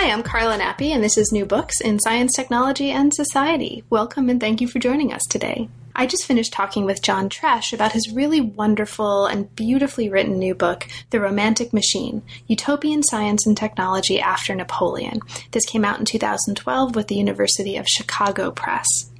Hi, 0.00 0.10
I'm 0.12 0.22
Carla 0.22 0.56
Nappi, 0.56 0.92
and 0.92 1.04
this 1.04 1.18
is 1.18 1.30
New 1.30 1.44
Books 1.44 1.78
in 1.78 2.00
Science, 2.00 2.32
Technology, 2.34 2.90
and 2.90 3.12
Society. 3.12 3.84
Welcome 3.90 4.30
and 4.30 4.40
thank 4.40 4.62
you 4.62 4.66
for 4.66 4.78
joining 4.78 5.12
us 5.12 5.20
today. 5.28 5.68
I 5.94 6.06
just 6.06 6.24
finished 6.24 6.54
talking 6.54 6.86
with 6.86 7.02
John 7.02 7.28
Tresch 7.28 7.74
about 7.74 7.92
his 7.92 8.10
really 8.10 8.40
wonderful 8.40 9.26
and 9.26 9.54
beautifully 9.54 10.08
written 10.08 10.38
new 10.38 10.54
book, 10.54 10.88
The 11.10 11.20
Romantic 11.20 11.74
Machine 11.74 12.22
Utopian 12.46 13.02
Science 13.02 13.46
and 13.46 13.54
Technology 13.54 14.18
After 14.18 14.54
Napoleon. 14.54 15.20
This 15.50 15.66
came 15.66 15.84
out 15.84 15.98
in 15.98 16.06
2012 16.06 16.96
with 16.96 17.08
the 17.08 17.16
University 17.16 17.76
of 17.76 17.86
Chicago 17.86 18.50
Press. 18.50 19.10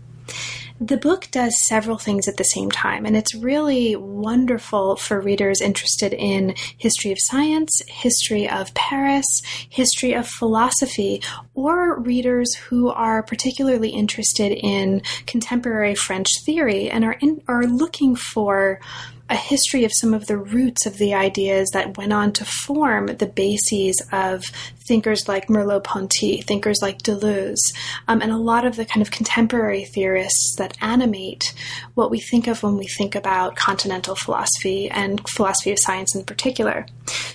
The 0.83 0.97
book 0.97 1.29
does 1.31 1.55
several 1.67 1.99
things 1.99 2.27
at 2.27 2.39
the 2.39 2.45
same 2.45 2.71
time, 2.71 3.05
and 3.05 3.15
it's 3.15 3.35
really 3.35 3.97
wonderful 3.97 4.97
for 4.97 5.21
readers 5.21 5.61
interested 5.61 6.15
in 6.15 6.55
history 6.79 7.13
of 7.13 7.19
science, 7.21 7.83
history 7.87 8.49
of 8.49 8.73
Paris, 8.73 9.27
history 9.69 10.15
of 10.15 10.27
philosophy, 10.27 11.21
or 11.53 12.01
readers 12.01 12.55
who 12.55 12.89
are 12.89 13.23
particularly 13.23 13.91
interested 13.91 14.53
in 14.53 15.03
contemporary 15.27 15.95
French 15.95 16.31
theory 16.47 16.89
and 16.89 17.05
are 17.05 17.19
in, 17.21 17.43
are 17.47 17.65
looking 17.65 18.17
for 18.17 18.81
a 19.31 19.37
history 19.37 19.85
of 19.85 19.93
some 19.95 20.13
of 20.13 20.27
the 20.27 20.37
roots 20.37 20.87
of 20.87 20.99
the 20.99 21.15
ideas 21.15 21.71
that 21.73 21.97
went 21.97 22.13
on 22.13 22.33
to 22.33 22.45
form 22.45 23.07
the 23.07 23.27
bases 23.27 24.03
of 24.13 24.45
thinkers 24.87 25.29
like 25.29 25.47
Merleau-Ponty, 25.47 26.43
thinkers 26.43 26.81
like 26.83 27.03
Deleuze, 27.03 27.61
um, 28.09 28.21
and 28.21 28.33
a 28.33 28.37
lot 28.37 28.65
of 28.65 28.75
the 28.75 28.85
kind 28.85 29.01
of 29.01 29.13
contemporary 29.13 29.85
theorists 29.85 30.57
that 30.59 30.77
animate 30.83 31.55
what 31.95 32.11
we 32.11 32.19
think 32.19 32.49
of 32.49 32.65
when 32.65 32.77
we 32.77 32.89
think 32.89 33.15
about 33.15 33.55
continental 33.55 34.17
philosophy 34.17 34.91
and 34.91 35.27
philosophy 35.29 35.71
of 35.71 35.79
science 35.79 36.15
in 36.15 36.25
particular. 36.25 36.85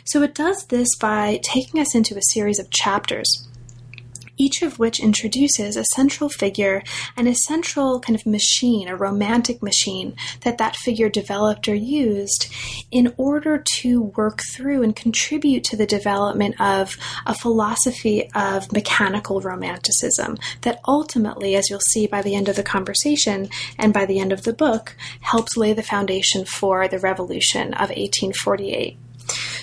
So 0.03 0.21
it 0.21 0.35
does 0.35 0.65
this 0.65 0.89
by 0.99 1.39
taking 1.43 1.79
us 1.79 1.95
into 1.95 2.17
a 2.17 2.21
series 2.33 2.59
of 2.59 2.69
chapters 2.71 3.47
each 4.37 4.61
of 4.61 4.79
which 4.79 4.99
introduces 4.99 5.75
a 5.75 5.85
central 5.93 6.29
figure 6.29 6.83
and 7.15 7.27
a 7.27 7.35
central 7.35 7.99
kind 7.99 8.17
of 8.17 8.25
machine, 8.25 8.87
a 8.87 8.95
romantic 8.95 9.61
machine 9.61 10.15
that 10.41 10.57
that 10.57 10.75
figure 10.75 11.09
developed 11.09 11.67
or 11.67 11.75
used 11.75 12.47
in 12.91 13.13
order 13.17 13.57
to 13.57 14.01
work 14.01 14.41
through 14.53 14.83
and 14.83 14.95
contribute 14.95 15.63
to 15.63 15.75
the 15.75 15.85
development 15.85 16.59
of 16.59 16.97
a 17.25 17.33
philosophy 17.33 18.29
of 18.33 18.71
mechanical 18.71 19.41
romanticism 19.41 20.37
that 20.61 20.79
ultimately, 20.87 21.55
as 21.55 21.69
you'll 21.69 21.79
see 21.91 22.07
by 22.07 22.21
the 22.21 22.35
end 22.35 22.49
of 22.49 22.55
the 22.55 22.63
conversation 22.63 23.49
and 23.77 23.93
by 23.93 24.05
the 24.05 24.19
end 24.19 24.31
of 24.31 24.43
the 24.43 24.53
book, 24.53 24.95
helps 25.21 25.57
lay 25.57 25.73
the 25.73 25.83
foundation 25.83 26.45
for 26.45 26.87
the 26.87 26.99
revolution 26.99 27.73
of 27.73 27.89
1848. 27.89 28.97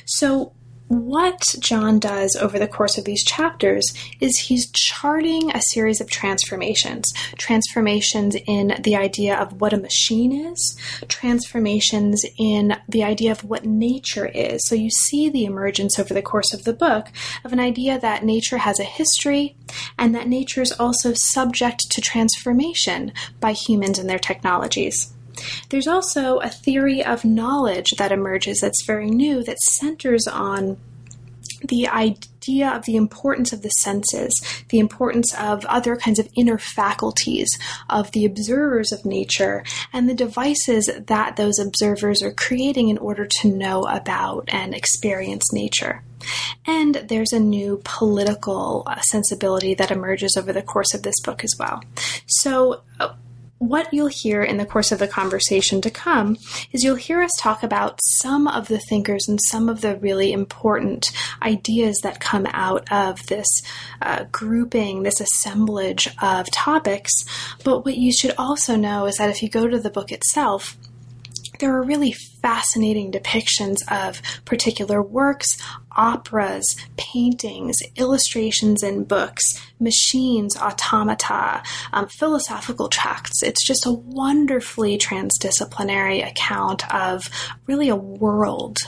So, 0.04 0.52
what 0.92 1.42
John 1.58 1.98
does 1.98 2.36
over 2.40 2.58
the 2.58 2.68
course 2.68 2.98
of 2.98 3.04
these 3.04 3.24
chapters 3.24 3.92
is 4.20 4.38
he's 4.38 4.70
charting 4.72 5.50
a 5.50 5.62
series 5.62 6.00
of 6.00 6.10
transformations 6.10 7.12
transformations 7.38 8.36
in 8.46 8.76
the 8.82 8.96
idea 8.96 9.36
of 9.36 9.60
what 9.60 9.72
a 9.72 9.76
machine 9.76 10.32
is, 10.32 10.76
transformations 11.08 12.24
in 12.38 12.76
the 12.88 13.02
idea 13.02 13.30
of 13.30 13.44
what 13.44 13.64
nature 13.64 14.26
is. 14.26 14.66
So 14.66 14.74
you 14.74 14.90
see 14.90 15.28
the 15.28 15.44
emergence 15.44 15.98
over 15.98 16.14
the 16.14 16.22
course 16.22 16.52
of 16.52 16.64
the 16.64 16.72
book 16.72 17.08
of 17.44 17.52
an 17.52 17.60
idea 17.60 17.98
that 17.98 18.24
nature 18.24 18.58
has 18.58 18.78
a 18.78 18.84
history 18.84 19.56
and 19.98 20.14
that 20.14 20.28
nature 20.28 20.62
is 20.62 20.72
also 20.72 21.12
subject 21.14 21.90
to 21.90 22.00
transformation 22.00 23.12
by 23.40 23.52
humans 23.52 23.98
and 23.98 24.08
their 24.08 24.18
technologies. 24.18 25.12
There's 25.70 25.86
also 25.86 26.38
a 26.38 26.48
theory 26.48 27.04
of 27.04 27.24
knowledge 27.24 27.90
that 27.98 28.12
emerges 28.12 28.60
that's 28.60 28.84
very 28.84 29.10
new 29.10 29.42
that 29.44 29.58
centers 29.60 30.26
on 30.26 30.76
the 31.64 31.88
idea 31.88 32.70
of 32.70 32.84
the 32.84 32.96
importance 32.96 33.52
of 33.52 33.62
the 33.62 33.68
senses, 33.68 34.64
the 34.68 34.78
importance 34.78 35.34
of 35.34 35.64
other 35.66 35.96
kinds 35.96 36.18
of 36.18 36.28
inner 36.36 36.58
faculties 36.58 37.48
of 37.88 38.10
the 38.12 38.24
observers 38.24 38.92
of 38.92 39.04
nature, 39.04 39.64
and 39.92 40.08
the 40.08 40.14
devices 40.14 40.90
that 41.06 41.36
those 41.36 41.58
observers 41.58 42.22
are 42.22 42.32
creating 42.32 42.88
in 42.88 42.98
order 42.98 43.26
to 43.26 43.48
know 43.48 43.84
about 43.84 44.48
and 44.48 44.74
experience 44.74 45.52
nature. 45.52 46.02
And 46.66 46.94
there's 46.94 47.32
a 47.32 47.40
new 47.40 47.80
political 47.84 48.84
uh, 48.86 49.00
sensibility 49.00 49.74
that 49.74 49.90
emerges 49.90 50.36
over 50.36 50.52
the 50.52 50.62
course 50.62 50.94
of 50.94 51.02
this 51.02 51.20
book 51.20 51.42
as 51.42 51.54
well. 51.58 51.82
So, 52.26 52.82
uh, 53.00 53.14
what 53.62 53.94
you'll 53.94 54.08
hear 54.08 54.42
in 54.42 54.56
the 54.56 54.66
course 54.66 54.90
of 54.90 54.98
the 54.98 55.06
conversation 55.06 55.80
to 55.80 55.90
come 55.90 56.36
is 56.72 56.82
you'll 56.82 56.96
hear 56.96 57.22
us 57.22 57.30
talk 57.38 57.62
about 57.62 58.00
some 58.02 58.48
of 58.48 58.66
the 58.66 58.80
thinkers 58.80 59.28
and 59.28 59.38
some 59.40 59.68
of 59.68 59.82
the 59.82 59.96
really 59.98 60.32
important 60.32 61.06
ideas 61.42 61.96
that 62.02 62.18
come 62.18 62.44
out 62.50 62.90
of 62.90 63.24
this 63.26 63.46
uh, 64.00 64.24
grouping, 64.32 65.04
this 65.04 65.20
assemblage 65.20 66.08
of 66.20 66.50
topics. 66.50 67.12
But 67.62 67.84
what 67.84 67.96
you 67.96 68.12
should 68.12 68.34
also 68.36 68.74
know 68.74 69.06
is 69.06 69.18
that 69.18 69.30
if 69.30 69.44
you 69.44 69.48
go 69.48 69.68
to 69.68 69.78
the 69.78 69.90
book 69.90 70.10
itself, 70.10 70.76
there 71.60 71.72
are 71.76 71.84
really 71.84 72.16
fascinating 72.42 73.12
depictions 73.12 73.76
of 73.90 74.20
particular 74.44 75.00
works, 75.00 75.56
operas, 75.96 76.64
paintings, 76.96 77.76
illustrations 77.96 78.82
in 78.82 79.04
books, 79.04 79.42
machines, 79.78 80.56
automata, 80.56 81.62
um, 81.92 82.08
philosophical 82.08 82.88
tracts. 82.88 83.42
It's 83.42 83.66
just 83.66 83.86
a 83.86 83.92
wonderfully 83.92 84.98
transdisciplinary 84.98 86.26
account 86.26 86.92
of 86.94 87.28
really 87.66 87.88
a 87.88 87.96
world 87.96 88.78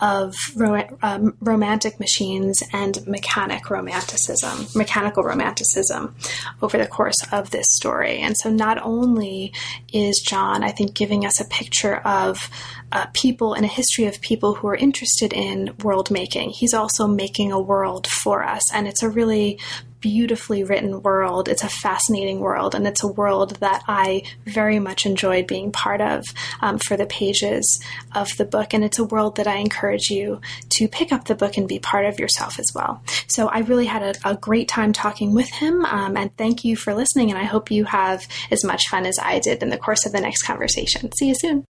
of 0.00 0.34
ro- 0.56 0.98
um, 1.02 1.36
romantic 1.40 1.98
machines 1.98 2.62
and 2.72 3.04
mechanic 3.06 3.70
romanticism, 3.70 4.66
mechanical 4.74 5.22
romanticism 5.22 6.14
over 6.62 6.78
the 6.78 6.86
course 6.86 7.16
of 7.32 7.50
this 7.50 7.66
story. 7.70 8.18
And 8.18 8.36
so 8.38 8.50
not 8.50 8.78
only 8.82 9.52
is 9.92 10.22
John, 10.24 10.62
I 10.62 10.70
think, 10.70 10.94
giving 10.94 11.24
us 11.24 11.40
a 11.40 11.44
picture 11.44 11.96
of 11.96 12.48
uh, 12.92 13.06
people 13.12 13.54
and 13.54 13.64
a 13.64 13.68
history 13.68 14.06
of 14.06 14.20
people 14.20 14.54
who 14.54 14.68
are 14.68 14.76
interested 14.76 15.32
in 15.32 15.74
world 15.82 16.10
making. 16.10 16.50
He's 16.50 16.74
also 16.74 17.06
making 17.06 17.52
a 17.52 17.60
world 17.60 18.06
for 18.06 18.42
us, 18.42 18.72
and 18.72 18.88
it's 18.88 19.02
a 19.02 19.08
really 19.08 19.58
beautifully 20.00 20.64
written 20.64 21.02
world. 21.02 21.48
It's 21.48 21.64
a 21.64 21.68
fascinating 21.68 22.40
world, 22.40 22.74
and 22.74 22.86
it's 22.86 23.02
a 23.02 23.08
world 23.08 23.56
that 23.56 23.82
I 23.88 24.22
very 24.46 24.78
much 24.78 25.06
enjoyed 25.06 25.46
being 25.46 25.72
part 25.72 26.00
of 26.00 26.24
um, 26.60 26.78
for 26.78 26.96
the 26.96 27.06
pages 27.06 27.82
of 28.14 28.28
the 28.36 28.44
book. 28.44 28.74
And 28.74 28.84
it's 28.84 28.98
a 28.98 29.04
world 29.04 29.36
that 29.36 29.46
I 29.46 29.56
encourage 29.56 30.10
you 30.10 30.40
to 30.70 30.88
pick 30.88 31.12
up 31.12 31.24
the 31.24 31.34
book 31.34 31.56
and 31.56 31.68
be 31.68 31.78
part 31.78 32.06
of 32.06 32.18
yourself 32.18 32.58
as 32.58 32.70
well. 32.74 33.02
So 33.26 33.48
I 33.48 33.60
really 33.60 33.86
had 33.86 34.02
a, 34.02 34.30
a 34.30 34.36
great 34.36 34.68
time 34.68 34.92
talking 34.92 35.34
with 35.34 35.50
him, 35.50 35.84
um, 35.84 36.16
and 36.16 36.34
thank 36.36 36.64
you 36.64 36.76
for 36.76 36.94
listening. 36.94 37.30
And 37.30 37.38
I 37.38 37.44
hope 37.44 37.70
you 37.70 37.84
have 37.84 38.26
as 38.50 38.64
much 38.64 38.88
fun 38.88 39.06
as 39.06 39.18
I 39.18 39.40
did 39.40 39.62
in 39.62 39.70
the 39.70 39.78
course 39.78 40.06
of 40.06 40.12
the 40.12 40.20
next 40.20 40.42
conversation. 40.42 41.10
See 41.12 41.28
you 41.28 41.34
soon. 41.34 41.67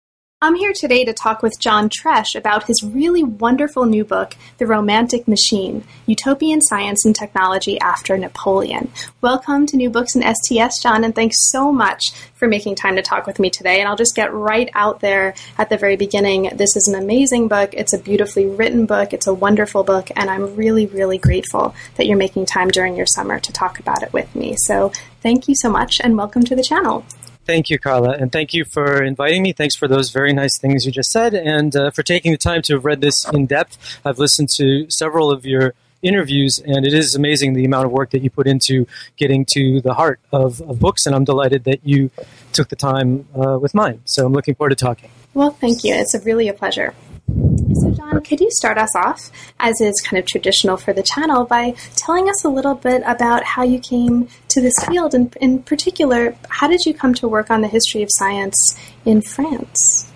I'm 0.44 0.56
here 0.56 0.74
today 0.76 1.06
to 1.06 1.14
talk 1.14 1.42
with 1.42 1.58
John 1.58 1.88
Tresch 1.88 2.36
about 2.36 2.66
his 2.66 2.84
really 2.84 3.24
wonderful 3.24 3.86
new 3.86 4.04
book, 4.04 4.36
The 4.58 4.68
Romantic 4.68 5.26
Machine 5.26 5.86
Utopian 6.06 6.60
Science 6.62 7.06
and 7.06 7.16
Technology 7.16 7.80
After 7.80 8.18
Napoleon. 8.18 8.92
Welcome 9.22 9.66
to 9.68 9.78
New 9.78 9.90
Books 9.90 10.16
and 10.16 10.36
STS, 10.36 10.84
John, 10.84 11.06
and 11.06 11.16
thanks 11.16 11.38
so 11.50 11.72
much 11.72 12.12
for 12.36 12.50
making 12.50 12.76
time 12.76 12.98
to 12.98 13.02
talk 13.02 13.26
with 13.26 13.40
me 13.40 13.50
today. 13.50 13.80
And 13.80 13.88
I'll 13.88 13.96
just 13.96 14.18
get 14.18 14.34
right 14.34 14.70
out 14.74 15.00
there 15.00 15.34
at 15.58 15.70
the 15.70 15.78
very 15.78 15.96
beginning. 15.96 16.50
This 16.58 16.76
is 16.76 16.90
an 16.94 17.02
amazing 17.02 17.48
book. 17.48 17.74
It's 17.74 17.94
a 17.94 17.98
beautifully 17.98 18.46
written 18.46 18.86
book. 18.86 19.14
It's 19.14 19.28
a 19.28 19.34
wonderful 19.34 19.86
book, 19.86 20.10
and 20.14 20.30
I'm 20.30 20.58
really, 20.58 20.88
really 20.88 21.20
grateful 21.20 21.74
that 21.96 22.06
you're 22.06 22.18
making 22.18 22.48
time 22.48 22.68
during 22.68 22.98
your 22.98 23.08
summer 23.08 23.40
to 23.40 23.54
talk 23.54 23.80
about 23.80 24.04
it 24.04 24.12
with 24.12 24.36
me. 24.36 24.56
So 24.58 24.92
thank 25.22 25.48
you 25.48 25.56
so 25.56 25.70
much, 25.70 26.02
and 26.04 26.18
welcome 26.18 26.44
to 26.44 26.54
the 26.54 26.64
channel. 26.64 27.06
Thank 27.46 27.70
you, 27.70 27.78
Carla, 27.78 28.12
and 28.12 28.32
thank 28.32 28.54
you 28.54 28.64
for 28.64 29.04
inviting 29.04 29.44
me. 29.44 29.52
Thanks 29.52 29.76
for 29.76 29.88
those 29.88 30.12
very 30.12 30.32
nice 30.32 30.58
things 30.58 30.86
you 30.86 30.94
just 30.94 31.12
said, 31.12 31.34
and 31.34 31.76
uh, 31.76 31.92
for 31.92 32.02
taking 32.02 32.32
the 32.32 32.38
time 32.38 32.62
to 32.64 32.74
have 32.76 32.86
read 32.86 33.02
this 33.02 33.28
in 33.34 33.48
depth. 33.48 34.00
I've 34.06 34.18
listened 34.18 34.50
to 34.56 34.90
several 34.90 35.30
of 35.30 35.46
your 35.46 35.74
interviews, 36.02 36.60
and 36.60 36.86
it 36.86 36.94
is 36.94 37.16
amazing 37.16 37.54
the 37.54 37.66
amount 37.66 37.86
of 37.86 37.92
work 37.92 38.12
that 38.12 38.22
you 38.22 38.30
put 38.30 38.48
into 38.48 38.88
getting 39.18 39.44
to 39.46 39.82
the 39.82 39.94
heart 39.94 40.22
of, 40.32 40.62
of 40.62 40.80
books, 40.80 41.06
and 41.06 41.14
I'm 41.14 41.26
delighted 41.26 41.66
that 41.66 41.86
you 41.86 42.12
took 42.54 42.70
the 42.70 42.76
time 42.78 43.28
uh, 43.36 43.60
with 43.60 43.74
mine. 43.74 44.02
So 44.06 44.26
I'm 44.26 44.34
looking 44.34 44.56
forward 44.56 44.70
to 44.70 44.76
talking. 44.76 45.10
Well, 45.34 45.52
thank 45.52 45.84
you. 45.84 45.96
It's 45.96 46.14
a 46.14 46.20
really 46.22 46.48
a 46.48 46.54
pleasure. 46.54 46.94
So, 47.28 47.92
John, 47.92 48.22
could 48.22 48.42
you 48.42 48.50
start 48.52 48.78
us 48.78 48.96
off, 48.96 49.32
as 49.60 49.80
is 49.82 50.02
kind 50.02 50.20
of 50.20 50.26
traditional 50.26 50.78
for 50.78 50.94
the 50.94 51.04
channel, 51.04 51.46
by 51.46 51.72
telling 51.96 52.30
us 52.30 52.44
a 52.44 52.50
little 52.50 52.76
bit 52.76 53.02
about 53.06 53.44
how 53.44 53.64
you 53.64 53.80
came 53.80 54.28
to 54.50 54.62
this 54.62 54.74
field? 54.88 55.14
And 55.14 55.36
in 55.40 55.64
particular, 55.64 56.36
how 56.50 56.68
did 56.68 56.86
you 56.86 56.94
come 56.94 57.14
to 57.16 57.28
work 57.28 57.50
on 57.50 57.62
the 57.62 57.68
history 57.68 58.04
of 58.04 58.10
science 58.12 58.78
in 59.06 59.22
France? 59.22 60.12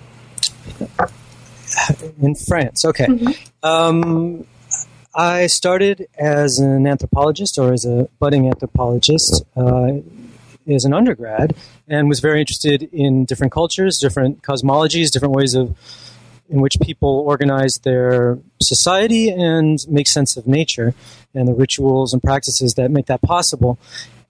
In 2.21 2.35
France, 2.35 2.85
okay. 2.85 3.05
Mm-hmm. 3.05 3.31
Um, 3.63 4.45
I 5.15 5.47
started 5.47 6.07
as 6.17 6.59
an 6.59 6.85
anthropologist 6.85 7.57
or 7.57 7.73
as 7.73 7.85
a 7.85 8.07
budding 8.19 8.47
anthropologist 8.47 9.43
uh, 9.55 9.93
as 10.67 10.85
an 10.85 10.93
undergrad 10.93 11.55
and 11.87 12.07
was 12.07 12.19
very 12.19 12.39
interested 12.39 12.83
in 12.83 13.25
different 13.25 13.51
cultures, 13.51 13.97
different 13.99 14.43
cosmologies, 14.43 15.09
different 15.09 15.33
ways 15.33 15.55
of 15.55 15.75
in 16.49 16.61
which 16.61 16.77
people 16.81 17.09
organize 17.09 17.79
their 17.83 18.39
society 18.61 19.29
and 19.29 19.79
make 19.89 20.07
sense 20.07 20.37
of 20.37 20.47
nature 20.47 20.93
and 21.33 21.47
the 21.47 21.53
rituals 21.53 22.13
and 22.13 22.23
practices 22.23 22.75
that 22.75 22.91
make 22.91 23.05
that 23.07 23.21
possible. 23.21 23.77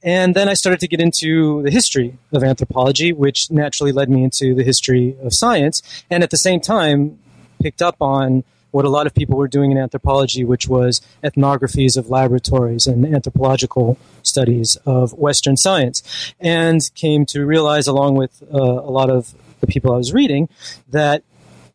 And 0.04 0.36
then 0.36 0.48
I 0.48 0.54
started 0.54 0.80
to 0.82 0.88
get 0.88 1.02
into 1.02 1.64
the 1.64 1.72
history 1.72 2.18
of 2.32 2.44
anthropology, 2.44 3.12
which 3.12 3.50
naturally 3.50 3.92
led 3.92 4.10
me 4.10 4.24
into 4.24 4.54
the 4.54 4.64
history 4.64 5.16
of 5.22 5.34
science, 5.34 5.82
and 6.10 6.24
at 6.24 6.30
the 6.30 6.38
same 6.38 6.60
time 6.60 7.20
picked 7.62 7.82
up 7.82 7.96
on 8.02 8.44
what 8.72 8.86
a 8.86 8.90
lot 8.90 9.08
of 9.08 9.14
people 9.16 9.38
were 9.38 9.48
doing 9.48 9.72
in 9.72 9.78
anthropology, 9.78 10.44
which 10.44 10.68
was 10.68 11.02
ethnographies 11.24 11.98
of 11.98 12.10
laboratories 12.10 12.86
and 12.86 13.06
anthropological 13.06 13.98
studies 14.24 14.78
of 14.86 15.14
Western 15.14 15.58
science, 15.58 16.04
and 16.40 16.82
came 16.94 17.26
to 17.26 17.46
realize, 17.46 17.88
along 17.88 18.16
with 18.16 18.44
uh, 18.54 18.58
a 18.58 18.92
lot 18.92 19.10
of 19.10 19.34
the 19.62 19.68
people 19.68 19.94
I 19.94 19.98
was 19.98 20.14
reading, 20.14 20.48
that 20.90 21.24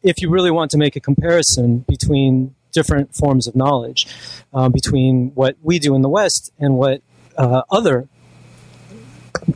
if 0.02 0.20
you 0.20 0.30
really 0.30 0.50
want 0.50 0.70
to 0.72 0.78
make 0.78 0.96
a 0.96 1.00
comparison 1.00 1.78
between 1.88 2.54
different 2.72 3.14
forms 3.14 3.46
of 3.46 3.54
knowledge, 3.54 4.06
um, 4.52 4.72
between 4.72 5.30
what 5.34 5.56
we 5.62 5.78
do 5.78 5.94
in 5.94 6.02
the 6.02 6.08
West 6.08 6.52
and 6.58 6.76
what 6.76 7.02
uh, 7.36 7.62
other 7.70 8.08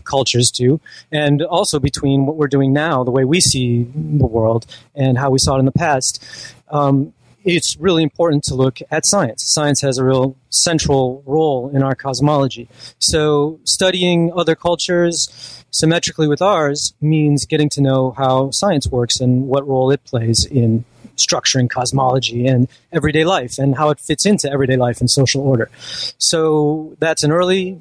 cultures 0.05 0.51
do, 0.51 0.81
and 1.11 1.43
also 1.43 1.79
between 1.79 2.27
what 2.27 2.37
we're 2.37 2.47
doing 2.49 2.73
now, 2.73 3.05
the 3.05 3.11
way 3.11 3.25
we 3.25 3.41
see 3.41 3.85
the 3.85 4.27
world, 4.27 4.67
and 4.95 5.19
how 5.19 5.31
we 5.31 5.39
saw 5.39 5.57
it 5.57 5.61
in 5.61 5.65
the 5.65 5.73
past. 5.73 6.25
Um, 6.69 7.13
it's 7.47 7.77
really 7.77 8.03
important 8.03 8.43
to 8.45 8.55
look 8.55 8.81
at 8.91 9.07
science. 9.07 9.45
Science 9.45 9.81
has 9.81 9.99
a 9.99 10.05
real 10.05 10.37
central 10.51 11.23
role 11.25 11.71
in 11.73 11.83
our 11.83 11.95
cosmology. 11.95 12.69
So, 12.99 13.61
studying 13.63 14.33
other 14.37 14.57
cultures 14.57 15.65
symmetrically 15.71 16.27
with 16.27 16.43
ours 16.43 16.93
means 17.01 17.47
getting 17.47 17.69
to 17.71 17.81
know 17.81 18.11
how 18.11 18.51
science 18.51 18.89
works 18.89 19.21
and 19.21 19.47
what 19.47 19.67
role 19.67 19.93
it 19.93 20.03
plays 20.05 20.45
in 20.45 20.85
structuring 21.17 21.71
cosmology 21.71 22.47
and 22.47 22.69
everyday 22.93 23.25
life 23.25 23.59
and 23.59 23.77
how 23.77 23.91
it 23.91 24.01
fits 24.01 24.27
into 24.27 24.51
everyday 24.51 24.77
life 24.77 25.01
and 25.01 25.09
social 25.09 25.41
order. 25.41 25.71
So, 26.19 26.97
that's 26.99 27.23
an 27.23 27.31
early 27.31 27.79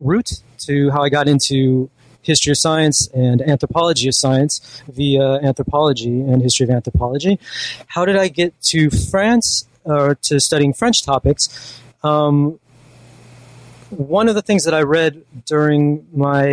route 0.00 0.42
to 0.58 0.90
how 0.90 1.02
I 1.02 1.08
got 1.08 1.26
into 1.26 1.90
history 2.28 2.52
of 2.52 2.58
science 2.58 3.08
and 3.08 3.42
anthropology 3.42 4.06
of 4.06 4.14
science 4.14 4.52
via 4.86 5.40
anthropology 5.50 6.20
and 6.20 6.40
history 6.40 6.64
of 6.64 6.70
anthropology. 6.70 7.40
How 7.88 8.04
did 8.04 8.16
I 8.16 8.28
get 8.28 8.50
to 8.72 8.90
France 8.90 9.66
or 9.84 10.14
to 10.28 10.38
studying 10.38 10.72
French 10.72 11.02
topics? 11.02 11.42
Um, 12.04 12.60
one 13.90 14.28
of 14.28 14.34
the 14.34 14.42
things 14.42 14.64
that 14.66 14.74
I 14.74 14.82
read 14.82 15.24
during 15.46 16.06
my 16.12 16.46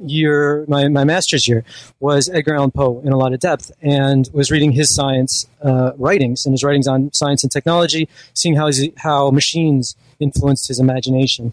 year, 0.00 0.64
my, 0.68 0.86
my 0.88 1.04
master's 1.04 1.48
year, 1.48 1.64
was 1.98 2.28
Edgar 2.28 2.54
Allan 2.54 2.70
Poe 2.70 3.00
in 3.04 3.12
a 3.12 3.16
lot 3.16 3.32
of 3.32 3.40
depth 3.40 3.72
and 3.82 4.28
was 4.32 4.50
reading 4.50 4.72
his 4.72 4.94
science 4.94 5.48
uh, 5.62 5.92
writings 5.96 6.44
and 6.44 6.52
his 6.52 6.62
writings 6.62 6.86
on 6.86 7.12
science 7.12 7.42
and 7.42 7.50
technology, 7.50 8.08
seeing 8.34 8.54
how, 8.54 8.70
how 8.98 9.30
machines 9.30 9.96
influenced 10.20 10.68
his 10.68 10.78
imagination. 10.78 11.52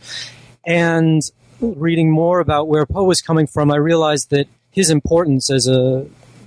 And 0.65 1.21
reading 1.59 2.11
more 2.11 2.39
about 2.39 2.67
where 2.67 2.85
Poe 2.85 3.03
was 3.03 3.21
coming 3.21 3.47
from, 3.47 3.71
I 3.71 3.77
realized 3.77 4.29
that 4.29 4.47
his 4.71 4.89
importance 4.89 5.49
as 5.49 5.67
a 5.67 6.05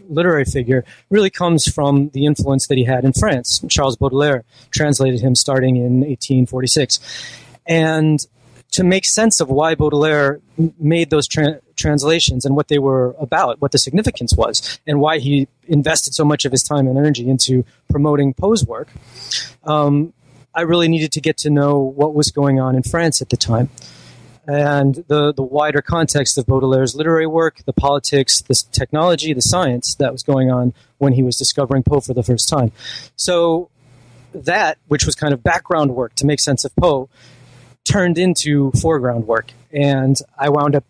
literary 0.08 0.44
figure 0.44 0.84
really 1.10 1.30
comes 1.30 1.66
from 1.66 2.08
the 2.10 2.26
influence 2.26 2.66
that 2.68 2.78
he 2.78 2.84
had 2.84 3.04
in 3.04 3.12
France. 3.12 3.62
Charles 3.68 3.96
Baudelaire 3.96 4.44
translated 4.70 5.20
him 5.20 5.34
starting 5.34 5.76
in 5.76 6.00
1846. 6.00 7.00
And 7.66 8.18
to 8.72 8.84
make 8.84 9.04
sense 9.04 9.40
of 9.40 9.48
why 9.48 9.74
Baudelaire 9.74 10.40
made 10.78 11.10
those 11.10 11.26
tra- 11.26 11.60
translations 11.76 12.44
and 12.44 12.54
what 12.54 12.68
they 12.68 12.78
were 12.78 13.14
about, 13.18 13.60
what 13.60 13.72
the 13.72 13.78
significance 13.78 14.34
was, 14.34 14.78
and 14.86 15.00
why 15.00 15.18
he 15.18 15.48
invested 15.66 16.14
so 16.14 16.24
much 16.24 16.44
of 16.44 16.52
his 16.52 16.62
time 16.62 16.86
and 16.86 16.98
energy 16.98 17.28
into 17.28 17.64
promoting 17.90 18.34
Poe's 18.34 18.64
work, 18.64 18.88
um, 19.64 20.12
I 20.54 20.62
really 20.62 20.88
needed 20.88 21.12
to 21.12 21.20
get 21.20 21.36
to 21.38 21.50
know 21.50 21.78
what 21.78 22.14
was 22.14 22.30
going 22.30 22.60
on 22.60 22.74
in 22.74 22.82
France 22.82 23.22
at 23.22 23.30
the 23.30 23.36
time 23.36 23.70
and 24.48 25.04
the, 25.08 25.34
the 25.34 25.42
wider 25.42 25.82
context 25.82 26.38
of 26.38 26.46
Baudelaire's 26.46 26.94
literary 26.94 27.26
work, 27.26 27.58
the 27.66 27.72
politics, 27.74 28.40
the 28.40 28.54
technology, 28.72 29.34
the 29.34 29.42
science 29.42 29.94
that 29.96 30.10
was 30.10 30.22
going 30.22 30.50
on 30.50 30.72
when 30.96 31.12
he 31.12 31.22
was 31.22 31.36
discovering 31.36 31.82
Poe 31.82 32.00
for 32.00 32.14
the 32.14 32.22
first 32.22 32.48
time. 32.48 32.72
So 33.14 33.68
that, 34.32 34.78
which 34.88 35.04
was 35.04 35.14
kind 35.14 35.34
of 35.34 35.42
background 35.42 35.94
work 35.94 36.14
to 36.14 36.26
make 36.26 36.40
sense 36.40 36.64
of 36.64 36.74
Poe, 36.76 37.10
turned 37.84 38.16
into 38.16 38.72
foreground 38.72 39.26
work. 39.26 39.52
And 39.70 40.16
I 40.38 40.48
wound 40.48 40.74
up 40.74 40.84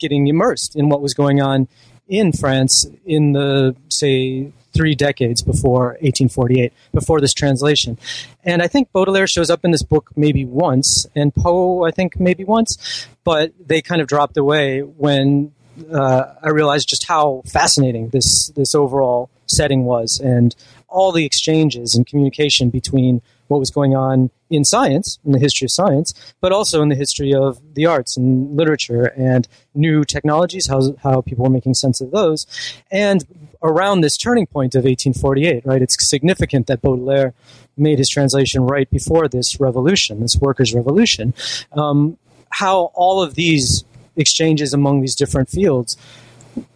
getting 0.00 0.26
immersed 0.26 0.74
in 0.74 0.88
what 0.88 1.00
was 1.00 1.14
going 1.14 1.40
on 1.40 1.68
in 2.08 2.32
France 2.32 2.88
in 3.06 3.32
the, 3.32 3.76
say, 3.88 4.50
three 4.72 4.94
decades 4.94 5.42
before 5.42 5.96
1848, 6.00 6.72
before 6.92 7.20
this 7.20 7.34
translation. 7.34 7.98
And 8.44 8.62
I 8.62 8.68
think 8.68 8.92
Baudelaire 8.92 9.26
shows 9.26 9.50
up 9.50 9.64
in 9.64 9.70
this 9.70 9.82
book 9.82 10.10
maybe 10.16 10.44
once, 10.44 11.06
and 11.14 11.34
Poe, 11.34 11.84
I 11.84 11.90
think, 11.90 12.18
maybe 12.18 12.44
once, 12.44 13.06
but 13.24 13.52
they 13.64 13.82
kind 13.82 14.00
of 14.00 14.08
dropped 14.08 14.36
away 14.36 14.80
when 14.80 15.52
uh, 15.92 16.34
I 16.42 16.50
realized 16.50 16.88
just 16.88 17.06
how 17.06 17.42
fascinating 17.46 18.10
this, 18.10 18.50
this 18.54 18.74
overall 18.74 19.30
setting 19.46 19.84
was 19.84 20.20
and 20.22 20.54
all 20.88 21.12
the 21.12 21.24
exchanges 21.24 21.94
and 21.94 22.06
communication 22.06 22.70
between 22.70 23.22
what 23.50 23.58
was 23.58 23.70
going 23.70 23.96
on 23.96 24.30
in 24.48 24.64
science, 24.64 25.18
in 25.24 25.32
the 25.32 25.38
history 25.38 25.66
of 25.66 25.72
science, 25.72 26.14
but 26.40 26.52
also 26.52 26.82
in 26.82 26.88
the 26.88 26.94
history 26.94 27.34
of 27.34 27.58
the 27.74 27.84
arts 27.84 28.16
and 28.16 28.56
literature 28.56 29.06
and 29.16 29.48
new 29.74 30.04
technologies, 30.04 30.68
how, 30.68 30.94
how 31.02 31.20
people 31.20 31.44
were 31.44 31.50
making 31.50 31.74
sense 31.74 32.00
of 32.00 32.12
those. 32.12 32.46
And 32.92 33.24
around 33.62 34.00
this 34.02 34.16
turning 34.16 34.46
point 34.46 34.74
of 34.76 34.84
1848, 34.84 35.66
right, 35.66 35.82
it's 35.82 35.96
significant 36.08 36.68
that 36.68 36.80
Baudelaire 36.80 37.34
made 37.76 37.98
his 37.98 38.08
translation 38.08 38.62
right 38.62 38.88
before 38.88 39.26
this 39.26 39.58
revolution, 39.58 40.20
this 40.20 40.36
workers' 40.36 40.72
revolution. 40.72 41.34
Um, 41.72 42.18
how 42.50 42.92
all 42.94 43.20
of 43.20 43.34
these 43.34 43.84
exchanges 44.16 44.72
among 44.72 45.00
these 45.00 45.16
different 45.16 45.48
fields 45.48 45.96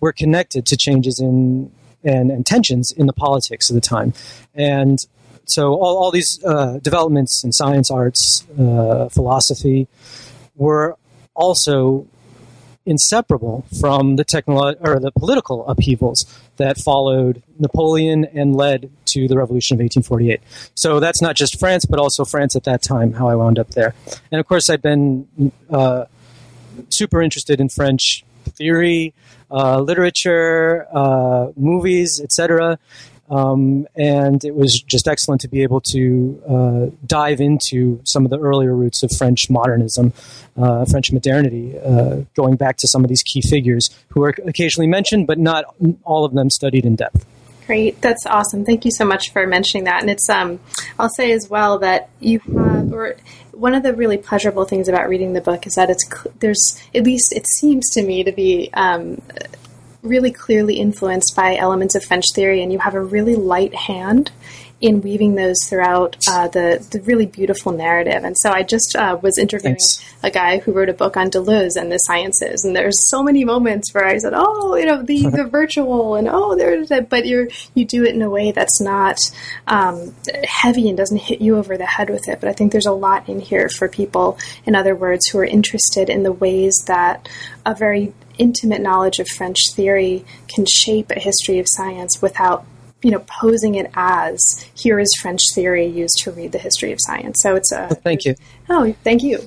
were 0.01 0.13
connected 0.13 0.67
to 0.67 0.77
changes 0.77 1.21
in 1.21 1.71
and, 2.05 2.31
and 2.31 2.45
tensions 2.45 2.93
in 2.93 3.07
the 3.07 3.13
politics 3.13 3.71
of 3.71 3.75
the 3.75 3.81
time. 3.81 4.13
And 4.55 4.99
so 5.47 5.75
all, 5.75 5.97
all 5.99 6.11
these 6.11 6.43
uh, 6.45 6.79
developments 6.83 7.45
in 7.45 7.53
science, 7.53 7.91
arts, 7.91 8.45
uh, 8.59 9.09
philosophy 9.09 9.89
were 10.57 10.97
also 11.35 12.07
inseparable 12.87 13.65
from 13.81 14.17
the 14.17 14.25
technolo- 14.25 14.77
or 14.81 15.01
the 15.01 15.11
political 15.13 15.67
upheavals 15.67 16.27
that 16.57 16.79
followed 16.79 17.43
Napoleon 17.59 18.25
and 18.35 18.55
led 18.55 18.91
to 19.07 19.27
the 19.27 19.37
Revolution 19.37 19.77
of 19.77 19.81
1848. 19.81 20.41
So 20.75 21.01
that's 21.01 21.23
not 21.23 21.35
just 21.35 21.59
France, 21.59 21.85
but 21.87 21.99
also 21.99 22.25
France 22.25 22.55
at 22.57 22.65
that 22.65 22.83
time. 22.83 23.15
How 23.15 23.29
I 23.29 23.37
wound 23.37 23.59
up 23.59 23.71
there, 23.71 23.95
and 24.31 24.41
of 24.41 24.47
course 24.47 24.69
I've 24.69 24.83
been 24.83 25.53
uh, 25.71 26.05
super 26.91 27.23
interested 27.23 27.61
in 27.61 27.69
French 27.69 28.25
theory, 28.51 29.15
uh, 29.51 29.81
literature, 29.81 30.87
uh, 30.93 31.49
movies, 31.57 32.21
etc. 32.21 32.79
Um, 33.31 33.87
and 33.97 34.45
it 34.45 34.55
was 34.55 34.81
just 34.81 35.09
excellent 35.09 35.41
to 35.43 35.49
be 35.49 35.63
able 35.63 35.81
to 35.83 36.43
uh, 36.47 36.97
dive 37.07 37.41
into 37.41 38.01
some 38.05 38.25
of 38.25 38.31
the 38.31 38.39
earlier 38.39 38.75
roots 38.75 39.03
of 39.03 39.11
French 39.11 39.49
modernism, 39.49 40.13
uh, 40.57 40.85
French 40.85 41.11
modernity, 41.11 41.79
uh, 41.79 42.23
going 42.35 42.57
back 42.57 42.77
to 42.79 42.89
some 42.89 43.03
of 43.03 43.09
these 43.09 43.23
key 43.23 43.41
figures 43.41 43.91
who 44.09 44.23
are 44.23 44.35
occasionally 44.47 44.87
mentioned, 44.87 45.27
but 45.27 45.39
not 45.39 45.65
all 46.05 46.25
of 46.25 46.35
them 46.35 46.51
studied 46.51 46.85
in 46.85 46.97
depth. 46.97 47.25
Great, 47.67 47.99
that's 48.03 48.27
awesome. 48.27 48.65
Thank 48.67 48.85
you 48.85 48.91
so 48.91 49.07
much 49.07 49.33
for 49.33 49.47
mentioning 49.47 49.85
that. 49.85 50.03
And 50.03 50.11
it's, 50.11 50.29
um, 50.29 50.61
I'll 50.99 51.09
say 51.09 51.33
as 51.33 51.49
well 51.49 51.79
that 51.79 52.11
you 52.21 52.41
have, 52.41 52.93
or 52.93 53.17
one 53.53 53.75
of 53.75 53.83
the 53.83 53.95
really 53.95 54.19
pleasurable 54.19 54.67
things 54.67 54.87
about 54.87 55.09
reading 55.09 55.33
the 55.33 55.41
book 55.41 55.67
is 55.67 55.75
that 55.75 55.89
it's 55.89 56.05
there's 56.41 56.83
at 56.95 57.05
least 57.05 57.33
it 57.33 57.47
seems 57.47 57.89
to 57.91 58.03
me 58.03 58.23
to 58.25 58.33
be 58.33 58.69
um, 58.75 59.23
really 60.05 60.31
clearly 60.31 60.77
influenced 60.77 61.35
by 61.35 61.57
elements 61.57 61.95
of 61.95 62.05
French 62.05 62.27
theory, 62.35 62.63
and 62.63 62.73
you 62.73 62.79
have 62.79 62.95
a 62.95 63.03
really 63.03 63.35
light 63.35 63.75
hand 63.75 64.31
in 64.81 65.01
weaving 65.01 65.35
those 65.35 65.57
throughout 65.67 66.15
uh, 66.29 66.47
the 66.49 66.87
the 66.93 67.01
really 67.03 67.25
beautiful 67.25 67.73
narrative. 67.73 68.23
And 68.23 68.37
so 68.39 68.51
I 68.51 68.63
just 68.63 68.95
uh, 68.95 69.19
was 69.23 69.39
interviewing 69.39 69.77
Thanks. 69.77 70.05
a 70.23 70.31
guy 70.31 70.59
who 70.59 70.73
wrote 70.73 70.91
a 70.91 70.93
book 70.93 71.17
on 71.17 71.31
Deleuze 71.31 71.77
and 71.77 71.91
the 71.91 71.97
sciences, 71.99 72.65
and 72.65 72.77
there's 72.77 73.09
so 73.09 73.23
many 73.23 73.45
moments 73.45 73.95
where 73.95 74.05
I 74.05 74.19
said, 74.19 74.35
"Oh, 74.35 74.75
you 74.77 74.85
know, 74.85 75.03
the 75.03 75.29
the 75.31 75.45
virtual," 75.51 76.17
and 76.17 76.29
"Oh, 76.31 76.55
there's 76.55 76.91
that," 76.91 77.09
but 77.09 77.27
you're 77.27 77.49
you 77.75 77.87
do 77.87 78.05
it 78.05 78.15
in 78.15 78.21
a 78.21 78.29
way 78.29 78.53
that's 78.53 78.81
not 78.81 79.19
um, 79.67 80.15
heavy 80.47 80.89
and 80.89 80.99
doesn't 80.99 81.17
hit 81.17 81.41
you 81.41 81.57
over 81.57 81.79
the 81.79 81.87
head 81.87 82.11
with 82.11 82.29
it. 82.29 82.41
But 82.41 82.51
I 82.51 82.53
think 82.53 82.73
there's 82.73 82.85
a 82.85 82.93
lot 82.93 83.29
in 83.29 83.41
here 83.41 83.71
for 83.71 83.89
people, 83.89 84.39
in 84.67 84.75
other 84.75 84.95
words, 84.95 85.27
who 85.29 85.39
are 85.39 85.45
interested 85.47 86.11
in 86.11 86.25
the 86.25 86.33
ways 86.33 86.75
that 86.87 87.27
a 87.65 87.75
very 87.75 88.13
intimate 88.39 88.81
knowledge 88.81 89.19
of 89.19 89.29
French 89.29 89.59
theory 89.73 90.25
can 90.49 90.67
shape 90.67 91.11
a 91.11 91.21
history 91.21 91.59
of 91.59 91.67
science 91.69 92.21
without 92.21 92.67
you 93.03 93.11
know 93.11 93.23
posing 93.27 93.75
it 93.75 93.91
as 93.95 94.41
here 94.75 94.99
is 94.99 95.15
French 95.21 95.41
theory 95.55 95.87
used 95.87 96.17
to 96.23 96.31
read 96.33 96.53
the 96.53 96.59
history 96.59 96.91
of 96.91 96.99
science. 97.01 97.43
So 97.43 97.55
it's 97.55 97.71
a 97.71 97.89
Thank 98.03 98.25
you. 98.25 98.35
oh 98.71 98.95
thank 99.05 99.23
you. 99.23 99.39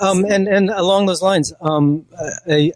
Um, 0.00 0.24
and 0.24 0.48
and 0.48 0.70
along 0.70 1.06
those 1.06 1.22
lines, 1.22 1.52
um, 1.60 2.06
I, 2.48 2.72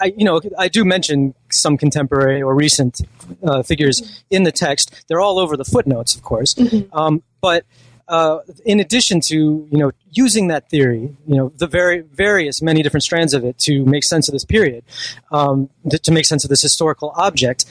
I 0.00 0.12
you 0.16 0.24
know 0.24 0.40
I 0.58 0.68
do 0.68 0.84
mention 0.84 1.34
some 1.52 1.76
contemporary 1.78 2.42
or 2.42 2.54
recent 2.54 3.00
uh, 3.44 3.62
figures 3.62 4.24
in 4.28 4.42
the 4.42 4.52
text. 4.52 5.04
They're 5.08 5.20
all 5.20 5.38
over 5.38 5.56
the 5.56 5.64
footnotes, 5.64 6.14
of 6.16 6.22
course. 6.22 6.54
Um, 6.92 7.22
but 7.40 7.64
uh, 8.08 8.40
in 8.64 8.80
addition 8.80 9.20
to 9.20 9.34
you 9.70 9.78
know 9.78 9.92
using 10.12 10.48
that 10.48 10.68
theory, 10.68 11.16
you 11.26 11.36
know 11.36 11.52
the 11.56 11.66
very 11.66 12.00
various 12.00 12.60
many 12.60 12.82
different 12.82 13.02
strands 13.02 13.34
of 13.34 13.44
it 13.44 13.58
to 13.58 13.84
make 13.84 14.04
sense 14.04 14.28
of 14.28 14.32
this 14.32 14.44
period, 14.44 14.84
um, 15.32 15.70
to, 15.90 16.12
make 16.12 16.26
sense 16.26 16.44
of 16.44 16.50
this 16.50 16.62
historical 16.62 17.12
object, 17.16 17.64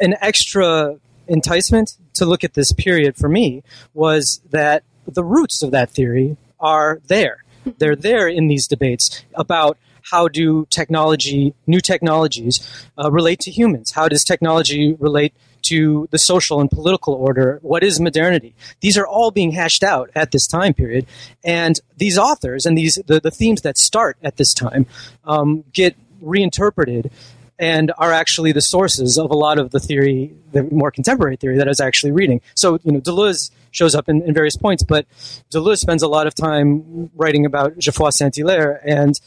an 0.00 0.14
extra 0.20 0.96
enticement 1.28 1.96
to 2.14 2.24
look 2.24 2.44
at 2.44 2.54
this 2.54 2.72
period 2.72 3.16
for 3.16 3.28
me 3.28 3.62
was 3.92 4.40
that 4.50 4.82
the 5.06 5.24
roots 5.24 5.62
of 5.62 5.70
that 5.70 5.90
theory 5.90 6.36
are 6.60 7.00
there. 7.06 7.44
They're 7.78 7.96
there 7.96 8.28
in 8.28 8.48
these 8.48 8.66
debates 8.66 9.24
about 9.34 9.78
how 10.10 10.28
do 10.28 10.66
technology, 10.70 11.54
new 11.66 11.80
technologies, 11.80 12.86
uh, 13.02 13.10
relate 13.10 13.40
to 13.40 13.50
humans? 13.50 13.92
How 13.92 14.08
does 14.08 14.22
technology 14.22 14.94
relate 14.98 15.32
to 15.64 16.08
the 16.10 16.18
social 16.18 16.60
and 16.60 16.70
political 16.70 17.14
order? 17.14 17.58
What 17.62 17.82
is 17.84 18.00
modernity? 18.00 18.54
These 18.80 18.96
are 18.96 19.06
all 19.06 19.30
being 19.30 19.52
hashed 19.52 19.82
out 19.82 20.10
at 20.14 20.30
this 20.30 20.46
time 20.46 20.74
period, 20.74 21.06
and 21.44 21.80
these 21.96 22.18
authors 22.18 22.66
and 22.66 22.76
these 22.76 22.98
the, 23.06 23.20
the 23.20 23.30
themes 23.30 23.62
that 23.62 23.78
start 23.78 24.16
at 24.22 24.36
this 24.36 24.54
time 24.54 24.86
um, 25.24 25.64
get 25.72 25.96
reinterpreted 26.20 27.10
and 27.58 27.92
are 27.98 28.12
actually 28.12 28.52
the 28.52 28.60
sources 28.60 29.16
of 29.16 29.30
a 29.30 29.34
lot 29.34 29.58
of 29.58 29.70
the 29.70 29.78
theory, 29.78 30.34
the 30.52 30.64
more 30.64 30.90
contemporary 30.90 31.36
theory 31.36 31.56
that 31.58 31.68
I 31.68 31.70
was 31.70 31.80
actually 31.80 32.10
reading. 32.10 32.40
So, 32.54 32.80
you 32.82 32.92
know, 32.92 33.00
Deleuze 33.00 33.50
shows 33.70 33.94
up 33.94 34.08
in, 34.08 34.22
in 34.22 34.34
various 34.34 34.56
points, 34.56 34.82
but 34.82 35.06
Deleuze 35.52 35.78
spends 35.78 36.02
a 36.02 36.08
lot 36.08 36.26
of 36.26 36.34
time 36.34 37.10
writing 37.14 37.46
about 37.46 37.78
Geoffroy 37.78 38.10
Saint-Hilaire 38.10 38.80
and 38.84 39.20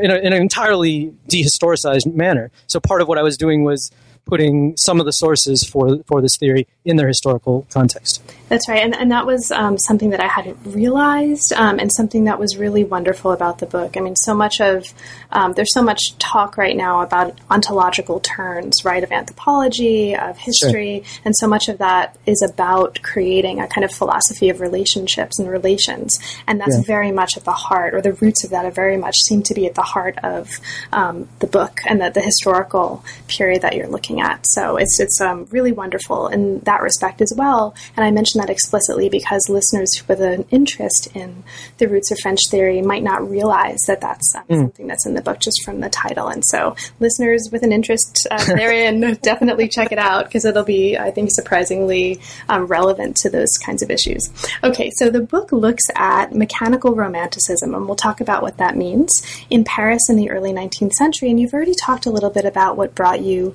in, 0.00 0.10
a, 0.10 0.14
in 0.14 0.32
an 0.32 0.40
entirely 0.40 1.12
dehistoricized 1.28 2.12
manner. 2.14 2.50
So 2.68 2.78
part 2.78 3.00
of 3.00 3.08
what 3.08 3.18
I 3.18 3.22
was 3.22 3.36
doing 3.36 3.64
was 3.64 3.90
putting 4.24 4.76
some 4.76 5.00
of 5.00 5.06
the 5.06 5.12
sources 5.12 5.64
for 5.64 5.98
for 6.04 6.20
this 6.20 6.36
theory 6.36 6.66
in 6.84 6.96
their 6.96 7.08
historical 7.08 7.66
context. 7.70 8.22
That's 8.52 8.68
right, 8.68 8.82
and, 8.82 8.94
and 8.94 9.10
that 9.12 9.24
was 9.24 9.50
um, 9.50 9.78
something 9.78 10.10
that 10.10 10.20
I 10.20 10.26
hadn't 10.26 10.58
realized, 10.66 11.54
um, 11.54 11.78
and 11.78 11.90
something 11.90 12.24
that 12.24 12.38
was 12.38 12.58
really 12.58 12.84
wonderful 12.84 13.32
about 13.32 13.60
the 13.60 13.64
book. 13.64 13.96
I 13.96 14.00
mean, 14.00 14.14
so 14.14 14.34
much 14.34 14.60
of 14.60 14.92
um, 15.30 15.54
there's 15.54 15.72
so 15.72 15.82
much 15.82 16.18
talk 16.18 16.58
right 16.58 16.76
now 16.76 17.00
about 17.00 17.40
ontological 17.50 18.20
turns, 18.20 18.84
right, 18.84 19.02
of 19.02 19.10
anthropology, 19.10 20.14
of 20.14 20.36
history, 20.36 21.02
sure. 21.02 21.22
and 21.24 21.34
so 21.34 21.48
much 21.48 21.70
of 21.70 21.78
that 21.78 22.18
is 22.26 22.42
about 22.42 23.00
creating 23.02 23.58
a 23.58 23.66
kind 23.66 23.86
of 23.86 23.90
philosophy 23.90 24.50
of 24.50 24.60
relationships 24.60 25.38
and 25.38 25.48
relations, 25.48 26.18
and 26.46 26.60
that's 26.60 26.76
yeah. 26.76 26.82
very 26.82 27.10
much 27.10 27.38
at 27.38 27.44
the 27.44 27.52
heart, 27.52 27.94
or 27.94 28.02
the 28.02 28.12
roots 28.12 28.44
of 28.44 28.50
that 28.50 28.66
are 28.66 28.70
very 28.70 28.98
much 28.98 29.16
seem 29.24 29.42
to 29.44 29.54
be 29.54 29.64
at 29.64 29.74
the 29.76 29.80
heart 29.80 30.18
of 30.22 30.50
um, 30.92 31.26
the 31.38 31.46
book 31.46 31.80
and 31.88 32.02
the, 32.02 32.10
the 32.10 32.20
historical 32.20 33.02
period 33.28 33.62
that 33.62 33.76
you're 33.76 33.88
looking 33.88 34.20
at. 34.20 34.44
So 34.46 34.76
it's 34.76 35.00
it's 35.00 35.22
um, 35.22 35.46
really 35.50 35.72
wonderful 35.72 36.28
in 36.28 36.58
that 36.64 36.82
respect 36.82 37.22
as 37.22 37.32
well. 37.34 37.74
And 37.96 38.04
I 38.04 38.10
mentioned 38.10 38.41
that 38.42 38.50
explicitly 38.50 39.08
because 39.08 39.48
listeners 39.48 40.02
with 40.08 40.20
an 40.20 40.44
interest 40.50 41.08
in 41.14 41.44
the 41.78 41.86
roots 41.86 42.10
of 42.10 42.18
French 42.18 42.40
theory 42.50 42.82
might 42.82 43.04
not 43.04 43.28
realize 43.28 43.78
that 43.86 44.00
that's 44.00 44.34
um, 44.34 44.44
mm. 44.48 44.60
something 44.62 44.86
that's 44.88 45.06
in 45.06 45.14
the 45.14 45.22
book 45.22 45.38
just 45.38 45.62
from 45.64 45.78
the 45.78 45.88
title. 45.88 46.26
And 46.26 46.44
so, 46.44 46.74
listeners 46.98 47.48
with 47.52 47.62
an 47.62 47.72
interest 47.72 48.26
uh, 48.30 48.44
therein, 48.56 49.14
definitely 49.22 49.68
check 49.68 49.92
it 49.92 49.98
out 49.98 50.24
because 50.24 50.44
it'll 50.44 50.64
be, 50.64 50.98
I 50.98 51.12
think, 51.12 51.30
surprisingly 51.32 52.20
um, 52.48 52.66
relevant 52.66 53.16
to 53.18 53.30
those 53.30 53.56
kinds 53.64 53.80
of 53.80 53.92
issues. 53.92 54.28
Okay, 54.64 54.90
so 54.96 55.08
the 55.08 55.20
book 55.20 55.52
looks 55.52 55.84
at 55.94 56.34
mechanical 56.34 56.96
romanticism, 56.96 57.74
and 57.74 57.86
we'll 57.86 57.94
talk 57.94 58.20
about 58.20 58.42
what 58.42 58.56
that 58.56 58.76
means 58.76 59.22
in 59.50 59.62
Paris 59.62 60.02
in 60.10 60.16
the 60.16 60.30
early 60.30 60.52
19th 60.52 60.94
century. 60.94 61.30
And 61.30 61.38
you've 61.38 61.54
already 61.54 61.74
talked 61.74 62.06
a 62.06 62.10
little 62.10 62.30
bit 62.30 62.44
about 62.44 62.76
what 62.76 62.96
brought 62.96 63.22
you 63.22 63.54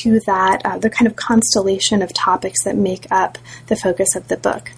to 0.00 0.20
that, 0.20 0.62
uh, 0.64 0.78
the 0.78 0.90
kind 0.90 1.06
of 1.06 1.16
constellation 1.16 2.02
of 2.02 2.12
topics 2.12 2.64
that 2.64 2.76
make 2.76 3.10
up 3.10 3.38
the 3.66 3.76
focus 3.76 4.14
of 4.14 4.28
the 4.28 4.36
book. 4.36 4.70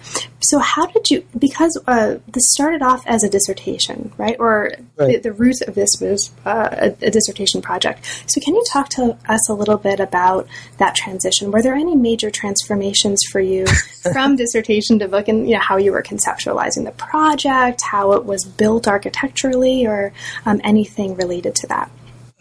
So, 0.43 0.59
how 0.59 0.87
did 0.87 1.09
you, 1.09 1.25
because 1.37 1.79
uh, 1.87 2.15
this 2.27 2.43
started 2.51 2.81
off 2.81 3.03
as 3.05 3.23
a 3.23 3.29
dissertation, 3.29 4.11
right? 4.17 4.35
Or 4.39 4.71
right. 4.97 5.13
The, 5.13 5.29
the, 5.29 5.33
root 5.33 5.61
of 5.61 5.75
this 5.75 5.89
was 6.01 6.31
uh, 6.45 6.69
a, 6.71 7.07
a, 7.07 7.11
dissertation 7.11 7.61
project. 7.61 8.05
So, 8.25 8.41
can 8.41 8.55
you 8.55 8.63
talk 8.71 8.89
to 8.89 9.17
us 9.29 9.49
a 9.49 9.53
little 9.53 9.77
bit 9.77 9.99
about 9.99 10.47
that 10.77 10.95
transition? 10.95 11.51
Were 11.51 11.61
there 11.61 11.75
any 11.75 11.95
major 11.95 12.31
transformations 12.31 13.21
for 13.31 13.39
you 13.39 13.67
from 14.13 14.35
dissertation 14.35 14.97
to 14.99 15.07
book 15.07 15.27
and 15.27 15.47
you 15.47 15.55
know, 15.55 15.61
how 15.61 15.77
you 15.77 15.91
were 15.91 16.01
conceptualizing 16.01 16.85
the 16.85 16.91
project, 16.91 17.81
how 17.83 18.13
it 18.13 18.25
was 18.25 18.43
built 18.43 18.87
architecturally, 18.87 19.85
or 19.85 20.11
um, 20.45 20.59
anything 20.63 21.15
related 21.15 21.53
to 21.55 21.67
that? 21.67 21.91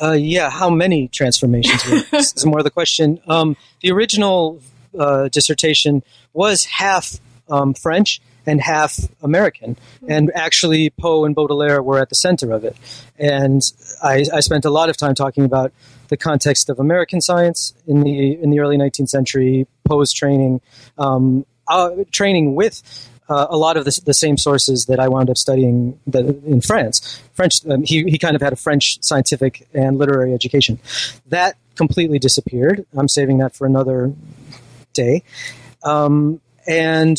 Uh, 0.01 0.13
yeah, 0.13 0.49
how 0.49 0.71
many 0.71 1.09
transformations? 1.09 1.83
this 2.11 2.33
is 2.35 2.47
more 2.47 2.63
the 2.63 2.71
question. 2.71 3.21
Um, 3.27 3.57
the 3.81 3.91
original 3.91 4.61
uh, 4.99 5.29
dissertation 5.29 6.03
was 6.33 6.65
half 6.65 7.19
um, 7.49 7.75
French 7.75 8.21
and 8.47 8.61
half 8.61 8.99
American, 9.23 9.77
and 10.09 10.33
actually 10.35 10.91
Poe 10.91 11.25
and 11.25 11.35
Baudelaire 11.35 11.83
were 11.83 11.99
at 11.99 12.09
the 12.09 12.15
center 12.15 12.53
of 12.53 12.65
it. 12.65 12.77
And 13.19 13.61
I, 14.03 14.25
I 14.33 14.41
spent 14.41 14.65
a 14.65 14.71
lot 14.71 14.89
of 14.89 14.97
time 14.97 15.15
talking 15.15 15.45
about 15.45 15.73
the 16.09 16.17
context 16.17 16.71
of 16.71 16.81
American 16.81 17.21
science 17.21 17.75
in 17.87 18.01
the 18.01 18.41
in 18.43 18.51
the 18.51 18.61
early 18.61 18.77
19th 18.77 19.09
century, 19.09 19.67
Poe's 19.85 20.13
training, 20.13 20.61
um, 20.99 21.45
uh, 21.69 21.91
training 22.11 22.55
with 22.55 22.83
uh, 23.31 23.47
a 23.49 23.57
lot 23.57 23.77
of 23.77 23.85
the, 23.85 24.01
the, 24.05 24.13
same 24.13 24.37
sources 24.37 24.87
that 24.87 24.99
I 24.99 25.09
wound 25.09 25.31
up 25.31 25.39
studying 25.39 25.99
in 26.13 26.61
France. 26.61 27.23
French, 27.33 27.65
um, 27.71 27.85
he, 27.85 28.03
he 28.03 28.19
kind 28.19 28.35
of 28.35 28.43
had 28.43 28.53
a 28.53 28.57
French 28.57 28.99
scientific 29.03 29.69
and 29.73 29.99
literary 29.99 30.35
education. 30.35 30.81
That 31.29 31.57
completely 31.77 32.19
disappeared. 32.19 32.85
I'm 32.97 33.09
saving 33.09 33.39
that 33.39 33.55
for 33.55 33.67
another 33.67 34.13
day. 34.93 35.23
Um, 35.85 36.41
and 36.67 37.17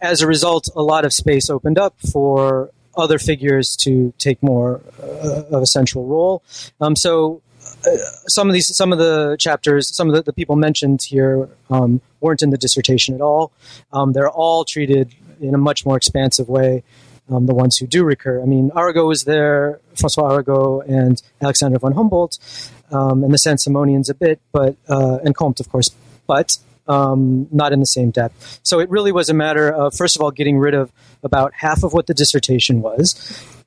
as 0.00 0.20
a 0.20 0.26
result, 0.26 0.68
a 0.76 0.82
lot 0.82 1.06
of 1.06 1.12
space 1.12 1.48
opened 1.48 1.78
up 1.78 1.94
for 2.12 2.70
other 2.96 3.18
figures 3.18 3.76
to 3.76 4.12
take 4.18 4.42
more 4.42 4.82
uh, 5.02 5.44
of 5.50 5.62
a 5.62 5.66
central 5.66 6.06
role. 6.06 6.42
Um, 6.80 6.94
so 6.94 7.40
uh, 7.86 7.96
some 8.28 8.48
of 8.48 8.52
these, 8.52 8.76
some 8.76 8.92
of 8.92 8.98
the 8.98 9.36
chapters, 9.38 9.94
some 9.96 10.08
of 10.08 10.14
the, 10.14 10.22
the 10.22 10.32
people 10.32 10.56
mentioned 10.56 11.00
here 11.02 11.48
um, 11.70 12.00
weren't 12.20 12.42
in 12.42 12.50
the 12.50 12.58
dissertation 12.58 13.14
at 13.14 13.20
all. 13.20 13.52
Um, 13.92 14.12
they're 14.12 14.30
all 14.30 14.64
treated 14.64 15.14
in 15.40 15.54
a 15.54 15.58
much 15.58 15.84
more 15.84 15.96
expansive 15.96 16.48
way. 16.48 16.82
Um, 17.30 17.46
the 17.46 17.54
ones 17.54 17.76
who 17.76 17.86
do 17.86 18.02
recur. 18.02 18.42
I 18.42 18.44
mean, 18.44 18.72
Arago 18.74 19.06
was 19.06 19.22
there, 19.22 19.78
Francois 19.94 20.32
Arago 20.32 20.80
and 20.80 21.22
Alexander 21.40 21.78
von 21.78 21.92
Humboldt, 21.92 22.38
um, 22.90 23.22
and 23.22 23.32
the 23.32 23.38
Saint-Simonians 23.38 24.10
a 24.10 24.14
bit, 24.14 24.40
but 24.50 24.74
uh, 24.88 25.18
and 25.24 25.32
Comte, 25.32 25.60
of 25.60 25.70
course, 25.70 25.90
but 26.26 26.56
um, 26.88 27.46
not 27.52 27.72
in 27.72 27.78
the 27.78 27.86
same 27.86 28.10
depth. 28.10 28.58
So 28.64 28.80
it 28.80 28.90
really 28.90 29.12
was 29.12 29.28
a 29.28 29.34
matter 29.34 29.70
of, 29.70 29.94
first 29.94 30.16
of 30.16 30.22
all, 30.22 30.32
getting 30.32 30.58
rid 30.58 30.74
of 30.74 30.90
about 31.22 31.52
half 31.54 31.84
of 31.84 31.92
what 31.92 32.08
the 32.08 32.14
dissertation 32.14 32.82
was, 32.82 33.14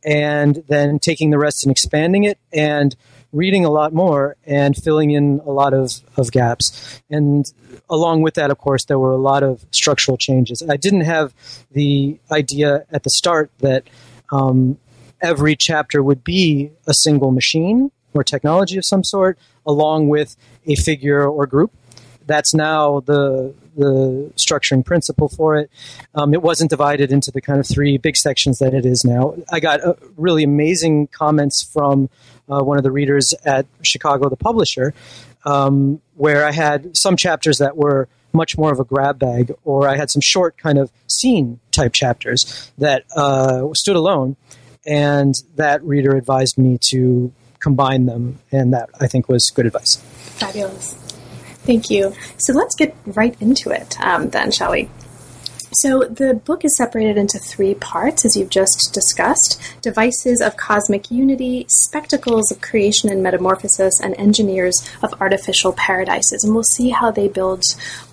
and 0.04 0.62
then 0.68 1.00
taking 1.00 1.30
the 1.30 1.38
rest 1.38 1.64
and 1.64 1.72
expanding 1.72 2.26
it, 2.26 2.38
and 2.52 2.98
reading 3.34 3.66
a 3.66 3.70
lot 3.70 3.94
more 3.94 4.38
and 4.46 4.78
filling 4.78 5.12
in 5.12 5.42
a 5.46 5.52
lot 5.52 5.74
of, 5.74 5.92
of 6.16 6.32
gaps. 6.32 7.02
And 7.10 7.52
along 7.90 8.22
with 8.22 8.36
that, 8.36 8.52
of 8.52 8.60
course, 8.60 8.86
there 8.86 9.00
were 9.00 9.12
a 9.12 9.18
lot 9.18 9.44
of 9.44 9.66
structural 9.72 10.18
changes. 10.18 10.64
I 10.70 10.78
didn't 10.78 11.02
have 11.02 11.34
the 11.72 12.20
idea 12.32 12.86
at 12.92 13.04
the 13.04 13.10
start 13.10 13.52
that 13.60 13.84
um, 14.32 14.78
every 15.20 15.56
chapter 15.56 16.02
would 16.02 16.24
be 16.24 16.72
a 16.86 16.94
single 16.94 17.32
machine 17.32 17.92
or 18.14 18.24
technology 18.24 18.78
of 18.78 18.86
some 18.86 19.04
sort, 19.04 19.38
along 19.66 20.10
with 20.10 20.36
a 20.66 20.76
figure 20.76 21.28
or 21.28 21.48
group. 21.48 21.74
That's 22.26 22.54
now 22.54 23.00
the 23.02 23.54
the 23.76 24.32
structuring 24.36 24.86
principle 24.86 25.30
for 25.30 25.56
it. 25.56 25.70
Um, 26.16 26.34
it 26.34 26.42
wasn't 26.42 26.70
divided 26.70 27.12
into 27.12 27.32
the 27.32 27.42
kind 27.42 27.60
of 27.60 27.68
three 27.68 27.98
big 27.98 28.16
sections 28.16 28.60
that 28.60 28.74
it 28.74 28.86
is 28.86 29.04
now. 29.04 29.36
I 29.52 29.60
got 29.60 29.84
uh, 29.84 29.94
really 30.18 30.44
amazing 30.44 31.08
comments 31.08 31.64
from 31.64 32.10
uh, 32.50 32.60
one 32.60 32.78
of 32.78 32.84
the 32.84 32.92
readers 32.92 33.34
at 33.46 33.66
Chicago, 33.82 34.30
the 34.30 34.36
publisher, 34.36 34.94
um, 35.46 36.02
where 36.16 36.46
I 36.46 36.52
had 36.52 36.96
some 36.96 37.18
chapters 37.18 37.58
that 37.58 37.76
were 37.78 38.08
much 38.34 38.58
more 38.58 38.72
of 38.72 38.80
a 38.80 38.84
grab 38.84 39.20
bag, 39.20 39.54
or 39.64 39.88
I 39.88 39.96
had 39.96 40.10
some 40.10 40.22
short 40.22 40.58
kind 40.58 40.78
of 40.78 40.92
scene 41.08 41.60
type 41.72 41.94
chapters 41.94 42.72
that 42.80 43.04
uh, 43.16 43.68
stood 43.74 43.96
alone, 43.96 44.36
and 44.86 45.36
that 45.56 45.84
reader 45.84 46.16
advised 46.16 46.58
me 46.58 46.78
to 46.90 47.32
combine 47.60 48.06
them, 48.06 48.40
and 48.52 48.74
that 48.74 48.90
I 49.00 49.08
think 49.08 49.30
was 49.30 49.52
good 49.52 49.66
advice. 49.66 49.98
Fabulous. 50.38 51.03
Thank 51.66 51.90
you. 51.90 52.14
So 52.38 52.54
let's 52.54 52.76
get 52.76 52.96
right 53.06 53.36
into 53.42 53.70
it 53.72 54.00
um, 54.02 54.30
then, 54.30 54.52
shall 54.52 54.72
we? 54.72 54.90
So 55.82 56.04
the 56.04 56.34
book 56.34 56.64
is 56.64 56.78
separated 56.78 57.18
into 57.18 57.40
three 57.40 57.74
parts, 57.74 58.26
as 58.26 58.36
you've 58.36 58.50
just 58.50 58.92
discussed 58.94 59.60
devices 59.82 60.42
of 60.42 60.58
cosmic 60.58 61.10
unity, 61.10 61.66
spectacles 61.70 62.52
of 62.52 62.62
creation 62.62 63.10
and 63.10 63.24
metamorphosis, 63.24 64.00
and 64.00 64.16
engineers 64.18 64.76
of 65.02 65.14
artificial 65.22 65.74
paradises. 65.74 66.44
And 66.44 66.54
we'll 66.54 66.64
see 66.64 66.90
how 66.90 67.12
they 67.12 67.28
build 67.28 67.64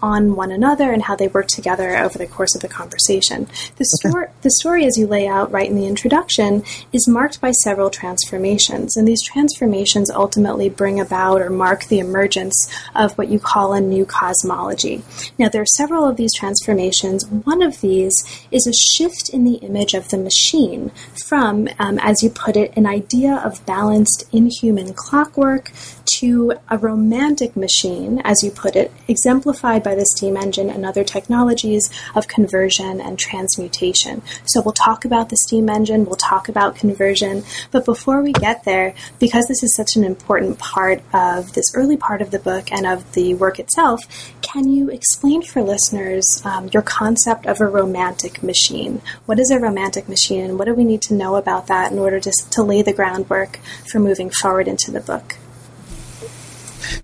on 0.01 0.37
one 0.37 0.53
another 0.53 0.93
and 0.93 1.03
how 1.03 1.17
they 1.17 1.29
work 1.29 1.49
together 1.49 1.97
over 1.97 2.17
the 2.17 2.27
course 2.27 2.55
of 2.55 2.63
the 2.63 2.69
conversation. 2.69 3.47
The, 3.77 3.85
story, 3.85 4.25
okay. 4.25 4.33
the 4.43 4.51
story, 4.51 4.87
as 4.87 4.97
you 4.97 5.07
lay 5.07 5.27
out 5.27 5.53
right 5.53 5.69
in 5.69 5.77
the 5.77 5.87
introduction, 5.87 6.63
is 6.93 7.09
marked 7.09 7.41
by 7.41 7.51
several 7.51 7.91
transformations. 7.91 8.97
And 8.97 9.07
these 9.07 9.23
transformations 9.23 10.11
ultimately 10.11 10.69
bring 10.69 11.01
about 11.01 11.43
or 11.43 11.51
mark 11.51 11.87
the 11.87 11.99
emergence 11.99 12.71
of 12.95 13.17
what 13.19 13.29
you 13.29 13.39
call 13.39 13.73
a 13.73 13.81
new 13.81 14.05
cosmology. 14.05 15.03
Now, 15.39 15.49
there 15.49 15.63
are 15.63 15.77
several 15.77 16.09
of 16.09 16.17
these 16.17 16.35
transformations. 16.35 17.27
One 17.27 17.50
of 17.59 17.81
these 17.81 18.15
is 18.51 18.67
a 18.67 18.73
shift 18.73 19.29
in 19.29 19.45
the 19.45 19.57
image 19.57 19.95
of 19.95 20.09
the 20.09 20.19
machine 20.19 20.91
from, 21.27 21.69
um, 21.79 21.99
as 22.01 22.23
you 22.23 22.31
put 22.31 22.57
it, 22.57 22.73
an 22.77 22.87
idea 22.87 23.43
of 23.45 23.65
balanced 23.67 24.25
inhuman 24.33 24.95
clockwork 24.95 25.73
to 26.17 26.53
a 26.69 26.79
romantic 26.79 27.57
machine, 27.57 28.21
as 28.25 28.43
you 28.43 28.51
put 28.51 28.77
it, 28.77 28.93
exemplified 29.09 29.83
by 29.83 29.95
the 29.95 30.07
steam 30.17 30.37
engine 30.37 30.71
and 30.71 30.85
other 30.85 31.05
technologies 31.05 31.91
of 32.15 32.29
conversion 32.29 33.01
and 33.01 33.19
transmutation. 33.19 34.23
So 34.45 34.61
we'll 34.61 34.73
talk 34.73 35.05
about 35.05 35.29
the 35.29 35.37
steam 35.37 35.69
engine, 35.69 36.05
we'll 36.05 36.17
talk 36.17 36.49
about 36.49 36.77
conversion, 36.77 37.45
but 37.71 37.85
before 37.85 38.23
we 38.23 38.33
get 38.33 38.65
there, 38.65 38.95
because 39.19 39.47
this 39.47 39.63
is 39.63 39.75
such 39.75 39.97
an 39.97 40.05
important 40.05 40.59
part 40.59 41.03
of 41.13 41.53
this 41.53 41.67
early 41.75 41.97
part 41.97 42.23
of 42.23 42.31
the 42.31 42.39
book 42.39 42.73
and 42.73 42.87
of 42.87 43.13
the 43.13 43.35
work 43.35 43.59
itself, 43.59 44.01
can 44.43 44.71
you 44.71 44.91
explain 44.91 45.43
for 45.43 45.63
listeners 45.63 46.25
um, 46.45 46.69
your 46.73 46.83
concept 46.83 47.40
of 47.47 47.61
a 47.61 47.67
romantic 47.67 48.43
machine? 48.43 49.03
What 49.27 49.39
is 49.39 49.51
a 49.51 49.59
romantic 49.59 50.09
machine, 50.09 50.45
and 50.45 50.59
what 50.59 50.67
do 50.67 50.75
we 50.75 50.85
need 50.85 51.03
to 51.03 51.15
know 51.15 51.37
about 51.37 51.67
that 51.67 51.93
in 51.93 51.99
order 51.99 52.21
to, 52.21 52.33
to 52.51 52.63
lay 52.63 52.83
the 52.83 52.93
groundwork 52.93 53.59
for 53.91 53.99
moving 53.99 54.31
forward 54.31 54.69
into 54.69 54.91
the 54.91 55.01
book? 55.01 55.37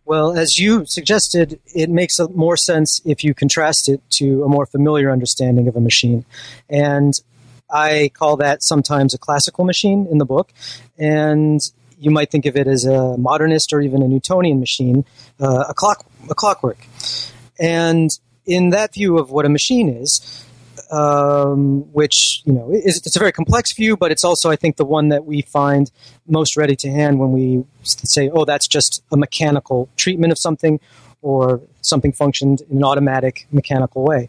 Well, 0.04 0.36
as 0.36 0.58
you 0.58 0.84
suggested, 0.86 1.60
it 1.74 1.90
makes 1.90 2.18
more 2.34 2.56
sense 2.56 3.00
if 3.04 3.24
you 3.24 3.34
contrast 3.34 3.88
it 3.88 4.00
to 4.12 4.44
a 4.44 4.48
more 4.48 4.66
familiar 4.66 5.10
understanding 5.10 5.68
of 5.68 5.76
a 5.76 5.80
machine. 5.80 6.24
And 6.70 7.12
I 7.70 8.10
call 8.14 8.36
that 8.36 8.62
sometimes 8.62 9.14
a 9.14 9.18
classical 9.18 9.64
machine 9.64 10.06
in 10.10 10.18
the 10.18 10.24
book. 10.24 10.52
And 10.98 11.60
you 11.98 12.10
might 12.10 12.30
think 12.30 12.46
of 12.46 12.56
it 12.56 12.66
as 12.66 12.84
a 12.84 13.16
modernist 13.16 13.72
or 13.72 13.80
even 13.80 14.02
a 14.02 14.08
Newtonian 14.08 14.60
machine, 14.60 15.04
uh, 15.40 15.64
a 15.68 15.74
clock, 15.74 16.06
a 16.30 16.34
clockwork. 16.34 16.78
And 17.58 18.10
in 18.46 18.70
that 18.70 18.94
view 18.94 19.18
of 19.18 19.30
what 19.30 19.44
a 19.44 19.48
machine 19.48 19.88
is, 19.88 20.44
um, 20.90 21.80
which 21.92 22.42
you 22.44 22.52
know 22.52 22.70
is, 22.72 22.98
it's 23.04 23.16
a 23.16 23.18
very 23.18 23.32
complex 23.32 23.74
view, 23.74 23.96
but 23.96 24.12
it's 24.12 24.24
also 24.24 24.50
I 24.50 24.56
think 24.56 24.76
the 24.76 24.84
one 24.84 25.08
that 25.08 25.24
we 25.24 25.42
find 25.42 25.90
most 26.26 26.56
ready 26.56 26.76
to 26.76 26.90
hand 26.90 27.18
when 27.18 27.32
we 27.32 27.64
say, 27.82 28.30
"Oh, 28.32 28.44
that's 28.44 28.68
just 28.68 29.02
a 29.10 29.16
mechanical 29.16 29.88
treatment 29.96 30.32
of 30.32 30.38
something." 30.38 30.80
Or 31.22 31.60
something 31.80 32.12
functioned 32.12 32.60
in 32.70 32.76
an 32.76 32.84
automatic 32.84 33.48
mechanical 33.50 34.04
way. 34.04 34.28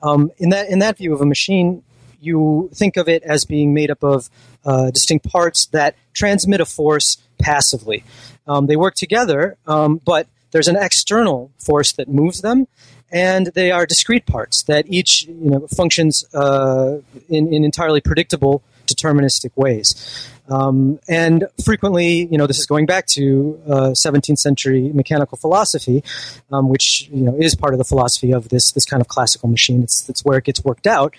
Um, 0.00 0.30
in 0.38 0.50
that 0.50 0.68
in 0.68 0.78
that 0.78 0.96
view 0.98 1.12
of 1.12 1.20
a 1.20 1.26
machine, 1.26 1.82
you 2.20 2.70
think 2.74 2.96
of 2.96 3.08
it 3.08 3.22
as 3.24 3.44
being 3.44 3.74
made 3.74 3.90
up 3.90 4.04
of 4.04 4.28
uh, 4.64 4.90
distinct 4.90 5.28
parts 5.28 5.66
that 5.66 5.96
transmit 6.12 6.60
a 6.60 6.64
force 6.64 7.16
passively. 7.38 8.04
Um, 8.46 8.66
they 8.66 8.76
work 8.76 8.94
together, 8.94 9.56
um, 9.66 10.00
but 10.04 10.28
there's 10.50 10.68
an 10.68 10.76
external 10.76 11.50
force 11.58 11.92
that 11.92 12.08
moves 12.08 12.40
them, 12.40 12.66
and 13.10 13.48
they 13.54 13.70
are 13.70 13.86
discrete 13.86 14.26
parts 14.26 14.62
that 14.64 14.86
each 14.88 15.26
you 15.26 15.50
know 15.50 15.66
functions 15.68 16.24
uh, 16.34 16.98
in, 17.28 17.52
in 17.52 17.64
entirely 17.64 18.00
predictable 18.00 18.62
deterministic 18.86 19.50
ways. 19.56 20.30
Um, 20.48 21.00
and 21.08 21.48
frequently, 21.64 22.26
you 22.26 22.38
know, 22.38 22.46
this 22.46 22.58
is 22.58 22.66
going 22.66 22.86
back 22.86 23.06
to 23.08 23.60
uh, 23.66 23.90
17th 23.90 24.38
century 24.38 24.90
mechanical 24.92 25.36
philosophy, 25.36 26.04
um, 26.52 26.68
which 26.68 27.08
you 27.12 27.22
know 27.22 27.36
is 27.36 27.54
part 27.54 27.74
of 27.74 27.78
the 27.78 27.84
philosophy 27.84 28.32
of 28.32 28.48
this 28.48 28.72
this 28.72 28.84
kind 28.84 29.00
of 29.00 29.08
classical 29.08 29.48
machine. 29.48 29.82
It's, 29.82 30.08
it's 30.08 30.24
where 30.24 30.38
it 30.38 30.44
gets 30.44 30.64
worked 30.64 30.86
out. 30.86 31.14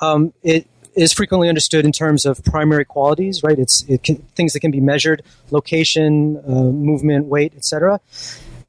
Um, 0.00 0.32
it 0.42 0.66
is 0.94 1.12
frequently 1.12 1.48
understood 1.48 1.84
in 1.84 1.92
terms 1.92 2.24
of 2.24 2.42
primary 2.44 2.84
qualities, 2.84 3.42
right? 3.42 3.58
It's 3.58 3.84
it 3.88 4.02
can, 4.02 4.16
things 4.36 4.52
that 4.52 4.60
can 4.60 4.70
be 4.70 4.80
measured: 4.80 5.22
location, 5.50 6.40
uh, 6.46 6.50
movement, 6.50 7.26
weight, 7.26 7.54
etc. 7.56 8.00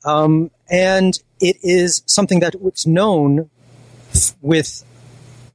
Um, 0.06 0.50
and 0.70 1.14
it 1.40 1.58
is 1.64 2.04
something 2.06 2.40
that 2.42 2.62
was 2.62 2.86
known 2.86 3.50
with 4.42 4.84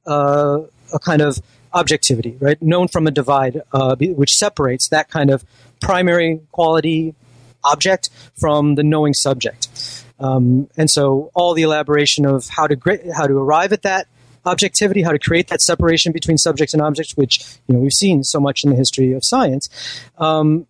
uh, 0.07 0.59
a 0.93 0.99
kind 0.99 1.21
of 1.21 1.41
objectivity, 1.73 2.37
right? 2.39 2.61
Known 2.61 2.87
from 2.87 3.07
a 3.07 3.11
divide, 3.11 3.61
uh, 3.73 3.95
which 3.99 4.33
separates 4.33 4.89
that 4.89 5.09
kind 5.09 5.29
of 5.29 5.43
primary 5.81 6.41
quality 6.51 7.15
object 7.63 8.09
from 8.39 8.75
the 8.75 8.83
knowing 8.83 9.13
subject. 9.13 10.03
Um, 10.19 10.69
and 10.77 10.89
so, 10.89 11.31
all 11.33 11.53
the 11.53 11.63
elaboration 11.63 12.25
of 12.25 12.47
how 12.47 12.67
to 12.67 12.77
how 13.13 13.27
to 13.27 13.37
arrive 13.37 13.73
at 13.73 13.81
that 13.81 14.07
objectivity, 14.45 15.01
how 15.01 15.11
to 15.11 15.19
create 15.19 15.47
that 15.47 15.61
separation 15.61 16.11
between 16.11 16.37
subjects 16.37 16.73
and 16.73 16.81
objects, 16.81 17.17
which 17.17 17.43
you 17.67 17.73
know 17.73 17.81
we've 17.81 17.91
seen 17.91 18.23
so 18.23 18.39
much 18.39 18.63
in 18.63 18.69
the 18.69 18.75
history 18.75 19.11
of 19.11 19.25
science, 19.25 19.69
um, 20.17 20.67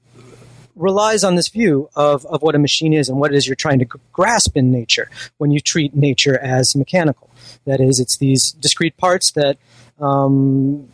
relies 0.76 1.24
on 1.24 1.36
this 1.36 1.48
view 1.48 1.90
of, 1.96 2.26
of 2.26 2.42
what 2.42 2.56
a 2.56 2.60
machine 2.60 2.94
is 2.94 3.10
and 3.10 3.20
what 3.20 3.34
it 3.34 3.38
is 3.38 3.48
you're 3.48 3.56
trying 3.56 3.80
to 3.80 3.86
grasp 4.12 4.58
in 4.58 4.72
nature 4.72 5.10
when 5.38 5.52
you 5.52 5.60
treat 5.60 5.96
nature 5.96 6.38
as 6.38 6.76
mechanical. 6.76 7.30
That 7.66 7.80
is, 7.80 8.00
it's 8.00 8.18
these 8.18 8.52
discrete 8.52 8.98
parts 8.98 9.32
that 9.32 9.58
um, 10.00 10.88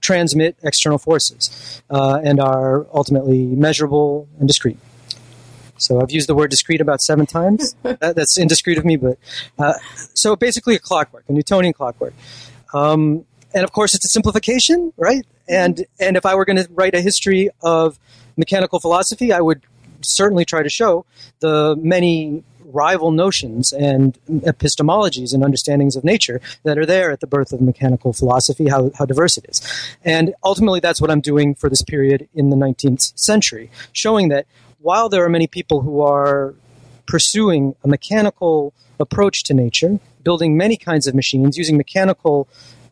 transmit 0.00 0.56
external 0.62 0.98
forces 0.98 1.82
uh, 1.88 2.20
and 2.22 2.40
are 2.40 2.86
ultimately 2.92 3.46
measurable 3.46 4.28
and 4.38 4.48
discrete. 4.48 4.78
So 5.78 6.00
I've 6.00 6.10
used 6.10 6.28
the 6.28 6.34
word 6.34 6.50
discrete 6.50 6.80
about 6.80 7.00
seven 7.00 7.26
times. 7.26 7.74
that, 7.82 8.14
that's 8.16 8.38
indiscreet 8.38 8.78
of 8.78 8.84
me, 8.84 8.96
but 8.96 9.18
uh, 9.58 9.74
so 10.14 10.36
basically 10.36 10.74
a 10.74 10.78
clockwork, 10.78 11.24
a 11.28 11.32
Newtonian 11.32 11.72
clockwork. 11.72 12.14
Um, 12.74 13.24
and 13.54 13.64
of 13.64 13.72
course, 13.72 13.94
it's 13.94 14.04
a 14.04 14.08
simplification, 14.08 14.92
right? 14.96 15.26
And 15.48 15.84
and 15.98 16.16
if 16.16 16.26
I 16.26 16.34
were 16.34 16.44
going 16.44 16.56
to 16.56 16.68
write 16.70 16.94
a 16.94 17.00
history 17.00 17.50
of 17.62 17.98
mechanical 18.36 18.80
philosophy, 18.80 19.32
I 19.32 19.40
would 19.40 19.62
certainly 20.02 20.44
try 20.44 20.62
to 20.62 20.68
show 20.68 21.04
the 21.40 21.76
many 21.76 22.42
rival 22.72 23.10
notions 23.10 23.72
and 23.72 24.18
epistemologies 24.28 25.34
and 25.34 25.44
understandings 25.44 25.94
of 25.94 26.04
nature 26.04 26.40
that 26.64 26.78
are 26.78 26.86
there 26.86 27.10
at 27.10 27.20
the 27.20 27.26
birth 27.26 27.52
of 27.52 27.60
mechanical 27.60 28.12
philosophy, 28.12 28.68
how, 28.68 28.90
how 28.96 29.04
diverse 29.04 29.36
it 29.36 29.44
is. 29.48 29.60
And 30.04 30.34
ultimately, 30.42 30.80
that's 30.80 31.00
what 31.00 31.10
I'm 31.10 31.20
doing 31.20 31.54
for 31.54 31.68
this 31.68 31.82
period 31.82 32.28
in 32.34 32.50
the 32.50 32.56
19th 32.56 33.12
century, 33.18 33.70
showing 33.92 34.28
that 34.28 34.46
while 34.80 35.08
there 35.08 35.24
are 35.24 35.28
many 35.28 35.46
people 35.46 35.82
who 35.82 36.00
are 36.00 36.54
pursuing 37.06 37.74
a 37.84 37.88
mechanical 37.88 38.72
approach 38.98 39.44
to 39.44 39.54
nature, 39.54 40.00
building 40.22 40.56
many 40.56 40.76
kinds 40.76 41.06
of 41.06 41.14
machines, 41.14 41.58
using 41.58 41.76
mechanical 41.76 42.48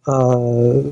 uh, 0.07 0.83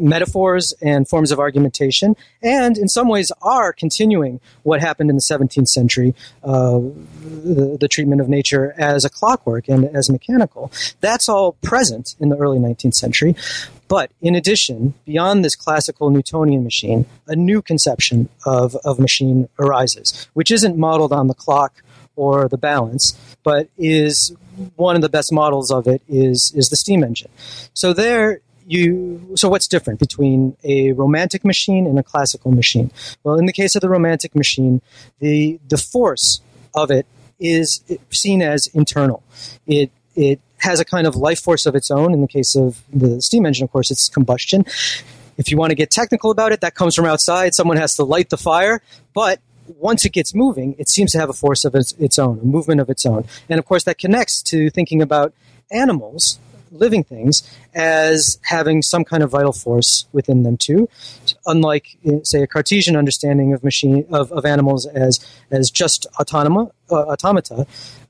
metaphors 0.00 0.74
and 0.80 1.08
forms 1.08 1.30
of 1.30 1.38
argumentation, 1.38 2.16
and 2.42 2.78
in 2.78 2.88
some 2.88 3.08
ways 3.08 3.30
are 3.42 3.72
continuing 3.72 4.40
what 4.62 4.80
happened 4.80 5.10
in 5.10 5.16
the 5.16 5.22
17th 5.22 5.68
century, 5.68 6.14
uh, 6.42 6.78
the, 6.80 7.76
the, 7.80 7.88
treatment 7.88 8.20
of 8.20 8.28
nature 8.28 8.74
as 8.78 9.04
a 9.04 9.10
clockwork 9.10 9.68
and 9.68 9.84
as 9.96 10.08
mechanical. 10.08 10.72
That's 11.00 11.28
all 11.28 11.52
present 11.62 12.14
in 12.20 12.28
the 12.28 12.36
early 12.36 12.58
19th 12.58 12.94
century. 12.94 13.34
But 13.88 14.12
in 14.22 14.36
addition, 14.36 14.94
beyond 15.04 15.44
this 15.44 15.56
classical 15.56 16.10
Newtonian 16.10 16.62
machine, 16.62 17.06
a 17.26 17.34
new 17.34 17.60
conception 17.60 18.28
of, 18.46 18.76
of 18.84 19.00
machine 19.00 19.48
arises, 19.58 20.28
which 20.32 20.52
isn't 20.52 20.76
modeled 20.76 21.12
on 21.12 21.26
the 21.26 21.34
clock 21.34 21.82
or 22.14 22.48
the 22.48 22.58
balance, 22.58 23.18
but 23.42 23.68
is 23.76 24.32
one 24.76 24.94
of 24.94 25.02
the 25.02 25.08
best 25.08 25.32
models 25.32 25.70
of 25.72 25.88
it 25.88 26.02
is, 26.08 26.52
is 26.54 26.68
the 26.68 26.76
steam 26.76 27.02
engine. 27.02 27.30
So 27.74 27.92
there, 27.92 28.40
you 28.70 29.32
so 29.34 29.48
what's 29.48 29.66
different 29.66 29.98
between 29.98 30.56
a 30.64 30.92
romantic 30.92 31.44
machine 31.44 31.86
and 31.86 31.98
a 31.98 32.02
classical 32.02 32.52
machine? 32.52 32.90
Well 33.22 33.36
in 33.36 33.46
the 33.46 33.52
case 33.52 33.74
of 33.74 33.80
the 33.80 33.88
romantic 33.88 34.34
machine 34.34 34.80
the 35.18 35.60
the 35.68 35.78
force 35.78 36.40
of 36.74 36.90
it 36.90 37.06
is 37.38 37.82
seen 38.10 38.42
as 38.42 38.66
internal. 38.68 39.22
It 39.66 39.90
it 40.14 40.40
has 40.58 40.78
a 40.78 40.84
kind 40.84 41.06
of 41.06 41.16
life 41.16 41.40
force 41.40 41.66
of 41.66 41.74
its 41.74 41.90
own. 41.90 42.12
In 42.12 42.20
the 42.20 42.28
case 42.28 42.54
of 42.54 42.82
the 42.92 43.20
steam 43.20 43.46
engine 43.46 43.64
of 43.64 43.72
course 43.72 43.90
it's 43.90 44.08
combustion. 44.08 44.64
If 45.36 45.50
you 45.50 45.56
want 45.56 45.70
to 45.70 45.74
get 45.74 45.90
technical 45.90 46.30
about 46.30 46.52
it 46.52 46.60
that 46.60 46.74
comes 46.74 46.94
from 46.94 47.06
outside. 47.06 47.54
Someone 47.54 47.78
has 47.78 47.94
to 47.96 48.04
light 48.04 48.30
the 48.30 48.36
fire. 48.36 48.82
But 49.14 49.40
once 49.78 50.04
it 50.04 50.10
gets 50.12 50.34
moving, 50.34 50.74
it 50.78 50.88
seems 50.88 51.12
to 51.12 51.18
have 51.18 51.30
a 51.30 51.32
force 51.32 51.64
of 51.64 51.74
its, 51.74 51.92
its, 51.92 52.18
own, 52.18 52.38
a 52.40 52.44
movement 52.44 52.80
of 52.80 52.90
its 52.90 53.06
own. 53.06 53.24
And 53.48 53.58
of 53.58 53.64
course, 53.64 53.84
that 53.84 53.98
connects 53.98 54.42
to 54.44 54.70
thinking 54.70 55.00
about 55.00 55.32
animals, 55.70 56.38
living 56.70 57.04
things, 57.04 57.42
as 57.74 58.38
having 58.42 58.82
some 58.82 59.04
kind 59.04 59.22
of 59.22 59.30
vital 59.30 59.52
force 59.52 60.06
within 60.12 60.42
them 60.42 60.56
too. 60.56 60.88
Unlike, 61.46 61.98
say, 62.22 62.42
a 62.42 62.46
Cartesian 62.46 62.96
understanding 62.96 63.52
of 63.52 63.64
machine 63.64 64.06
of, 64.10 64.32
of 64.32 64.44
animals 64.44 64.86
as 64.86 65.20
as 65.50 65.70
just 65.70 66.06
autonoma, 66.18 66.70
uh, 66.90 66.94
automata, 66.94 67.66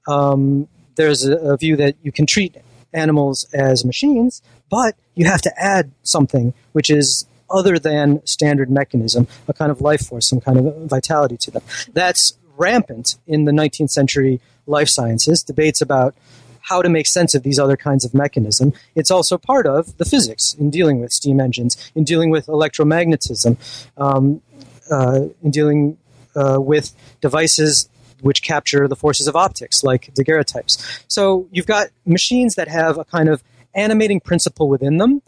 um, 0.09 0.69
there's 0.97 1.27
a, 1.27 1.37
a 1.37 1.57
view 1.57 1.77
that 1.77 1.97
you 2.03 2.13
can 2.13 2.27
treat 2.27 2.57
animals 2.93 3.47
as 3.53 3.85
machines, 3.85 4.43
but 4.69 4.97
you 5.15 5.27
have 5.27 5.43
to 5.43 5.53
add 5.57 5.93
something 6.03 6.55
which 6.73 6.91
is 6.91 7.27
other 7.51 7.79
than 7.79 8.25
standard 8.27 8.71
mechanism, 8.71 9.27
a 9.49 9.53
kind 9.53 9.71
of 9.71 9.81
life 9.81 10.07
force, 10.07 10.29
some 10.29 10.41
kind 10.41 10.59
of 10.59 10.89
vitality 10.89 11.37
to 11.37 11.51
them. 11.51 11.63
That's 11.93 12.35
rampant 12.57 13.17
in 13.27 13.45
the 13.45 13.53
19th 13.53 13.91
century 13.91 14.41
life 14.67 14.89
sciences, 14.89 15.43
debates 15.43 15.81
about 15.81 16.15
how 16.63 16.83
to 16.83 16.89
make 16.89 17.07
sense 17.07 17.35
of 17.35 17.43
these 17.43 17.59
other 17.59 17.77
kinds 17.77 18.05
of 18.05 18.15
mechanism. 18.15 18.73
It's 18.95 19.11
also 19.11 19.39
part 19.39 19.67
of 19.67 19.97
the 19.99 20.05
physics 20.05 20.55
in 20.55 20.71
dealing 20.71 21.01
with 21.01 21.13
steam 21.13 21.41
engines, 21.41 21.91
in 21.95 22.05
dealing 22.05 22.31
with 22.31 22.47
electromagnetism, 22.47 23.57
um, 23.97 24.43
uh, 24.91 25.29
in 25.43 25.51
dealing 25.51 25.99
uh, 26.35 26.59
with 26.61 26.93
devices 27.21 27.89
which 28.21 28.43
capture 28.43 28.87
the 28.87 28.97
forces 28.97 29.27
of 29.27 29.35
optics, 29.37 29.83
like 29.83 30.13
daguerreotypes. 30.15 31.05
So 31.09 31.49
you've 31.51 31.67
got 31.67 31.89
machines 32.05 32.55
that 32.57 32.69
have 32.69 32.99
a 32.99 33.05
kind 33.05 33.29
of 33.29 33.43
animating 33.75 34.21
principle 34.21 34.69
within 34.69 34.99
them, 34.99 35.23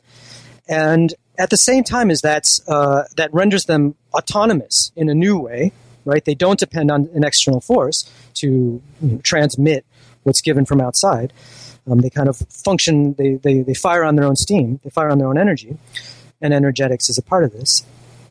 and 0.68 1.14
at 1.38 1.50
the 1.50 1.56
same 1.56 1.84
time 1.84 2.10
as 2.10 2.20
that's 2.20 2.66
uh, 2.68 3.04
that 3.16 3.32
renders 3.32 3.64
them 3.64 3.94
autonomous 4.14 4.92
in 4.94 5.08
a 5.08 5.14
new 5.14 5.38
way, 5.38 5.72
right? 6.04 6.24
They 6.24 6.34
don't 6.34 6.58
depend 6.58 6.90
on 6.90 7.08
an 7.14 7.24
external 7.24 7.60
force 7.60 8.10
to 8.34 8.48
you 8.48 8.82
know, 9.00 9.18
transmit 9.18 9.84
what's 10.22 10.40
given 10.40 10.64
from 10.64 10.80
outside. 10.80 11.32
Um, 11.90 11.98
they 11.98 12.10
kind 12.10 12.28
of 12.28 12.36
function, 12.36 13.14
they, 13.14 13.34
they, 13.34 13.62
they 13.62 13.74
fire 13.74 14.04
on 14.04 14.16
their 14.16 14.24
own 14.24 14.36
steam, 14.36 14.80
they 14.84 14.90
fire 14.90 15.10
on 15.10 15.18
their 15.18 15.28
own 15.28 15.38
energy, 15.38 15.76
and 16.40 16.54
energetics 16.54 17.08
is 17.08 17.18
a 17.18 17.22
part 17.22 17.44
of 17.44 17.52
this. 17.52 17.84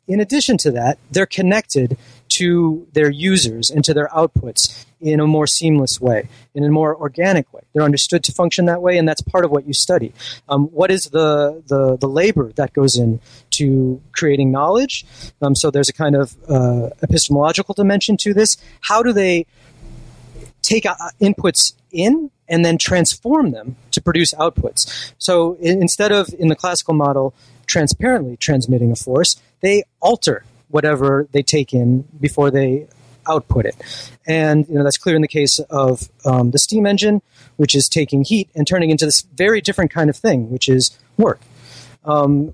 In 0.08 0.20
addition 0.20 0.58
to 0.60 0.72
that, 0.72 0.98
they're 1.12 1.26
connected 1.26 1.98
to 2.30 2.88
their 2.94 3.10
users 3.10 3.70
and 3.70 3.84
to 3.84 3.94
their 3.94 4.08
outputs 4.08 4.86
in 5.00 5.20
a 5.20 5.28
more 5.28 5.48
seamless 5.48 6.00
way, 6.00 6.28
in 6.56 6.64
a 6.64 6.70
more 6.70 6.96
organic 6.96 7.52
way. 7.54 7.62
They're 7.74 7.84
understood 7.84 8.24
to 8.26 8.32
function 8.32 8.66
that 8.66 8.82
way, 8.82 8.98
and 8.98 9.08
that's 9.08 9.22
part 9.22 9.46
of 9.46 9.52
what 9.52 9.66
you 9.66 9.74
study. 9.74 10.14
Um, 10.50 10.68
what 10.68 10.92
is 10.92 11.06
the, 11.06 11.62
the, 11.68 11.98
the 11.98 12.08
labor 12.08 12.52
that 12.54 12.74
goes 12.74 12.98
in 12.98 13.20
to 13.52 14.02
creating 14.12 14.52
knowledge? 14.52 15.06
Um, 15.42 15.56
so 15.56 15.72
there's 15.72 15.90
a 15.90 15.94
kind 15.94 16.16
of 16.16 16.36
uh, 16.50 16.90
epistemological 17.04 17.74
dimension 17.74 18.18
to 18.18 18.34
this. 18.34 18.58
How 18.82 19.04
do 19.04 19.14
they 19.14 19.46
take 20.62 20.86
uh, 20.86 20.96
inputs 21.20 21.74
in 21.92 22.32
and 22.48 22.66
then 22.66 22.78
transform 22.78 23.52
them 23.52 23.76
to 23.92 24.02
produce 24.02 24.34
outputs? 24.34 25.14
So 25.18 25.56
instead 25.60 26.12
of 26.12 26.34
in 26.38 26.48
the 26.48 26.56
classical 26.56 26.94
model 26.94 27.34
transparently 27.66 28.38
transmitting 28.38 28.92
a 28.92 28.96
force, 28.96 29.42
they 29.62 29.84
alter 30.02 30.44
whatever 30.70 31.28
they 31.32 31.44
take 31.44 31.74
in 31.74 32.02
before 32.20 32.52
they 32.52 32.88
output 33.28 33.66
it. 33.66 33.76
And 34.26 34.68
you 34.68 34.76
know 34.76 34.84
that's 34.84 34.98
clear 34.98 35.16
in 35.16 35.22
the 35.22 35.28
case 35.28 35.60
of 35.70 36.10
um, 36.26 36.52
the 36.52 36.60
steam 36.60 36.86
engine, 36.86 37.22
which 37.58 37.76
is 37.76 37.88
taking 37.88 38.24
heat 38.24 38.50
and 38.56 38.68
turning 38.68 38.90
into 38.90 39.06
this 39.06 39.22
very 39.22 39.62
different 39.62 39.92
kind 39.92 40.10
of 40.10 40.18
thing, 40.18 40.50
which 40.50 40.68
is 40.68 40.98
work. 41.18 41.40
Um, 42.04 42.54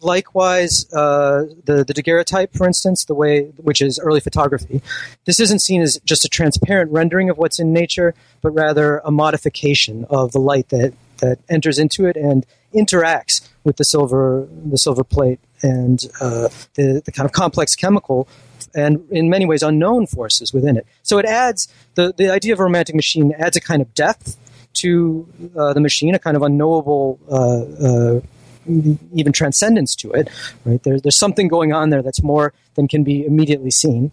likewise, 0.00 0.86
uh, 0.92 1.46
the 1.64 1.84
the 1.84 1.94
daguerreotype, 1.94 2.54
for 2.54 2.66
instance, 2.66 3.04
the 3.04 3.14
way 3.14 3.46
which 3.56 3.80
is 3.80 3.98
early 3.98 4.20
photography, 4.20 4.82
this 5.24 5.40
isn't 5.40 5.60
seen 5.60 5.82
as 5.82 6.00
just 6.04 6.24
a 6.24 6.28
transparent 6.28 6.90
rendering 6.90 7.30
of 7.30 7.38
what's 7.38 7.58
in 7.58 7.72
nature, 7.72 8.14
but 8.42 8.50
rather 8.50 8.98
a 8.98 9.10
modification 9.10 10.06
of 10.10 10.32
the 10.32 10.40
light 10.40 10.68
that 10.70 10.94
that 11.18 11.38
enters 11.48 11.78
into 11.78 12.06
it 12.06 12.16
and 12.16 12.46
interacts 12.74 13.46
with 13.64 13.76
the 13.76 13.84
silver 13.84 14.48
the 14.64 14.78
silver 14.78 15.04
plate 15.04 15.40
and 15.62 16.06
uh, 16.20 16.48
the, 16.74 17.02
the 17.04 17.12
kind 17.12 17.26
of 17.26 17.32
complex 17.32 17.74
chemical 17.74 18.26
and 18.74 19.06
in 19.10 19.28
many 19.28 19.44
ways 19.44 19.62
unknown 19.62 20.06
forces 20.06 20.52
within 20.52 20.76
it. 20.76 20.86
So 21.02 21.18
it 21.18 21.26
adds 21.26 21.68
the, 21.94 22.14
the 22.16 22.30
idea 22.30 22.52
of 22.52 22.60
a 22.60 22.62
romantic 22.62 22.94
machine 22.94 23.34
adds 23.38 23.56
a 23.56 23.60
kind 23.60 23.82
of 23.82 23.92
depth 23.94 24.36
to 24.74 25.26
uh, 25.56 25.72
the 25.72 25.80
machine, 25.80 26.14
a 26.14 26.18
kind 26.18 26.36
of 26.36 26.42
unknowable, 26.42 27.18
uh, 27.30 28.16
uh, 28.16 28.20
even 28.66 29.32
transcendence 29.32 29.94
to 29.96 30.10
it. 30.12 30.28
Right 30.64 30.82
there, 30.82 31.00
there's 31.00 31.18
something 31.18 31.48
going 31.48 31.72
on 31.72 31.90
there 31.90 32.02
that's 32.02 32.22
more 32.22 32.52
than 32.74 32.88
can 32.88 33.04
be 33.04 33.24
immediately 33.24 33.70
seen, 33.70 34.12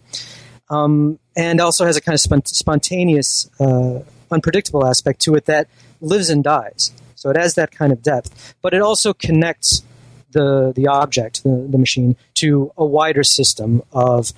um, 0.70 1.18
and 1.36 1.60
also 1.60 1.84
has 1.84 1.96
a 1.96 2.00
kind 2.00 2.14
of 2.14 2.20
spont- 2.20 2.48
spontaneous, 2.48 3.48
uh, 3.60 4.00
unpredictable 4.30 4.86
aspect 4.86 5.20
to 5.22 5.34
it 5.34 5.46
that 5.46 5.68
lives 6.00 6.30
and 6.30 6.44
dies. 6.44 6.92
So 7.14 7.30
it 7.30 7.36
has 7.36 7.54
that 7.54 7.70
kind 7.72 7.92
of 7.92 8.02
depth, 8.02 8.54
but 8.62 8.74
it 8.74 8.80
also 8.80 9.12
connects 9.12 9.82
the, 10.30 10.72
the 10.74 10.86
object, 10.86 11.42
the, 11.42 11.66
the 11.68 11.78
machine, 11.78 12.16
to 12.34 12.72
a 12.76 12.84
wider 12.84 13.24
system 13.24 13.82
of 13.92 14.32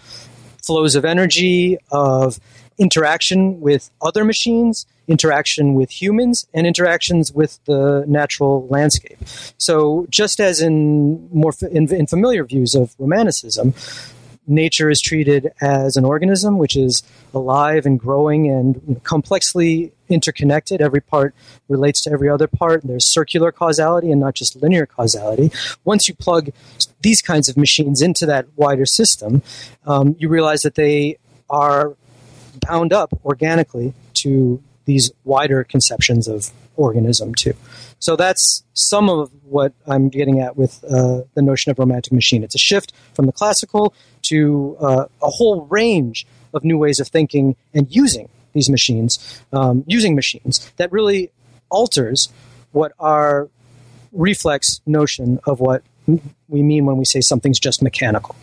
flows 0.65 0.95
of 0.95 1.05
energy, 1.05 1.79
of 1.91 2.39
interaction 2.79 3.61
with 3.61 3.91
other 4.01 4.25
machines, 4.25 4.87
interaction 5.11 5.75
with 5.75 5.91
humans, 5.91 6.47
and 6.55 6.67
interactions 6.67 7.33
with 7.33 7.59
the 7.65 8.05
natural 8.07 8.67
landscape. 8.69 9.19
So, 9.59 10.07
just 10.09 10.41
as 10.41 10.63
in 10.63 11.29
more 11.33 11.53
in, 11.71 11.93
in 11.93 12.07
familiar 12.07 12.45
views 12.45 12.75
of 12.75 12.95
Romanticism, 12.99 13.75
nature 14.47 14.89
is 14.91 15.01
treated 15.01 15.53
as 15.61 15.97
an 15.97 16.05
organism 16.05 16.59
which 16.59 16.77
is 16.77 17.03
alive 17.35 17.87
and 17.87 17.99
growing 17.99 18.49
and 18.49 19.01
complexly 19.05 19.93
interconnected. 20.09 20.81
Every 20.81 21.01
part 21.01 21.35
relates 21.69 22.01
to 22.03 22.11
every 22.11 22.29
other 22.29 22.49
part. 22.49 22.83
There's 22.83 23.07
circular 23.07 23.53
causality 23.53 24.11
and 24.11 24.21
not 24.21 24.35
just 24.35 24.57
linear 24.57 24.87
causality. 24.87 25.53
Once 25.85 26.09
you 26.09 26.15
plug 26.15 26.51
these 27.01 27.23
kinds 27.23 27.49
of 27.49 27.57
machines 27.57 28.03
into 28.03 28.27
that 28.27 28.47
wider 28.57 28.87
system, 28.87 29.43
um, 29.87 30.17
you 30.19 30.29
realize 30.29 30.63
that 30.63 30.75
they 30.75 31.19
are 31.49 31.97
bound 32.67 32.93
up 32.93 33.19
organically 33.25 33.95
to 34.15 34.63
these 34.91 35.13
wider 35.23 35.63
conceptions 35.63 36.27
of 36.27 36.51
organism 36.77 37.33
too. 37.33 37.55
So 38.01 38.17
that's 38.17 38.65
some 38.75 39.09
of 39.09 39.31
what 39.45 39.73
I'm 39.87 40.09
getting 40.09 40.41
at 40.41 40.57
with 40.57 40.83
uh, 40.83 41.21
the 41.35 41.43
notion 41.43 41.71
of 41.71 41.79
romantic 41.79 42.13
machine. 42.13 42.43
It's 42.43 42.57
a 42.57 42.65
shift 42.71 42.93
from 43.15 43.27
the 43.27 43.33
classical 43.33 43.95
to 44.23 44.77
uh, 44.81 45.05
a 45.23 45.31
whole 45.39 45.67
range 45.67 46.27
of 46.53 46.65
new 46.65 46.77
ways 46.77 46.99
of 46.99 47.07
thinking 47.07 47.55
and 47.73 47.87
using 47.95 48.29
these 48.53 48.69
machines, 48.69 49.41
um, 49.53 49.85
using 49.87 50.17
machines 50.17 50.73
that 50.77 50.91
really 50.91 51.31
alters 51.69 52.29
what 52.73 52.91
our 52.99 53.49
reflex 54.11 54.81
notion 54.87 55.39
of 55.47 55.61
what 55.61 55.85
we 56.49 56.63
mean 56.65 56.85
when 56.85 56.97
we 56.97 57.05
say 57.05 57.21
something's 57.21 57.61
just 57.61 57.81
mechanical. 57.81 58.35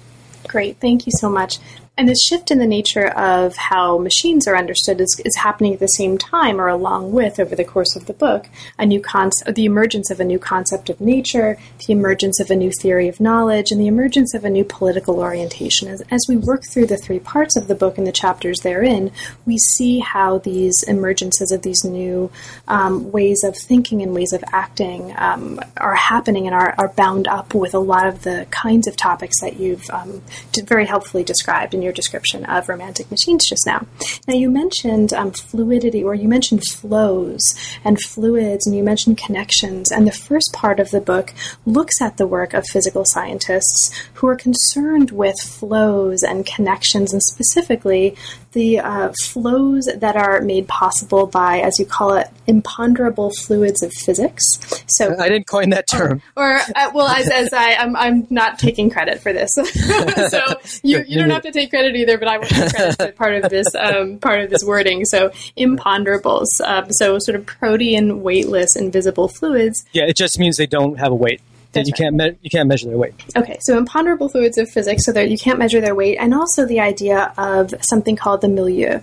Great, 0.47 0.79
thank 0.79 1.05
you 1.05 1.11
so 1.11 1.29
much. 1.29 1.57
And 1.97 2.07
this 2.07 2.23
shift 2.23 2.51
in 2.51 2.59
the 2.59 2.67
nature 2.67 3.07
of 3.07 3.55
how 3.55 3.97
machines 3.97 4.47
are 4.47 4.55
understood 4.55 5.01
is, 5.01 5.19
is 5.25 5.35
happening 5.35 5.73
at 5.73 5.79
the 5.79 5.87
same 5.87 6.19
time 6.19 6.61
or 6.61 6.67
along 6.67 7.11
with, 7.11 7.39
over 7.39 7.55
the 7.55 7.63
course 7.63 7.95
of 7.95 8.05
the 8.05 8.13
book, 8.13 8.47
a 8.77 8.85
new 8.85 9.01
concept, 9.01 9.55
the 9.55 9.65
emergence 9.65 10.11
of 10.11 10.19
a 10.19 10.23
new 10.23 10.37
concept 10.37 10.91
of 10.91 11.01
nature, 11.01 11.57
the 11.87 11.93
emergence 11.93 12.39
of 12.39 12.51
a 12.51 12.55
new 12.55 12.71
theory 12.71 13.07
of 13.07 13.19
knowledge, 13.19 13.71
and 13.71 13.81
the 13.81 13.87
emergence 13.87 14.35
of 14.35 14.45
a 14.45 14.49
new 14.49 14.63
political 14.63 15.19
orientation. 15.19 15.87
As, 15.87 16.03
as 16.11 16.23
we 16.29 16.37
work 16.37 16.65
through 16.71 16.85
the 16.85 16.97
three 16.97 17.17
parts 17.17 17.55
of 17.55 17.67
the 17.67 17.73
book 17.73 17.97
and 17.97 18.05
the 18.05 18.11
chapters 18.11 18.59
therein, 18.59 19.11
we 19.47 19.57
see 19.57 19.97
how 19.97 20.37
these 20.37 20.85
emergences 20.87 21.51
of 21.51 21.63
these 21.63 21.83
new 21.83 22.29
um, 22.67 23.11
ways 23.11 23.43
of 23.43 23.57
thinking 23.57 24.03
and 24.03 24.13
ways 24.13 24.33
of 24.33 24.43
acting 24.53 25.15
um, 25.17 25.59
are 25.77 25.95
happening 25.95 26.45
and 26.45 26.55
are, 26.55 26.75
are 26.77 26.89
bound 26.89 27.27
up 27.27 27.55
with 27.55 27.73
a 27.73 27.79
lot 27.79 28.05
of 28.05 28.21
the 28.21 28.45
kinds 28.51 28.85
of 28.85 28.95
topics 28.95 29.41
that 29.41 29.57
you've 29.57 29.89
um, 29.89 30.21
very 30.65 30.85
helpfully 30.85 31.23
described 31.23 31.73
in 31.73 31.81
your 31.81 31.86
description 31.93 32.45
of 32.45 32.69
romantic 32.69 33.09
machines 33.11 33.47
just 33.47 33.65
now. 33.65 33.85
Now, 34.27 34.35
you 34.35 34.49
mentioned 34.49 35.13
um, 35.13 35.31
fluidity, 35.31 36.03
or 36.03 36.15
you 36.15 36.27
mentioned 36.27 36.63
flows 36.65 37.41
and 37.83 37.99
fluids, 38.01 38.65
and 38.65 38.75
you 38.75 38.83
mentioned 38.83 39.17
connections. 39.17 39.91
And 39.91 40.07
the 40.07 40.11
first 40.11 40.51
part 40.53 40.79
of 40.79 40.91
the 40.91 41.01
book 41.01 41.33
looks 41.65 42.01
at 42.01 42.17
the 42.17 42.27
work 42.27 42.53
of 42.53 42.65
physical 42.67 43.03
scientists 43.07 43.91
who 44.15 44.27
are 44.27 44.35
concerned 44.35 45.11
with 45.11 45.39
flows 45.41 46.23
and 46.23 46.45
connections, 46.45 47.13
and 47.13 47.21
specifically 47.23 48.15
the 48.57 48.79
uh, 48.79 49.13
flows 49.25 49.87
that 49.97 50.15
are 50.15 50.41
made 50.41 50.67
possible 50.67 51.27
by, 51.27 51.59
as 51.59 51.77
you 51.77 51.85
call 51.85 52.15
it, 52.15 52.27
imponderable 52.47 53.29
fluids 53.29 53.83
of 53.83 53.93
physics. 53.93 54.43
So 54.87 55.15
I 55.19 55.29
didn't 55.29 55.45
coin 55.45 55.69
that 55.69 55.85
term. 55.85 56.23
Or, 56.35 56.55
or 56.55 56.59
uh, 56.75 56.91
well, 56.91 57.07
as, 57.07 57.29
as 57.29 57.53
I, 57.53 57.75
I'm, 57.75 57.95
I'm 57.95 58.25
not 58.31 58.57
taking 58.57 58.89
credit 58.89 59.21
for 59.21 59.31
this, 59.31 59.53
so 60.29 60.41
you, 60.81 61.03
you 61.07 61.19
don't 61.19 61.29
have 61.29 61.43
to 61.43 61.51
take 61.51 61.69
credit 61.69 61.95
either. 61.95 62.17
But 62.17 62.29
I 62.29 62.37
want 62.39 62.49
to 62.49 62.55
take 62.55 62.73
credit 62.73 62.95
for 62.97 63.11
part 63.11 63.35
of 63.35 63.49
this 63.51 63.67
um, 63.75 64.17
part 64.17 64.41
of 64.41 64.49
this 64.49 64.63
wording. 64.63 65.05
So 65.05 65.29
imponderables. 65.55 66.47
Um, 66.65 66.91
so 66.91 67.19
sort 67.19 67.35
of 67.35 67.45
protean, 67.45 68.23
weightless, 68.23 68.75
invisible 68.75 69.27
fluids. 69.27 69.85
Yeah, 69.93 70.05
it 70.05 70.15
just 70.15 70.39
means 70.39 70.57
they 70.57 70.65
don't 70.65 70.97
have 70.97 71.11
a 71.11 71.15
weight 71.15 71.41
you 71.85 71.93
can't 71.93 72.15
me- 72.15 72.37
you 72.41 72.49
can't 72.49 72.67
measure 72.67 72.87
their 72.87 72.97
weight. 72.97 73.13
Okay, 73.35 73.57
so 73.61 73.77
imponderable 73.77 74.29
fluids 74.29 74.57
of 74.57 74.69
physics, 74.69 75.05
so 75.05 75.11
that 75.11 75.29
you 75.29 75.37
can't 75.37 75.59
measure 75.59 75.81
their 75.81 75.95
weight, 75.95 76.17
and 76.17 76.33
also 76.33 76.65
the 76.65 76.79
idea 76.79 77.33
of 77.37 77.73
something 77.81 78.15
called 78.15 78.41
the 78.41 78.47
milieu. 78.47 78.99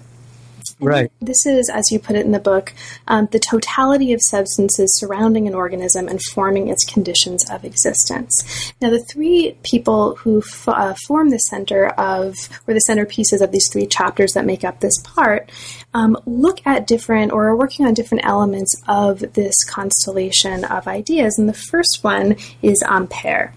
Right. 0.85 1.11
This 1.21 1.47
is, 1.47 1.71
as 1.71 1.91
you 1.91 1.99
put 1.99 2.17
it 2.17 2.25
in 2.25 2.33
the 2.33 2.39
book, 2.39 2.73
um, 3.09 3.29
the 3.33 3.39
totality 3.39 4.13
of 4.13 4.21
substances 4.23 4.97
surrounding 4.99 5.47
an 5.47 5.55
organism 5.55 6.09
and 6.09 6.21
forming 6.33 6.69
its 6.69 6.85
conditions 6.85 7.49
of 7.51 7.65
existence. 7.65 8.73
Now, 8.81 8.91
the 8.91 9.05
three 9.05 9.57
people 9.63 10.17
who 10.17 10.39
f- 10.39 10.69
uh, 10.69 10.95
form 11.07 11.31
the 11.31 11.39
center 11.39 11.89
of, 11.89 12.35
or 12.67 12.75
the 12.75 12.85
centerpieces 12.89 13.41
of 13.43 13.53
these 13.53 13.69
three 13.73 13.87
chapters 13.87 14.33
that 14.33 14.45
make 14.45 14.65
up 14.65 14.81
this 14.81 14.99
part, 15.03 15.51
um, 15.95 16.17
look 16.27 16.61
at 16.67 16.87
different, 16.87 17.33
or 17.33 17.47
are 17.49 17.57
working 17.57 17.87
on 17.87 17.95
different 17.95 18.25
elements 18.25 18.75
of 18.89 19.21
this 19.35 19.55
constellation 19.69 20.65
of 20.65 20.87
ideas. 20.89 21.39
And 21.39 21.49
the 21.49 21.55
first 21.55 22.01
one 22.03 22.37
is 22.63 22.83
Ampere. 22.89 23.53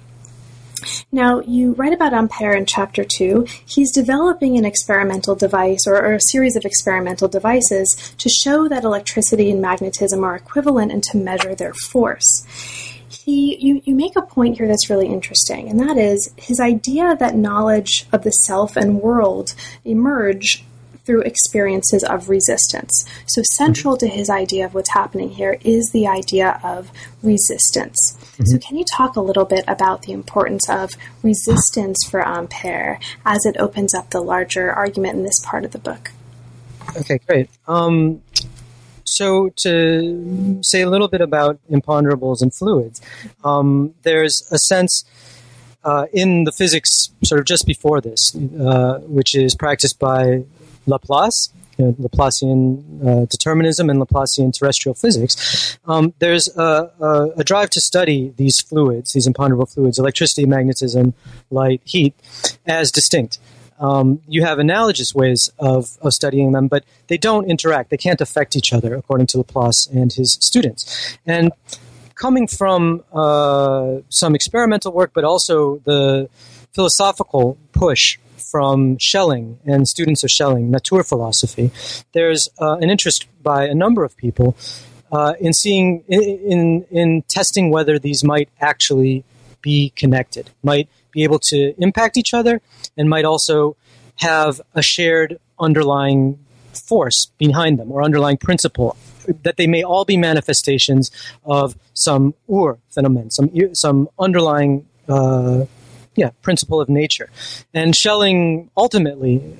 Now, 1.11 1.41
you 1.41 1.73
write 1.73 1.93
about 1.93 2.13
Ampere 2.13 2.55
in 2.55 2.65
chapter 2.65 3.03
2. 3.03 3.45
He's 3.65 3.91
developing 3.91 4.57
an 4.57 4.65
experimental 4.65 5.35
device 5.35 5.85
or, 5.87 5.95
or, 5.95 6.13
a 6.13 6.21
series 6.21 6.55
of 6.55 6.65
experimental 6.65 7.27
devices 7.27 8.15
to 8.17 8.29
show 8.29 8.67
that 8.67 8.83
electricity 8.83 9.51
and 9.51 9.61
magnetism 9.61 10.23
are 10.23 10.35
equivalent 10.35 10.91
and 10.91 11.03
to 11.03 11.17
measure 11.17 11.55
their 11.55 11.73
force. 11.73 12.45
He, 13.09 13.57
you, 13.59 13.81
you 13.85 13.95
make 13.95 14.15
a 14.15 14.21
point 14.21 14.57
here 14.57 14.67
that's 14.67 14.89
really 14.89 15.07
interesting, 15.07 15.69
and 15.69 15.79
that 15.79 15.97
is 15.97 16.33
his 16.37 16.59
idea 16.59 17.15
that 17.17 17.35
knowledge 17.35 18.05
of 18.11 18.23
the 18.23 18.31
self 18.31 18.75
and 18.75 19.01
world 19.01 19.53
emerge 19.85 20.63
through 21.07 21.21
experiences 21.21 22.03
of 22.03 22.29
resistance. 22.29 23.05
So, 23.27 23.41
central 23.53 23.97
to 23.97 24.07
his 24.07 24.29
idea 24.29 24.65
of 24.65 24.73
what's 24.73 24.91
happening 24.91 25.29
here 25.29 25.57
is 25.63 25.89
the 25.91 26.05
idea 26.05 26.59
of 26.63 26.91
resistance. 27.23 28.17
Mm-hmm. 28.37 28.45
So, 28.45 28.59
can 28.59 28.77
you 28.77 28.85
talk 28.85 29.15
a 29.15 29.21
little 29.21 29.45
bit 29.45 29.63
about 29.67 30.03
the 30.03 30.11
importance 30.11 30.69
of 30.69 30.91
resistance 31.23 31.97
for 32.09 32.25
Ampere 32.25 32.99
as 33.25 33.45
it 33.45 33.57
opens 33.57 33.95
up 33.95 34.11
the 34.11 34.21
larger 34.21 34.71
argument 34.71 35.15
in 35.15 35.23
this 35.23 35.39
part 35.43 35.65
of 35.65 35.71
the 35.71 35.79
book? 35.79 36.11
Okay, 36.95 37.19
great. 37.27 37.49
Um, 37.67 38.21
so, 39.05 39.49
to 39.57 40.59
say 40.61 40.81
a 40.81 40.89
little 40.89 41.07
bit 41.07 41.21
about 41.21 41.59
imponderables 41.71 42.41
and 42.41 42.53
fluids, 42.53 43.01
um, 43.43 43.95
there's 44.03 44.47
a 44.51 44.59
sense. 44.59 45.03
Uh, 45.83 46.05
in 46.11 46.43
the 46.43 46.51
physics, 46.51 47.11
sort 47.23 47.39
of 47.39 47.45
just 47.45 47.65
before 47.65 48.01
this, 48.01 48.35
uh, 48.35 48.99
which 49.05 49.33
is 49.33 49.55
practiced 49.55 49.97
by 49.99 50.43
Laplace, 50.85 51.53
you 51.77 51.85
know, 51.85 51.93
Laplacian 51.93 53.05
uh, 53.05 53.25
determinism 53.25 53.89
and 53.89 53.99
Laplacian 53.99 54.57
terrestrial 54.57 54.95
physics, 54.95 55.77
um, 55.85 56.13
there's 56.19 56.47
a, 56.57 56.91
a, 56.99 57.29
a, 57.37 57.43
drive 57.43 57.69
to 57.71 57.81
study 57.81 58.33
these 58.37 58.59
fluids, 58.61 59.13
these 59.13 59.27
imponderable 59.27 59.65
fluids, 59.65 59.99
electricity, 59.99 60.45
magnetism, 60.45 61.13
light, 61.49 61.81
heat, 61.85 62.13
as 62.65 62.91
distinct. 62.91 63.39
Um, 63.79 64.21
you 64.27 64.43
have 64.43 64.57
analogous 64.57 65.13
ways 65.13 65.51
of, 65.59 65.97
of 66.01 66.13
studying 66.13 66.51
them, 66.51 66.67
but 66.67 66.83
they 67.07 67.17
don't 67.17 67.49
interact. 67.49 67.91
They 67.91 67.97
can't 67.97 68.21
affect 68.21 68.55
each 68.55 68.73
other, 68.73 68.95
according 68.95 69.27
to 69.27 69.37
Laplace 69.37 69.87
and 69.87 70.11
his 70.11 70.33
students. 70.41 71.17
And 71.25 71.51
coming 72.15 72.47
from 72.47 73.03
uh, 73.13 73.97
some 74.09 74.33
experimental 74.33 74.91
work, 74.91 75.11
but 75.13 75.23
also 75.23 75.77
the 75.85 76.27
philosophical 76.73 77.57
push 77.71 78.17
from 78.37 78.97
Schelling 78.99 79.59
and 79.65 79.87
students 79.87 80.23
of 80.23 80.31
Schelling, 80.31 80.71
Naturphilosophy, 80.71 81.71
there's 82.13 82.49
uh, 82.59 82.77
an 82.77 82.89
interest 82.89 83.27
by 83.43 83.65
a 83.65 83.75
number 83.75 84.03
of 84.03 84.15
people 84.17 84.55
uh, 85.11 85.33
in 85.39 85.53
seeing, 85.53 86.03
in, 86.07 86.21
in, 86.21 86.85
in 86.91 87.21
testing 87.23 87.69
whether 87.69 87.97
these 87.99 88.23
might 88.23 88.49
actually 88.59 89.23
be 89.61 89.91
connected, 89.95 90.49
might 90.63 90.89
be 91.11 91.23
able 91.23 91.39
to 91.39 91.73
impact 91.81 92.17
each 92.17 92.33
other, 92.33 92.61
and 92.95 93.09
might 93.09 93.25
also 93.25 93.75
have 94.17 94.61
a 94.73 94.81
shared 94.81 95.39
underlying 95.59 96.39
force 96.73 97.27
behind 97.37 97.79
them 97.79 97.91
or 97.91 98.03
underlying 98.03 98.37
principle 98.37 98.95
that 99.43 99.57
they 99.57 99.67
may 99.67 99.83
all 99.83 100.05
be 100.05 100.17
manifestations 100.17 101.11
of 101.43 101.75
some 101.93 102.33
ur 102.49 102.77
phenomenon, 102.89 103.29
some 103.31 103.49
some 103.73 104.09
underlying 104.17 104.85
uh, 105.09 105.65
yeah, 106.17 106.31
principle 106.41 106.81
of 106.81 106.89
nature. 106.89 107.29
And 107.73 107.95
Schelling 107.95 108.69
ultimately 108.75 109.55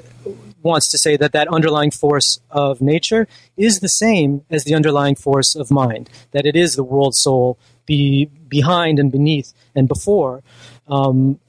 wants 0.64 0.90
to 0.90 0.98
say 0.98 1.16
that 1.16 1.32
that 1.32 1.48
underlying 1.48 1.92
force 1.92 2.40
of 2.52 2.82
nature 2.82 3.28
is 3.56 3.80
the 3.80 3.88
same 3.88 4.44
as 4.50 4.66
the 4.66 4.74
underlying 4.74 5.16
force 5.16 5.56
of 5.56 5.72
mind, 5.72 6.10
that 6.32 6.46
it 6.46 6.56
is 6.56 6.76
the 6.76 6.84
world 6.84 7.16
soul 7.16 7.58
be 7.86 8.26
behind 8.26 9.00
and 9.00 9.12
beneath 9.12 9.54
and 9.76 9.88
before 9.88 10.44
um, 10.90 11.40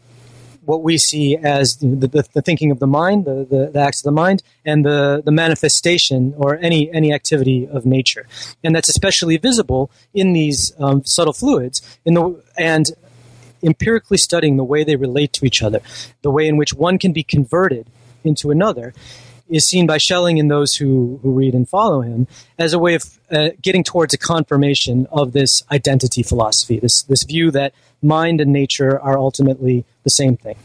what 0.69 0.83
we 0.83 0.99
see 0.99 1.37
as 1.37 1.77
the, 1.77 1.87
the, 1.87 2.29
the, 2.35 2.43
thinking 2.43 2.71
of 2.71 2.79
the 2.79 2.87
mind, 2.87 3.25
the, 3.25 3.47
the, 3.49 3.71
the, 3.73 3.81
acts 3.81 4.01
of 4.01 4.05
the 4.05 4.13
mind, 4.13 4.43
and 4.67 4.85
the, 4.85 5.23
the 5.25 5.33
manifestation 5.33 6.35
or 6.37 6.59
any, 6.59 6.93
any 6.93 7.11
activity 7.11 7.67
of 7.67 7.87
nature. 7.87 8.27
And 8.63 8.77
that's 8.77 8.91
especially 8.91 9.39
visible 9.39 9.91
in 10.13 10.35
these 10.35 10.75
um, 10.79 11.03
subtle 11.07 11.33
fluids. 11.33 11.81
In 12.05 12.13
the, 12.13 12.45
and 12.59 12.91
empirically 13.63 14.19
studying 14.19 14.57
the 14.57 14.65
way 14.65 14.85
they 14.85 14.97
relate 14.97 15.33
to 15.35 15.45
each 15.45 15.63
other, 15.63 15.81
the 16.23 16.31
way 16.31 16.47
in 16.47 16.57
which 16.57 16.75
one 16.75 16.99
can 16.99 17.13
be 17.13 17.23
converted 17.23 17.87
into 18.25 18.51
another, 18.51 18.95
is 19.49 19.67
seen 19.67 19.87
by 19.87 19.99
Schelling 19.99 20.39
and 20.39 20.51
those 20.51 20.77
who, 20.77 21.19
who 21.23 21.33
read 21.33 21.55
and 21.55 21.69
follow 21.69 22.03
him 22.03 22.27
as 22.59 22.73
a 22.73 22.79
way 22.79 22.95
of 22.95 23.05
uh, 23.31 23.51
getting 23.63 23.83
towards 23.83 24.13
a 24.13 24.19
confirmation 24.19 25.07
of 25.11 25.33
this 25.33 25.63
identity 25.71 26.23
philosophy, 26.23 26.79
this, 26.79 27.03
this 27.05 27.23
view 27.23 27.51
that 27.51 27.73
mind 28.03 28.41
and 28.41 28.53
nature 28.53 29.01
are 29.01 29.19
ultimately 29.19 29.85
the 30.05 30.11
same 30.11 30.37
thing, 30.37 30.57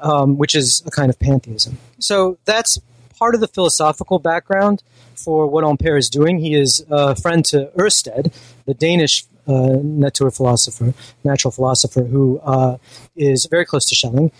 um, 0.00 0.36
which 0.36 0.54
is 0.54 0.82
a 0.86 0.90
kind 0.90 1.08
of 1.08 1.18
pantheism. 1.18 1.78
So 1.98 2.36
that's 2.44 2.80
part 3.18 3.34
of 3.34 3.40
the 3.40 3.48
philosophical 3.48 4.18
background 4.18 4.82
for 5.14 5.46
what 5.46 5.64
Ampere 5.64 5.96
is 5.96 6.10
doing. 6.10 6.38
He 6.38 6.54
is 6.54 6.84
a 6.90 7.14
friend 7.16 7.44
to 7.46 7.70
Ørsted, 7.78 8.32
the 8.66 8.74
Danish 8.74 9.24
uh, 9.46 9.78
nature 9.82 10.30
philosopher, 10.30 10.94
natural 11.22 11.50
philosopher, 11.50 12.02
who 12.04 12.38
uh, 12.40 12.76
is 13.16 13.46
very 13.46 13.64
close 13.64 13.86
to 13.86 13.94
Schelling, 13.94 14.32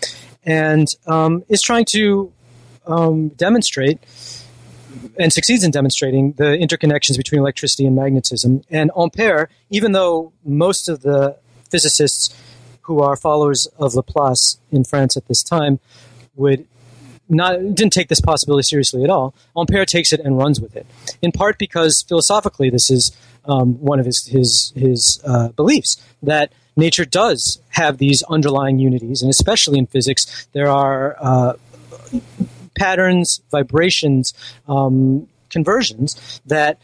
and 0.43 0.87
um, 1.07 1.43
is 1.49 1.61
trying 1.61 1.85
to 1.85 2.31
um, 2.87 3.29
demonstrate 3.29 3.99
and 5.19 5.31
succeeds 5.31 5.63
in 5.63 5.71
demonstrating 5.71 6.33
the 6.33 6.43
interconnections 6.43 7.17
between 7.17 7.41
electricity 7.41 7.85
and 7.85 7.95
magnetism. 7.95 8.61
And 8.69 8.91
Ampere, 8.97 9.49
even 9.69 9.91
though 9.91 10.31
most 10.43 10.89
of 10.89 11.01
the 11.01 11.37
physicists 11.69 12.33
who 12.81 13.01
are 13.01 13.15
followers 13.15 13.67
of 13.77 13.95
Laplace 13.95 14.59
in 14.71 14.83
France 14.83 15.17
at 15.17 15.27
this 15.27 15.43
time 15.43 15.79
would 16.35 16.67
not 17.27 17.57
didn't 17.73 17.93
take 17.93 18.07
this 18.07 18.21
possibility 18.21 18.63
seriously 18.63 19.03
at 19.03 19.09
all. 19.09 19.33
Ampere 19.57 19.85
takes 19.85 20.13
it 20.13 20.19
and 20.19 20.37
runs 20.37 20.61
with 20.61 20.75
it, 20.75 20.85
in 21.21 21.31
part 21.31 21.57
because 21.57 22.03
philosophically 22.07 22.69
this 22.69 22.91
is 22.91 23.15
um, 23.47 23.75
one 23.79 23.99
of 23.99 24.05
his 24.05 24.25
his 24.25 24.73
his 24.75 25.21
uh, 25.25 25.49
beliefs 25.49 25.97
that 26.23 26.51
nature 26.75 27.05
does 27.05 27.59
have 27.69 27.97
these 27.97 28.23
underlying 28.23 28.79
unities, 28.79 29.21
and 29.21 29.29
especially 29.29 29.77
in 29.77 29.85
physics, 29.87 30.47
there 30.53 30.67
are 30.67 31.15
uh, 31.19 31.53
patterns, 32.77 33.41
vibrations, 33.51 34.33
um, 34.67 35.27
conversions 35.49 36.41
that 36.45 36.77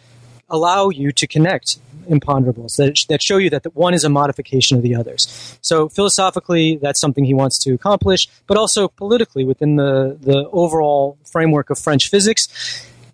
allow 0.50 0.90
you 0.90 1.12
to 1.12 1.28
connect 1.28 1.80
imponderables 2.10 2.78
that, 2.78 2.98
that 3.10 3.22
show 3.22 3.38
you 3.38 3.50
that 3.50 3.64
the 3.64 3.70
one 3.72 3.94
is 3.94 4.04
a 4.04 4.10
modification 4.10 4.76
of 4.76 4.84
the 4.84 4.96
others. 4.96 5.58
So 5.62 5.88
philosophically, 5.88 6.78
that's 6.78 7.00
something 7.00 7.24
he 7.24 7.34
wants 7.34 7.58
to 7.60 7.74
accomplish, 7.74 8.28
but 8.48 8.58
also 8.58 8.88
politically 8.88 9.46
within 9.46 9.76
the, 9.76 10.18
the 10.20 10.50
overall 10.52 11.18
framework 11.26 11.70
of 11.70 11.80
French 11.80 12.10
physics 12.10 12.48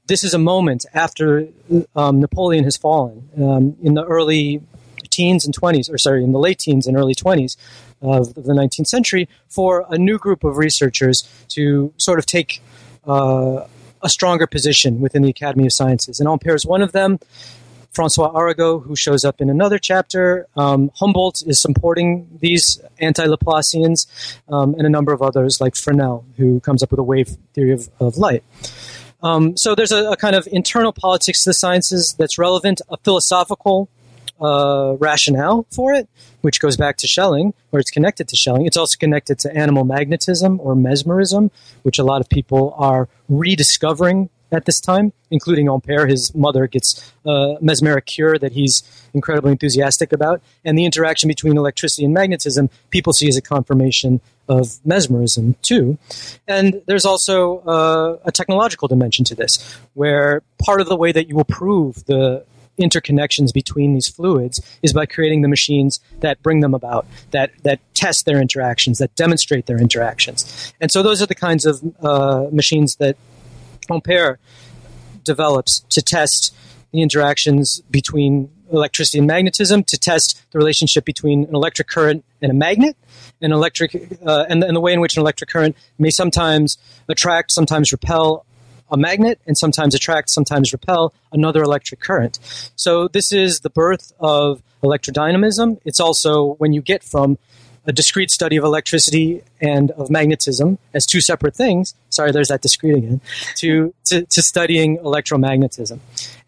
this 0.07 0.23
is 0.23 0.33
a 0.33 0.39
moment 0.39 0.85
after 0.93 1.47
um, 1.95 2.19
Napoleon 2.19 2.63
has 2.63 2.77
fallen 2.77 3.29
um, 3.37 3.75
in 3.81 3.93
the 3.93 4.03
early 4.05 4.61
teens 5.09 5.45
and 5.45 5.55
20s, 5.55 5.91
or 5.91 5.97
sorry, 5.97 6.23
in 6.23 6.31
the 6.31 6.39
late 6.39 6.59
teens 6.59 6.87
and 6.87 6.97
early 6.97 7.15
20s 7.15 7.57
of 8.01 8.33
the 8.35 8.53
19th 8.53 8.87
century, 8.87 9.27
for 9.47 9.85
a 9.89 9.97
new 9.97 10.17
group 10.17 10.43
of 10.43 10.57
researchers 10.57 11.27
to 11.49 11.93
sort 11.97 12.19
of 12.19 12.25
take 12.25 12.61
uh, 13.07 13.65
a 14.01 14.09
stronger 14.09 14.47
position 14.47 15.01
within 15.01 15.23
the 15.23 15.29
Academy 15.29 15.65
of 15.65 15.73
Sciences. 15.73 16.19
And 16.19 16.29
Ampere 16.29 16.55
is 16.55 16.65
one 16.65 16.81
of 16.81 16.91
them. 16.91 17.19
Francois 17.91 18.31
Arago, 18.31 18.79
who 18.79 18.95
shows 18.95 19.25
up 19.25 19.41
in 19.41 19.49
another 19.49 19.79
chapter. 19.79 20.45
Um, 20.55 20.91
Humboldt 20.95 21.41
is 21.47 21.59
supporting 21.59 22.27
these 22.39 22.79
anti 22.99 23.25
Laplacians, 23.25 24.05
um, 24.49 24.75
and 24.75 24.85
a 24.85 24.89
number 24.89 25.13
of 25.13 25.23
others, 25.23 25.59
like 25.59 25.75
Fresnel, 25.75 26.23
who 26.37 26.59
comes 26.59 26.83
up 26.83 26.91
with 26.91 26.99
a 26.99 27.03
wave 27.03 27.29
theory 27.55 27.71
of, 27.71 27.89
of 27.99 28.17
light. 28.17 28.43
Um, 29.21 29.57
so 29.57 29.73
there's 29.73 29.91
a, 29.91 30.11
a, 30.11 30.17
kind 30.17 30.35
of 30.35 30.47
internal 30.51 30.93
politics 30.93 31.43
to 31.43 31.49
the 31.49 31.53
sciences 31.53 32.13
that's 32.17 32.37
relevant, 32.37 32.81
a 32.89 32.97
philosophical 32.97 33.89
uh, 34.39 34.95
rationale 34.99 35.65
for 35.71 35.93
it, 35.93 36.07
which 36.41 36.59
goes 36.59 36.77
back 36.77 36.97
to 36.97 37.07
Schelling, 37.07 37.53
or 37.71 37.79
it's 37.79 37.89
connected 37.89 38.27
to 38.27 38.35
Schelling. 38.35 38.67
It's 38.67 38.77
also 38.77 38.95
connected 38.97 39.39
to 39.39 39.55
animal 39.55 39.83
magnetism 39.85 40.59
or 40.61 40.75
mesmerism, 40.75 41.49
which 41.81 41.97
a 41.97 42.03
lot 42.03 42.21
of 42.21 42.29
people 42.29 42.75
are 42.77 43.09
rediscovering 43.27 44.29
at 44.51 44.65
this 44.65 44.79
time, 44.79 45.13
including 45.31 45.67
Ampere. 45.67 46.07
His 46.07 46.33
mother 46.33 46.67
gets 46.67 47.11
a 47.25 47.57
mesmeric 47.59 48.05
cure 48.05 48.37
that 48.37 48.53
he's 48.53 48.83
incredibly 49.13 49.51
enthusiastic 49.51 50.13
about. 50.13 50.41
And 50.63 50.77
the 50.77 50.85
interaction 50.85 51.27
between 51.27 51.57
electricity 51.57 52.05
and 52.05 52.13
magnetism, 52.13 52.69
people 52.89 53.13
see 53.13 53.27
as 53.27 53.35
a 53.35 53.41
confirmation 53.41 54.21
of 54.47 54.79
mesmerism, 54.85 55.55
too. 55.61 55.97
And 56.47 56.81
there's 56.87 57.05
also 57.05 57.59
uh, 57.59 58.17
a 58.25 58.31
technological 58.31 58.87
dimension 58.87 59.25
to 59.25 59.35
this, 59.35 59.61
where 59.93 60.41
part 60.57 60.81
of 60.81 60.87
the 60.87 60.95
way 60.95 61.11
that 61.11 61.27
you 61.27 61.35
will 61.35 61.45
prove 61.45 62.05
the 62.05 62.45
interconnections 62.79 63.51
between 63.53 63.93
these 63.93 64.07
fluids 64.07 64.61
is 64.83 64.93
by 64.93 65.05
creating 65.05 65.41
the 65.41 65.47
machines 65.47 65.99
that 66.19 66.41
bring 66.43 66.59
them 66.59 66.73
about, 66.73 67.07
that 67.31 67.51
that 67.63 67.79
test 67.93 68.25
their 68.25 68.39
interactions, 68.39 68.99
that 68.99 69.15
demonstrate 69.15 69.65
their 69.65 69.79
interactions. 69.79 70.73
And 70.79 70.91
so 70.91 71.01
those 71.01 71.21
are 71.21 71.25
the 71.25 71.35
kinds 71.35 71.65
of 71.65 71.81
uh, 72.03 72.45
machines 72.51 72.95
that 72.97 73.17
Ampere 73.89 74.37
develops 75.23 75.79
to 75.89 76.01
test 76.01 76.55
the 76.91 77.01
interactions 77.01 77.81
between 77.89 78.49
electricity 78.71 79.17
and 79.17 79.27
magnetism, 79.27 79.83
to 79.83 79.97
test 79.97 80.41
the 80.51 80.57
relationship 80.57 81.05
between 81.05 81.45
an 81.45 81.55
electric 81.55 81.87
current 81.87 82.23
and 82.41 82.51
a 82.51 82.53
magnet, 82.53 82.95
an 83.41 83.51
electric, 83.51 83.95
uh, 84.25 84.45
and, 84.49 84.63
and 84.63 84.75
the 84.75 84.81
way 84.81 84.93
in 84.93 84.99
which 84.99 85.15
an 85.17 85.21
electric 85.21 85.49
current 85.49 85.75
may 85.97 86.09
sometimes 86.09 86.77
attract, 87.07 87.51
sometimes 87.51 87.91
repel 87.91 88.45
a 88.89 88.97
magnet, 88.97 89.39
and 89.45 89.57
sometimes 89.57 89.93
attract, 89.93 90.29
sometimes 90.29 90.71
repel 90.71 91.13
another 91.31 91.61
electric 91.61 91.99
current. 91.99 92.39
So 92.75 93.07
this 93.07 93.31
is 93.31 93.59
the 93.59 93.69
birth 93.69 94.13
of 94.19 94.63
electrodynamism. 94.81 95.79
It's 95.83 95.99
also 95.99 96.53
when 96.55 96.71
you 96.73 96.81
get 96.81 97.03
from 97.03 97.37
a 97.85 97.93
discrete 97.93 98.29
study 98.29 98.57
of 98.57 98.63
electricity 98.65 99.41
and 99.61 99.91
of 99.91 100.09
magnetism 100.09 100.77
as 100.93 101.05
two 101.05 101.21
separate 101.21 101.55
things. 101.55 101.95
Sorry, 102.09 102.31
there's 102.31 102.49
that 102.49 102.61
discrete 102.61 102.97
again. 102.97 103.21
To, 103.57 103.93
to, 104.05 104.25
to 104.25 104.41
studying 104.41 104.97
electromagnetism. 104.99 105.99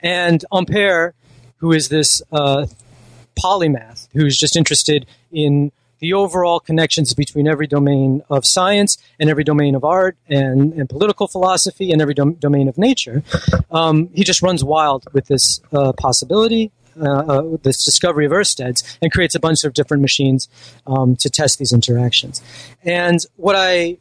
And 0.02 0.44
Ampere, 0.52 1.14
who 1.60 1.72
is 1.72 1.90
this 1.90 2.22
uh, 2.32 2.66
polymath, 3.38 4.08
who's 4.14 4.38
just 4.38 4.56
interested 4.56 5.06
in 5.32 5.72
the 6.00 6.14
overall 6.14 6.60
connections 6.60 7.14
between 7.14 7.48
every 7.48 7.68
domain 7.68 8.22
of 8.30 8.46
science 8.46 8.98
and 9.20 9.30
every 9.30 9.44
domain 9.44 9.76
of 9.76 9.84
art 9.84 10.18
and, 10.30 10.74
and 10.74 10.90
political 10.90 11.28
philosophy 11.28 11.92
and 11.92 12.02
every 12.02 12.14
dom- 12.14 12.36
domain 12.36 12.68
of 12.70 12.78
nature. 12.78 13.22
Um, 13.70 14.10
he 14.14 14.24
just 14.24 14.42
runs 14.42 14.64
wild 14.64 15.06
with 15.14 15.28
this 15.28 15.60
uh, 15.74 15.92
possibility 15.94 16.72
uh, 17.00 17.06
uh, 17.06 17.58
this 17.64 17.86
discovery 17.86 18.26
of 18.26 18.32
Oersted's 18.34 18.98
and 19.02 19.10
creates 19.10 19.34
a 19.34 19.40
bunch 19.40 19.64
of 19.64 19.74
different 19.74 20.02
machines 20.02 20.50
um, 20.86 21.16
to 21.18 21.30
test 21.30 21.58
these 21.58 21.72
interactions. 21.72 22.42
And 22.84 23.20
what 23.38 23.56
I 23.56 23.98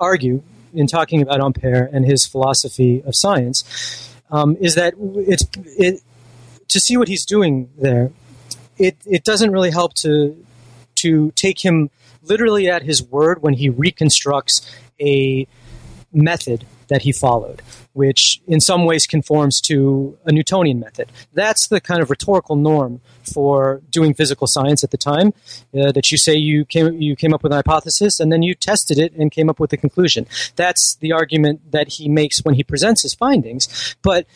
argue 0.00 0.42
in 0.72 0.86
talking 0.86 1.20
about 1.20 1.40
Ampere 1.40 1.90
and 1.92 2.06
his 2.06 2.26
philosophy 2.26 3.02
of 3.04 3.14
science 3.14 4.13
um, 4.30 4.56
is 4.60 4.74
that 4.74 4.94
it's 4.98 5.46
it, 5.78 6.00
to 6.68 6.80
see 6.80 6.96
what 6.96 7.08
he's 7.08 7.24
doing 7.24 7.70
there. 7.78 8.10
It 8.78 8.96
it 9.06 9.24
doesn't 9.24 9.52
really 9.52 9.70
help 9.70 9.94
to 9.94 10.44
to 10.96 11.30
take 11.32 11.64
him 11.64 11.90
literally 12.22 12.68
at 12.68 12.82
his 12.82 13.02
word 13.02 13.42
when 13.42 13.54
he 13.54 13.68
reconstructs 13.68 14.68
a 15.00 15.46
method 16.14 16.64
that 16.88 17.02
he 17.02 17.12
followed 17.12 17.62
which 17.94 18.42
in 18.46 18.60
some 18.60 18.84
ways 18.84 19.06
conforms 19.06 19.60
to 19.60 20.18
a 20.26 20.32
Newtonian 20.32 20.78
method. 20.78 21.10
That's 21.32 21.68
the 21.68 21.80
kind 21.80 22.02
of 22.02 22.10
rhetorical 22.10 22.56
norm 22.56 23.00
for 23.22 23.80
doing 23.88 24.14
physical 24.14 24.46
science 24.46 24.84
at 24.84 24.90
the 24.90 24.98
time. 24.98 25.32
Uh, 25.72 25.90
that 25.92 26.12
you 26.12 26.18
say 26.18 26.34
you 26.34 26.64
came 26.64 27.00
you 27.00 27.16
came 27.16 27.32
up 27.32 27.42
with 27.42 27.52
an 27.52 27.56
hypothesis 27.56 28.20
and 28.20 28.30
then 28.30 28.42
you 28.42 28.54
tested 28.54 28.98
it 28.98 29.12
and 29.14 29.30
came 29.30 29.48
up 29.48 29.58
with 29.58 29.72
a 29.72 29.76
conclusion. 29.76 30.26
That's 30.56 30.96
the 30.96 31.12
argument 31.12 31.70
that 31.70 31.88
he 31.88 32.08
makes 32.08 32.44
when 32.44 32.56
he 32.56 32.64
presents 32.64 33.02
his 33.02 33.14
findings. 33.14 33.96
But 34.02 34.26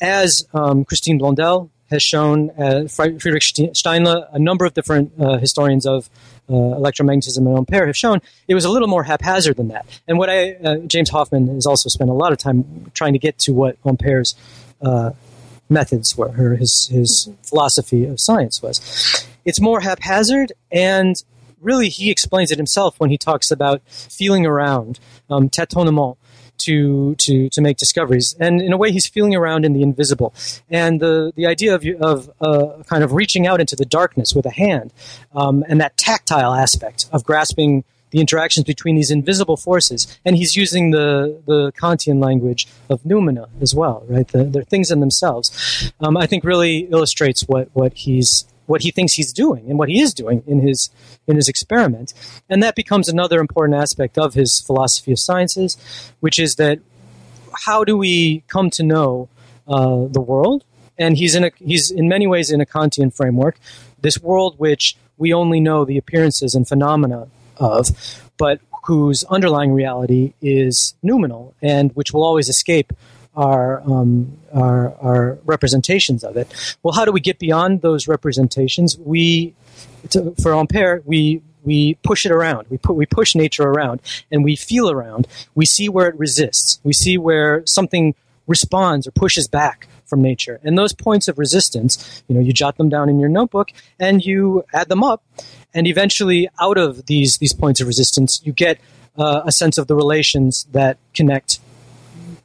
as 0.00 0.46
um, 0.52 0.84
Christine 0.84 1.18
Blondel 1.18 1.70
has 1.88 2.02
shown, 2.02 2.50
uh, 2.50 2.86
Friedrich 2.88 3.42
Steinle, 3.42 4.26
a 4.32 4.38
number 4.38 4.64
of 4.64 4.74
different 4.74 5.12
uh, 5.18 5.38
historians 5.38 5.86
of 5.86 6.10
uh, 6.48 6.52
electromagnetism 6.52 7.38
and 7.38 7.56
Ampere 7.56 7.86
have 7.86 7.96
shown, 7.96 8.20
it 8.48 8.54
was 8.54 8.64
a 8.64 8.70
little 8.70 8.88
more 8.88 9.04
haphazard 9.04 9.56
than 9.56 9.68
that. 9.68 9.86
And 10.06 10.18
what 10.18 10.30
I, 10.30 10.52
uh, 10.54 10.76
James 10.78 11.10
Hofmann 11.10 11.48
has 11.48 11.66
also 11.66 11.88
spent 11.88 12.10
a 12.10 12.14
lot 12.14 12.32
of 12.32 12.38
time 12.38 12.90
trying 12.94 13.12
to 13.14 13.18
get 13.18 13.38
to 13.40 13.52
what 13.52 13.76
Ampere's 13.84 14.34
uh, 14.80 15.10
methods 15.68 16.16
were, 16.16 16.32
or 16.38 16.56
his, 16.56 16.86
his 16.86 17.28
philosophy 17.42 18.04
of 18.04 18.20
science 18.20 18.62
was. 18.62 19.26
It's 19.44 19.60
more 19.60 19.80
haphazard, 19.80 20.52
and 20.70 21.16
really 21.60 21.88
he 21.88 22.10
explains 22.10 22.50
it 22.50 22.58
himself 22.58 22.98
when 22.98 23.10
he 23.10 23.18
talks 23.18 23.50
about 23.50 23.82
feeling 23.88 24.46
around, 24.46 25.00
um, 25.28 25.48
tâtonnement, 25.48 26.16
to 26.58 27.14
to 27.16 27.48
to 27.50 27.60
make 27.60 27.76
discoveries. 27.76 28.34
And 28.38 28.60
in 28.60 28.72
a 28.72 28.76
way, 28.76 28.92
he's 28.92 29.06
feeling 29.06 29.34
around 29.34 29.64
in 29.64 29.72
the 29.72 29.82
invisible. 29.82 30.34
And 30.70 31.00
the 31.00 31.32
the 31.36 31.46
idea 31.46 31.74
of 31.74 31.84
of 32.00 32.30
uh, 32.40 32.82
kind 32.84 33.02
of 33.04 33.12
reaching 33.12 33.46
out 33.46 33.60
into 33.60 33.76
the 33.76 33.84
darkness 33.84 34.34
with 34.34 34.46
a 34.46 34.50
hand, 34.50 34.92
um, 35.34 35.64
and 35.68 35.80
that 35.80 35.96
tactile 35.96 36.54
aspect 36.54 37.06
of 37.12 37.24
grasping 37.24 37.84
the 38.10 38.20
interactions 38.20 38.64
between 38.64 38.94
these 38.94 39.10
invisible 39.10 39.56
forces. 39.56 40.18
And 40.24 40.36
he's 40.36 40.56
using 40.56 40.90
the, 40.90 41.42
the 41.46 41.72
Kantian 41.72 42.22
language 42.22 42.66
of 42.88 43.02
noumena 43.02 43.48
as 43.60 43.74
well, 43.74 44.04
right? 44.08 44.26
The, 44.28 44.44
they're 44.44 44.62
things 44.62 44.90
in 44.90 45.00
themselves. 45.00 45.92
Um, 46.00 46.16
I 46.16 46.26
think 46.26 46.44
really 46.44 46.78
illustrates 46.90 47.42
what, 47.42 47.68
what 47.74 47.92
he's 47.94 48.46
what 48.66 48.82
he 48.82 48.90
thinks 48.90 49.14
he's 49.14 49.32
doing 49.32 49.68
and 49.68 49.78
what 49.78 49.88
he 49.88 50.00
is 50.00 50.14
doing 50.14 50.42
in 50.46 50.60
his 50.60 50.90
in 51.26 51.36
his 51.36 51.48
experiment. 51.48 52.12
And 52.48 52.62
that 52.62 52.74
becomes 52.74 53.08
another 53.08 53.40
important 53.40 53.80
aspect 53.80 54.18
of 54.18 54.34
his 54.34 54.60
philosophy 54.60 55.12
of 55.12 55.18
sciences, 55.18 55.76
which 56.20 56.38
is 56.38 56.56
that 56.56 56.78
how 57.64 57.84
do 57.84 57.96
we 57.96 58.40
come 58.48 58.70
to 58.70 58.82
know 58.82 59.28
uh, 59.66 60.06
the 60.08 60.20
world? 60.20 60.64
And 60.98 61.16
he's 61.16 61.34
in 61.34 61.44
a, 61.44 61.50
he's 61.58 61.90
in 61.90 62.08
many 62.08 62.26
ways 62.26 62.50
in 62.50 62.60
a 62.60 62.66
Kantian 62.66 63.14
framework, 63.14 63.58
this 64.00 64.18
world 64.18 64.54
which 64.58 64.96
we 65.18 65.32
only 65.32 65.60
know 65.60 65.84
the 65.84 65.98
appearances 65.98 66.54
and 66.54 66.66
phenomena 66.66 67.28
of, 67.56 67.88
but 68.38 68.60
whose 68.84 69.24
underlying 69.24 69.72
reality 69.72 70.32
is 70.40 70.94
noumenal 71.02 71.54
and 71.60 71.90
which 71.94 72.12
will 72.12 72.22
always 72.22 72.48
escape 72.48 72.92
our, 73.36 73.82
um, 73.82 74.38
our, 74.52 74.94
our 74.96 75.38
representations 75.44 76.24
of 76.24 76.36
it. 76.36 76.48
Well, 76.82 76.94
how 76.94 77.04
do 77.04 77.12
we 77.12 77.20
get 77.20 77.38
beyond 77.38 77.82
those 77.82 78.08
representations? 78.08 78.98
We, 78.98 79.54
to, 80.10 80.34
for 80.42 80.54
Ampere, 80.54 81.02
we 81.04 81.42
we 81.66 81.94
push 82.02 82.24
it 82.24 82.32
around. 82.32 82.68
We 82.70 82.78
put 82.78 82.94
we 82.94 83.06
push 83.06 83.34
nature 83.34 83.64
around, 83.64 84.00
and 84.30 84.44
we 84.44 84.56
feel 84.56 84.88
around. 84.88 85.26
We 85.54 85.66
see 85.66 85.88
where 85.88 86.06
it 86.06 86.18
resists. 86.18 86.80
We 86.84 86.92
see 86.92 87.18
where 87.18 87.62
something 87.66 88.14
responds 88.46 89.06
or 89.06 89.10
pushes 89.10 89.48
back 89.48 89.88
from 90.04 90.22
nature. 90.22 90.60
And 90.62 90.78
those 90.78 90.92
points 90.92 91.26
of 91.26 91.36
resistance, 91.36 92.22
you 92.28 92.36
know, 92.36 92.40
you 92.40 92.52
jot 92.52 92.76
them 92.76 92.88
down 92.88 93.08
in 93.08 93.18
your 93.18 93.28
notebook 93.28 93.72
and 93.98 94.24
you 94.24 94.64
add 94.72 94.88
them 94.88 95.02
up, 95.02 95.24
and 95.74 95.88
eventually, 95.88 96.48
out 96.60 96.78
of 96.78 97.06
these 97.06 97.38
these 97.38 97.52
points 97.52 97.80
of 97.80 97.88
resistance, 97.88 98.40
you 98.44 98.52
get 98.52 98.78
uh, 99.18 99.42
a 99.44 99.52
sense 99.52 99.76
of 99.76 99.88
the 99.88 99.96
relations 99.96 100.66
that 100.70 100.98
connect 101.14 101.58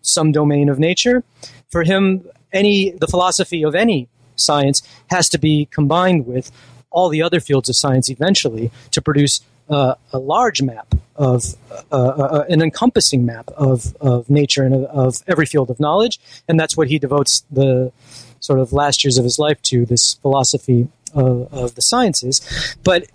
some 0.02 0.32
domain 0.32 0.70
of 0.70 0.80
nature. 0.80 1.24
For 1.70 1.84
him, 1.84 2.26
any 2.52 2.92
the 2.92 3.08
philosophy 3.08 3.64
of 3.64 3.76
any 3.76 4.08
science 4.36 4.82
has 5.10 5.30
to 5.30 5.38
be 5.38 5.68
combined 5.72 6.26
with 6.26 6.52
all 6.90 7.10
the 7.10 7.22
other 7.22 7.40
fields 7.40 7.70
of 7.70 7.76
science 7.76 8.10
eventually 8.10 8.72
to 8.92 9.02
produce 9.02 9.42
uh, 9.70 9.96
a 10.12 10.20
large 10.20 10.62
map 10.62 10.94
of 11.16 11.56
uh, 11.92 11.96
uh, 11.96 12.24
uh 12.24 12.46
an 12.50 12.62
encompassing 12.62 13.26
map 13.26 13.48
of, 13.56 13.96
of 14.02 14.30
nature 14.30 14.64
and 14.64 14.86
of, 14.88 15.16
every 15.28 15.46
field 15.46 15.70
of 15.70 15.80
knowledge, 15.80 16.20
and 16.48 16.60
that's 16.60 16.76
what 16.76 16.88
he 16.88 17.00
devotes 17.00 17.44
the 17.52 17.92
sort 18.40 18.60
of 18.60 18.74
last 18.74 19.04
years 19.04 19.18
of 19.18 19.24
his 19.24 19.40
life 19.40 19.62
to 19.62 19.86
this 19.86 20.16
philosophy 20.16 20.88
of, 21.14 21.54
of 21.54 21.76
the 21.76 21.82
sciences. 21.82 22.42
But 22.84 23.06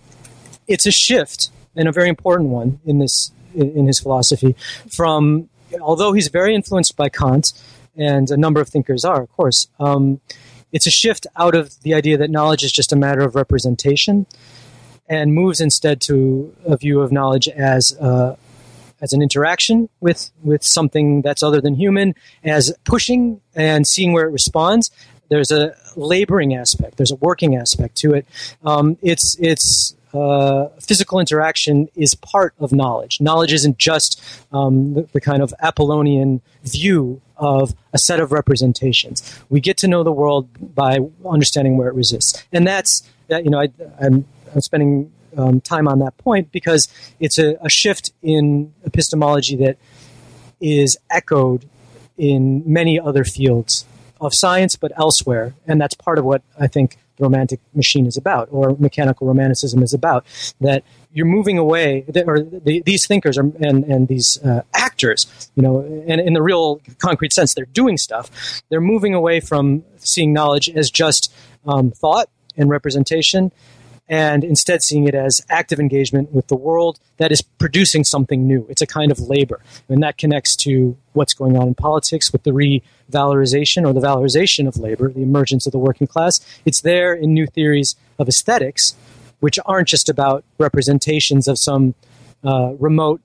it's 0.69 0.87
a 0.87 0.91
shift 0.93 1.51
and 1.75 1.89
a 1.89 1.93
very 1.93 2.09
important 2.09 2.49
one 2.51 2.81
in 2.87 2.99
this 2.99 3.33
in 3.55 3.87
his 3.87 3.99
philosophy 4.01 4.55
from 4.91 5.49
although 5.81 6.13
he's 6.13 6.29
very 6.29 6.55
influenced 6.55 6.97
by 6.97 7.09
Kant, 7.09 7.53
and 7.97 8.31
a 8.31 8.37
number 8.37 8.61
of 8.61 8.69
thinkers 8.69 9.05
are, 9.05 9.23
of 9.23 9.33
course, 9.33 9.69
um, 9.81 10.21
it's 10.73 10.87
a 10.87 10.91
shift 10.91 11.27
out 11.37 11.55
of 11.55 11.81
the 11.83 11.95
idea 11.95 12.19
that 12.19 12.31
knowledge 12.31 12.63
is 12.63 12.73
just 12.73 12.93
a 12.93 12.97
matter 12.97 13.23
of 13.23 13.35
representation 13.35 14.27
and 15.09 15.33
moves 15.33 15.61
instead 15.61 16.01
to 16.03 16.55
a 16.65 16.77
view 16.77 17.01
of 17.01 17.13
knowledge 17.13 17.49
as 17.49 17.97
uh, 18.01 18.37
as 19.01 19.13
an 19.13 19.23
interaction 19.23 19.89
with 20.01 20.31
with 20.43 20.63
something 20.65 21.23
that's 21.23 21.43
other 21.43 21.61
than 21.61 21.75
human, 21.75 22.15
as 22.45 22.75
pushing 22.85 23.41
and 23.55 23.87
seeing 23.87 24.13
where 24.13 24.27
it 24.27 24.33
responds. 24.33 24.91
There's 25.29 25.51
a 25.51 25.75
laboring 25.97 26.55
aspect. 26.55 26.97
There's 26.97 27.11
a 27.11 27.17
working 27.17 27.57
aspect 27.57 27.97
to 27.99 28.15
it. 28.15 28.27
Um, 28.65 28.97
it's 29.03 29.37
it's 29.41 29.95
uh, 30.17 30.69
physical 30.81 31.21
interaction 31.21 31.89
is 31.95 32.15
part 32.15 32.55
of 32.59 32.73
knowledge. 32.73 33.21
Knowledge 33.21 33.53
isn't 33.53 33.79
just 33.79 34.23
um, 34.53 34.95
the, 34.95 35.03
the, 35.13 35.21
kind 35.21 35.43
of 35.43 35.53
Apollonian 35.61 36.41
view 36.65 37.21
of 37.37 37.75
a 37.93 37.99
set 37.99 38.21
of 38.21 38.33
representations. 38.33 39.39
We 39.49 39.61
get 39.61 39.77
to 39.79 39.89
know 39.89 40.03
the 40.03 40.13
world 40.13 40.49
by 40.75 40.99
understanding 41.25 41.77
where 41.77 41.89
it 41.89 41.95
resists, 41.95 42.43
and 42.53 42.67
that's 42.67 43.03
that. 43.29 43.45
You 43.45 43.51
know, 43.51 43.61
I, 43.61 43.69
am 44.01 44.25
spending 44.61 45.13
um, 45.37 45.61
time 45.61 45.87
on 45.87 45.99
that 45.99 46.17
point 46.19 46.51
because 46.51 46.89
it's 47.21 47.39
a, 47.39 47.57
a 47.61 47.69
shift 47.69 48.13
in 48.23 48.73
epistemology 48.85 49.57
that 49.57 49.77
is 50.61 50.97
echoed 51.11 51.69
in 52.17 52.63
many 52.65 52.99
other 52.99 53.25
fields 53.25 53.85
of 54.21 54.33
science, 54.35 54.77
but 54.77 54.93
elsewhere. 54.97 55.55
And 55.67 55.81
that's 55.81 55.95
part 55.95 56.19
of 56.19 56.25
what 56.25 56.43
I 56.59 56.67
think 56.67 56.97
romantic 57.19 57.61
machine 57.75 58.07
is 58.07 58.17
about, 58.17 58.49
or 58.51 58.77
mechanical 58.79 59.27
romanticism 59.27 59.83
is 59.83 59.95
about. 59.95 60.27
That 60.61 60.85
you're 61.13 61.27
moving 61.27 61.59
away, 61.59 62.05
or 62.27 62.41
the, 62.41 62.83
these 62.85 63.07
thinkers 63.07 63.39
are, 63.39 63.51
and, 63.61 63.85
and 63.85 64.09
these 64.09 64.43
uh, 64.45 64.63
actors, 64.75 65.27
you 65.55 65.63
know, 65.63 65.81
and 66.07 66.21
in 66.21 66.35
the 66.35 66.43
real 66.43 66.81
concrete 66.99 67.33
sense, 67.33 67.55
they're 67.55 67.65
doing 67.67 67.97
stuff. 67.97 68.63
They're 68.69 68.81
moving 68.81 69.15
away 69.15 69.41
from 69.41 69.85
seeing 69.97 70.33
knowledge 70.33 70.69
as 70.69 70.91
just 70.91 71.33
um, 71.67 71.91
thought 71.91 72.29
and 72.57 72.69
representation 72.71 73.53
and 74.09 74.45
instead 74.45 74.83
seeing 74.83 75.09
it 75.09 75.15
as 75.15 75.41
active 75.49 75.81
engagement 75.81 76.33
with 76.33 76.47
the 76.47 76.55
world 76.55 76.99
that 77.17 77.33
is 77.33 77.43
producing 77.43 78.05
something 78.05 78.47
new. 78.47 78.67
It's 78.69 78.83
a 78.83 78.87
kind 78.87 79.11
of 79.11 79.19
labor. 79.19 79.61
And 79.89 80.03
that 80.03 80.17
connects 80.17 80.55
to 80.57 80.97
what's 81.13 81.35
going 81.35 81.57
on 81.57 81.69
in 81.69 81.75
politics 81.75 82.33
with 82.33 82.45
the 82.45 82.53
revalorization 82.53 83.87
or 83.87 83.93
the 83.93 84.01
valorization 84.01 84.69
of 84.69 84.77
labor, 84.77 85.11
the 85.11 85.23
emergence 85.23 85.67
of 85.67 85.73
the 85.73 85.79
working 85.79 86.07
class. 86.07 86.41
It's 86.65 86.83
there 86.83 87.15
in 87.15 87.35
new 87.35 87.47
theories 87.47 87.97
of 88.19 88.29
aesthetics, 88.29 88.95
which 89.41 89.59
aren't 89.67 89.89
just 89.89 90.09
about 90.09 90.45
representations 90.59 91.49
of 91.49 91.59
some 91.59 91.95
uh, 92.45 92.75
remote, 92.79 93.21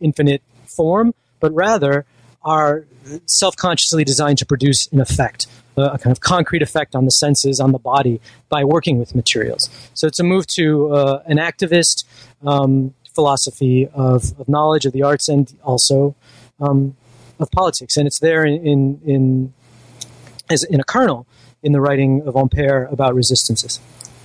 infinite 0.00 0.42
form, 0.64 1.14
but 1.40 1.52
rather 1.54 2.06
are 2.42 2.86
self 3.26 3.56
consciously 3.56 4.04
designed 4.04 4.38
to 4.38 4.46
produce 4.46 4.86
an 4.88 5.00
effect 5.00 5.46
a 5.76 5.98
kind 5.98 6.12
of 6.12 6.20
concrete 6.20 6.62
effect 6.62 6.94
on 6.94 7.04
the 7.04 7.10
senses, 7.10 7.60
on 7.60 7.72
the 7.72 7.78
body, 7.78 8.20
by 8.48 8.64
working 8.64 8.98
with 8.98 9.14
materials. 9.14 9.70
So 9.94 10.06
it's 10.06 10.20
a 10.20 10.24
move 10.24 10.46
to 10.48 10.94
uh, 10.94 11.22
an 11.26 11.38
activist 11.38 12.04
um, 12.46 12.94
philosophy 13.14 13.88
of, 13.92 14.38
of, 14.38 14.48
knowledge 14.48 14.86
of 14.86 14.92
the 14.92 15.02
arts 15.02 15.28
and 15.28 15.52
also 15.62 16.14
um, 16.60 16.96
of 17.38 17.50
politics, 17.50 17.96
and 17.96 18.06
it's 18.06 18.20
there 18.20 18.44
in 18.44 18.66
in, 18.66 19.00
in 19.04 19.54
as 20.50 20.64
in 20.64 20.80
a 20.80 20.84
kernel 20.84 21.26
in 21.62 21.72
the 21.72 21.80
writing 21.80 22.22
of 22.26 22.34
Ampère 22.34 22.90
about 22.92 23.14
resistances. 23.14 23.80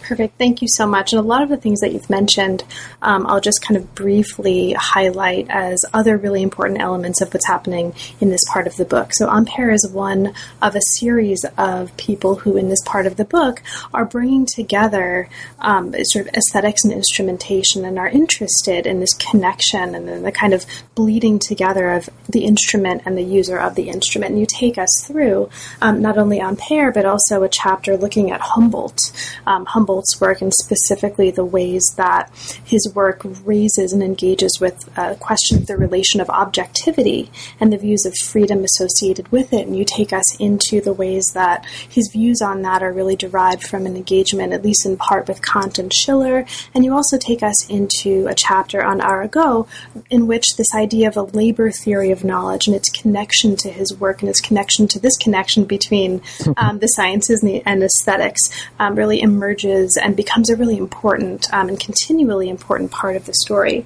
Perfect. 0.08 0.38
Thank 0.38 0.62
you 0.62 0.70
so 0.70 0.88
much. 0.88 1.12
And 1.12 1.20
a 1.20 1.22
lot 1.24 1.44
of 1.44 1.50
the 1.50 1.58
things 1.58 1.82
that 1.82 1.92
you've 1.92 2.10
mentioned, 2.10 2.64
um, 3.02 3.28
I'll 3.28 3.42
just 3.42 3.62
kind 3.62 3.76
of 3.76 3.94
briefly 3.94 4.72
highlight 4.72 5.48
as 5.50 5.84
other 5.94 6.16
really 6.16 6.42
important 6.42 6.80
elements 6.80 7.20
of 7.20 7.34
what's 7.34 7.46
happening 7.46 7.94
in 8.22 8.30
this 8.30 8.40
part 8.48 8.68
of 8.68 8.78
the 8.78 8.86
book. 8.86 9.14
So, 9.14 9.28
Ampère 9.28 9.74
is 9.74 9.86
one 9.92 10.34
of 10.62 10.78
a 10.78 10.82
series 10.96 11.44
of 11.58 11.96
people 11.98 12.36
who, 12.36 12.56
in 12.56 12.70
this 12.70 12.82
part 12.86 13.06
of 13.06 13.18
the 13.18 13.26
book, 13.26 13.62
are 13.94 14.06
bringing 14.06 14.46
together 14.46 15.28
um, 15.60 15.94
sort 16.06 16.28
of 16.28 16.34
aesthetics 16.34 16.86
and 16.86 16.94
instrumentation 16.94 17.84
and 17.84 18.00
are 18.00 18.08
interested 18.08 18.88
in 18.88 19.02
this 19.02 19.14
connection 19.14 19.94
and 19.94 20.26
the, 20.26 20.32
kind 20.32 20.54
of 20.54 20.66
bleeding 20.96 21.38
together 21.38 21.92
of 21.92 22.10
the 22.30 22.46
instrument 22.46 23.02
and 23.06 23.18
the 23.18 23.24
user 23.24 23.58
of 23.58 23.76
the 23.76 23.90
instrument. 23.90 24.32
And 24.32 24.40
you 24.40 24.46
take 24.46 24.78
us 24.78 25.04
through 25.06 25.50
um, 25.82 26.02
not 26.02 26.18
only 26.18 26.40
Ampère, 26.40 26.94
but 26.94 27.06
also 27.06 27.44
a 27.44 27.50
chapter 27.50 27.98
looking 27.98 28.32
at 28.32 28.40
Humboldt. 28.40 29.12
Um, 29.46 29.66
Humboldt 29.66 29.97
Humboldt's 29.98 30.22
work 30.22 30.42
and 30.42 30.54
specifically 30.54 31.32
the 31.32 31.46
ways 31.46 31.84
that 31.98 32.32
his 32.64 32.92
work 32.94 33.22
raises 33.44 33.94
and 33.94 34.04
engages 34.04 34.60
with 34.60 34.88
a 34.96 35.16
question 35.16 35.58
of 35.58 35.66
the 35.66 35.76
relation 35.76 36.22
of 36.22 36.30
objectivity 36.30 37.32
and 37.60 37.74
the 37.74 37.78
views 37.78 38.06
of 38.06 38.14
freedom 38.16 38.64
associated 38.64 39.32
with 39.32 39.54
it. 39.54 39.66
And 39.66 39.76
you 39.76 39.84
take 39.84 40.14
us 40.14 40.40
into 40.40 40.82
the 40.82 40.94
ways 40.94 41.32
that 41.34 41.66
his 41.66 42.10
views 42.12 42.42
on 42.42 42.62
that 42.62 42.84
are 42.84 42.94
really 42.94 43.16
derived 43.16 43.64
from 43.64 43.88
an 43.88 43.96
engagement, 43.96 44.54
at 44.54 44.64
least 44.64 44.86
in 44.86 44.98
part, 44.98 45.28
with 45.28 45.42
Kant 45.42 45.80
and 45.80 45.92
Schiller. 45.92 46.46
And 46.76 46.86
you 46.86 46.94
also 46.94 47.18
take 47.18 47.42
us 47.42 47.68
into 47.68 48.28
a 48.28 48.36
chapter 48.36 48.84
on 48.84 49.02
Arago 49.02 49.68
in 50.12 50.28
which 50.28 50.46
this 50.58 50.76
idea 50.76 51.08
of 51.08 51.18
a 51.18 51.24
labor 51.24 51.72
theory 51.72 52.12
of 52.12 52.24
knowledge 52.24 52.68
and 52.68 52.76
its 52.76 52.90
connection 52.90 53.56
to 53.56 53.72
his 53.72 53.98
work 53.98 54.22
and 54.22 54.30
its 54.30 54.42
connection 54.42 54.88
to 54.90 55.00
this 55.00 55.18
connection 55.18 55.66
between 55.66 56.22
um, 56.58 56.78
the 56.80 56.88
sciences 56.88 57.42
and, 57.42 57.52
the, 57.52 57.64
and 57.66 57.82
aesthetics 57.82 58.42
um, 58.80 58.96
really 58.96 59.22
emerges 59.22 59.87
and 59.96 60.16
becomes 60.16 60.50
a 60.50 60.56
really 60.56 60.78
important 60.78 61.48
um, 61.54 61.70
and 61.70 61.80
continually 61.80 62.50
important 62.50 62.92
part 62.92 63.16
of 63.16 63.26
the 63.26 63.34
story. 63.36 63.86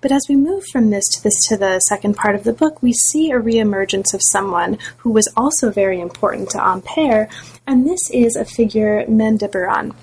But 0.00 0.12
as 0.12 0.26
we 0.28 0.36
move 0.36 0.64
from 0.70 0.90
this 0.90 1.04
to 1.14 1.22
this 1.22 1.34
to 1.48 1.56
the 1.56 1.80
second 1.80 2.16
part 2.16 2.34
of 2.34 2.44
the 2.44 2.52
book, 2.52 2.82
we 2.82 2.92
see 2.92 3.30
a 3.30 3.40
reemergence 3.40 4.14
of 4.14 4.20
someone 4.22 4.78
who 4.98 5.10
was 5.10 5.28
also 5.36 5.70
very 5.70 6.00
important 6.00 6.50
to 6.50 6.58
Ampère, 6.58 7.28
and 7.66 7.86
this 7.86 8.10
is 8.12 8.36
a 8.36 8.44
figure 8.44 9.04
Maine 9.08 9.38
de 9.38 9.48
Biran. 9.48 9.94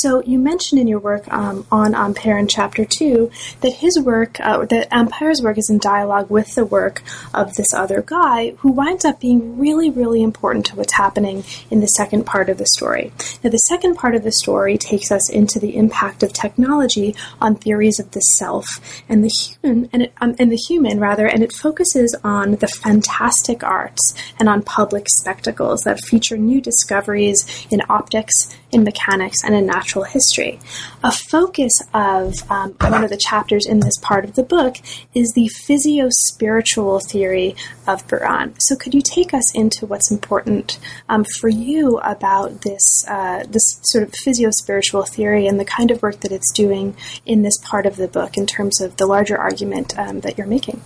So 0.00 0.22
you 0.22 0.38
mentioned 0.38 0.80
in 0.80 0.88
your 0.88 0.98
work 0.98 1.30
um, 1.32 1.66
on 1.70 1.92
Ampère 1.92 2.38
in 2.40 2.48
chapter 2.48 2.84
two 2.84 3.30
that 3.60 3.74
his 3.74 4.00
work, 4.00 4.40
uh, 4.40 4.64
that 4.66 4.90
Ampère's 4.90 5.42
work, 5.42 5.58
is 5.58 5.68
in 5.68 5.78
dialogue 5.78 6.30
with 6.30 6.54
the 6.54 6.64
work 6.64 7.02
of 7.34 7.54
this 7.56 7.74
other 7.74 8.02
guy 8.02 8.52
who 8.58 8.72
winds 8.72 9.04
up 9.04 9.20
being 9.20 9.58
really, 9.58 9.90
really 9.90 10.22
important 10.22 10.64
to 10.66 10.76
what's 10.76 10.94
happening 10.94 11.44
in 11.70 11.80
the 11.80 11.86
second 11.86 12.24
part 12.24 12.48
of 12.48 12.56
the 12.56 12.66
story. 12.66 13.12
Now, 13.44 13.50
the 13.50 13.58
second 13.58 13.96
part 13.96 14.14
of 14.14 14.22
the 14.22 14.32
story 14.32 14.78
takes 14.78 15.12
us 15.12 15.30
into 15.30 15.58
the 15.58 15.76
impact 15.76 16.22
of 16.22 16.32
technology 16.32 17.14
on 17.40 17.56
theories 17.56 18.00
of 18.00 18.10
the 18.12 18.20
self 18.20 18.66
and 19.08 19.22
the 19.22 19.28
human, 19.28 19.90
and, 19.92 20.02
it, 20.04 20.12
um, 20.20 20.34
and 20.38 20.50
the 20.50 20.56
human 20.56 21.00
rather, 21.00 21.26
and 21.26 21.42
it 21.42 21.52
focuses 21.52 22.16
on 22.24 22.56
the 22.56 22.68
fantastic 22.68 23.62
arts 23.62 24.14
and 24.38 24.48
on 24.48 24.62
public 24.62 25.06
spectacles 25.08 25.82
that 25.82 26.00
feature 26.00 26.38
new 26.38 26.60
discoveries 26.60 27.66
in 27.70 27.82
optics, 27.88 28.56
in 28.70 28.84
mechanics, 28.84 29.38
and 29.44 29.54
in 29.54 29.66
natural 29.66 29.81
natural 29.82 30.04
history. 30.04 30.60
A 31.02 31.10
focus 31.10 31.72
of 31.92 32.34
um, 32.50 32.74
one 32.80 33.02
of 33.02 33.10
the 33.10 33.16
chapters 33.16 33.66
in 33.66 33.80
this 33.80 33.98
part 33.98 34.24
of 34.24 34.34
the 34.34 34.42
book 34.44 34.76
is 35.12 35.32
the 35.32 35.48
physio 35.48 36.08
spiritual 36.28 37.00
theory 37.00 37.56
of 37.88 38.06
Biran. 38.06 38.54
So, 38.60 38.76
could 38.76 38.94
you 38.94 39.02
take 39.02 39.34
us 39.34 39.54
into 39.56 39.86
what's 39.86 40.10
important 40.10 40.78
um, 41.08 41.24
for 41.40 41.48
you 41.48 41.98
about 41.98 42.62
this 42.62 43.04
uh, 43.08 43.44
this 43.48 43.80
sort 43.82 44.04
of 44.04 44.14
physio 44.14 44.50
spiritual 44.52 45.02
theory 45.02 45.48
and 45.48 45.58
the 45.58 45.64
kind 45.64 45.90
of 45.90 46.00
work 46.00 46.20
that 46.20 46.30
it's 46.30 46.52
doing 46.52 46.96
in 47.26 47.42
this 47.42 47.58
part 47.64 47.84
of 47.84 47.96
the 47.96 48.08
book 48.08 48.36
in 48.36 48.46
terms 48.46 48.80
of 48.80 48.96
the 48.98 49.06
larger 49.06 49.36
argument 49.36 49.98
um, 49.98 50.20
that 50.20 50.38
you're 50.38 50.46
making? 50.46 50.80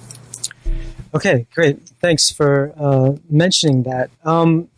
Okay, 1.14 1.46
great. 1.54 1.86
Thanks 2.00 2.30
for 2.30 2.72
uh, 2.78 3.16
mentioning 3.28 3.84
that. 3.84 4.10
Um, 4.24 4.68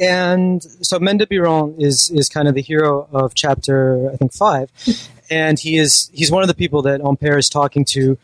and 0.00 0.62
so 0.62 0.98
Maine 0.98 1.18
de 1.18 1.26
Biran 1.26 1.78
is 1.78 2.10
is 2.10 2.28
kind 2.28 2.48
of 2.48 2.54
the 2.54 2.62
hero 2.62 3.06
of 3.12 3.34
chapter 3.34 4.10
I 4.10 4.16
think 4.16 4.32
five, 4.32 4.70
and 5.30 5.58
he 5.58 5.76
is 5.76 6.10
he's 6.12 6.30
one 6.30 6.42
of 6.42 6.48
the 6.48 6.54
people 6.54 6.82
that 6.82 7.00
Ampère 7.02 7.38
is 7.38 7.48
talking 7.48 7.84
to 7.86 8.18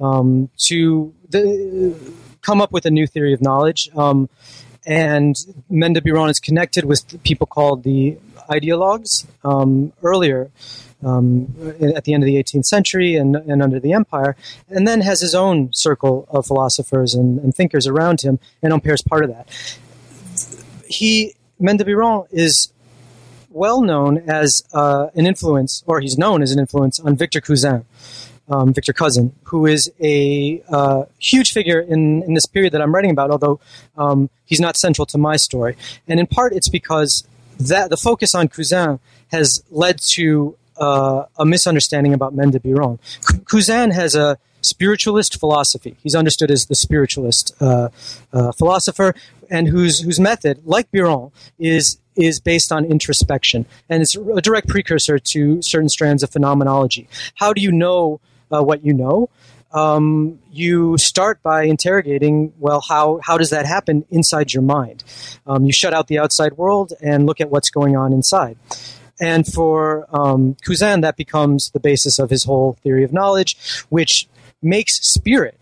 um, 0.00 0.50
to 0.68 1.12
the, 1.30 1.96
come 2.42 2.60
up 2.60 2.72
with 2.72 2.84
a 2.84 2.90
new 2.90 3.06
theory 3.06 3.32
of 3.32 3.40
knowledge. 3.40 3.88
Um, 3.96 4.28
and 4.84 5.36
Maine 5.70 5.92
de 5.94 6.00
Biran 6.00 6.28
is 6.28 6.40
connected 6.40 6.84
with 6.84 7.22
people 7.22 7.46
called 7.46 7.84
the 7.84 8.18
ideologues 8.50 9.26
um, 9.44 9.92
earlier. 10.02 10.50
Um, 11.04 11.52
at 11.96 12.04
the 12.04 12.14
end 12.14 12.22
of 12.22 12.26
the 12.28 12.36
18th 12.36 12.64
century 12.64 13.16
and, 13.16 13.34
and, 13.34 13.60
under 13.60 13.80
the 13.80 13.92
empire, 13.92 14.36
and 14.68 14.86
then 14.86 15.00
has 15.00 15.20
his 15.20 15.34
own 15.34 15.72
circle 15.72 16.28
of 16.30 16.46
philosophers 16.46 17.12
and, 17.12 17.40
and 17.40 17.52
thinkers 17.52 17.88
around 17.88 18.20
him, 18.20 18.38
and 18.62 18.72
Ampère 18.72 18.94
is 18.94 19.02
part 19.02 19.24
of 19.24 19.30
that 19.30 19.48
he 20.92 21.34
Maine 21.58 21.76
de 21.76 21.84
Biran 21.84 22.26
is 22.30 22.72
well 23.50 23.82
known 23.82 24.18
as 24.28 24.64
uh, 24.72 25.08
an 25.14 25.26
influence, 25.26 25.82
or 25.86 26.00
he's 26.00 26.18
known 26.18 26.42
as 26.42 26.52
an 26.52 26.58
influence 26.58 26.98
on 27.00 27.16
Victor 27.16 27.40
Cousin, 27.40 27.84
um, 28.48 28.72
Victor 28.72 28.92
Cousin, 28.92 29.32
who 29.44 29.66
is 29.66 29.92
a 30.00 30.62
uh, 30.68 31.04
huge 31.18 31.52
figure 31.52 31.80
in, 31.80 32.22
in 32.22 32.34
this 32.34 32.46
period 32.46 32.72
that 32.72 32.80
I'm 32.82 32.94
writing 32.94 33.10
about, 33.10 33.30
although 33.30 33.60
um, 33.96 34.30
he's 34.44 34.60
not 34.60 34.76
central 34.76 35.06
to 35.06 35.18
my 35.18 35.36
story. 35.36 35.76
And 36.08 36.18
in 36.18 36.26
part, 36.26 36.52
it's 36.52 36.68
because 36.68 37.24
that 37.60 37.90
the 37.90 37.96
focus 37.96 38.34
on 38.34 38.48
Cousin 38.48 38.98
has 39.28 39.62
led 39.70 40.00
to 40.14 40.56
uh, 40.78 41.24
a 41.36 41.44
misunderstanding 41.44 42.12
about 42.14 42.34
de 42.34 42.58
Cousin 43.44 43.90
has 43.90 44.14
a 44.14 44.38
spiritualist 44.62 45.38
philosophy. 45.38 45.96
He's 46.02 46.14
understood 46.14 46.50
as 46.50 46.66
the 46.66 46.74
spiritualist 46.74 47.52
uh, 47.60 47.88
uh, 48.32 48.52
philosopher, 48.52 49.14
and 49.50 49.68
whose 49.68 50.00
whose 50.00 50.18
method, 50.18 50.62
like 50.64 50.90
Biran, 50.90 51.32
is 51.58 51.98
is 52.16 52.40
based 52.40 52.72
on 52.72 52.84
introspection, 52.84 53.66
and 53.88 54.02
it's 54.02 54.16
a 54.16 54.40
direct 54.40 54.68
precursor 54.68 55.18
to 55.18 55.62
certain 55.62 55.88
strands 55.88 56.22
of 56.22 56.30
phenomenology. 56.30 57.08
How 57.36 57.52
do 57.52 57.60
you 57.60 57.72
know 57.72 58.20
uh, 58.50 58.62
what 58.62 58.84
you 58.84 58.94
know? 58.94 59.28
Um, 59.72 60.38
you 60.50 60.98
start 60.98 61.42
by 61.42 61.62
interrogating 61.62 62.52
well 62.58 62.82
how, 62.86 63.20
how 63.24 63.38
does 63.38 63.48
that 63.48 63.64
happen 63.64 64.04
inside 64.10 64.52
your 64.52 64.62
mind 64.62 65.02
um, 65.46 65.64
you 65.64 65.72
shut 65.72 65.94
out 65.94 66.08
the 66.08 66.18
outside 66.18 66.58
world 66.58 66.92
and 67.00 67.24
look 67.24 67.40
at 67.40 67.48
what's 67.48 67.70
going 67.70 67.96
on 67.96 68.12
inside 68.12 68.58
and 69.22 69.46
for 69.46 70.06
um, 70.10 70.56
Cousin, 70.62 71.02
that 71.02 71.16
becomes 71.16 71.70
the 71.70 71.78
basis 71.78 72.18
of 72.18 72.28
his 72.28 72.42
whole 72.42 72.76
theory 72.82 73.04
of 73.04 73.12
knowledge, 73.12 73.56
which 73.88 74.26
makes 74.62 75.00
spirit 75.00 75.58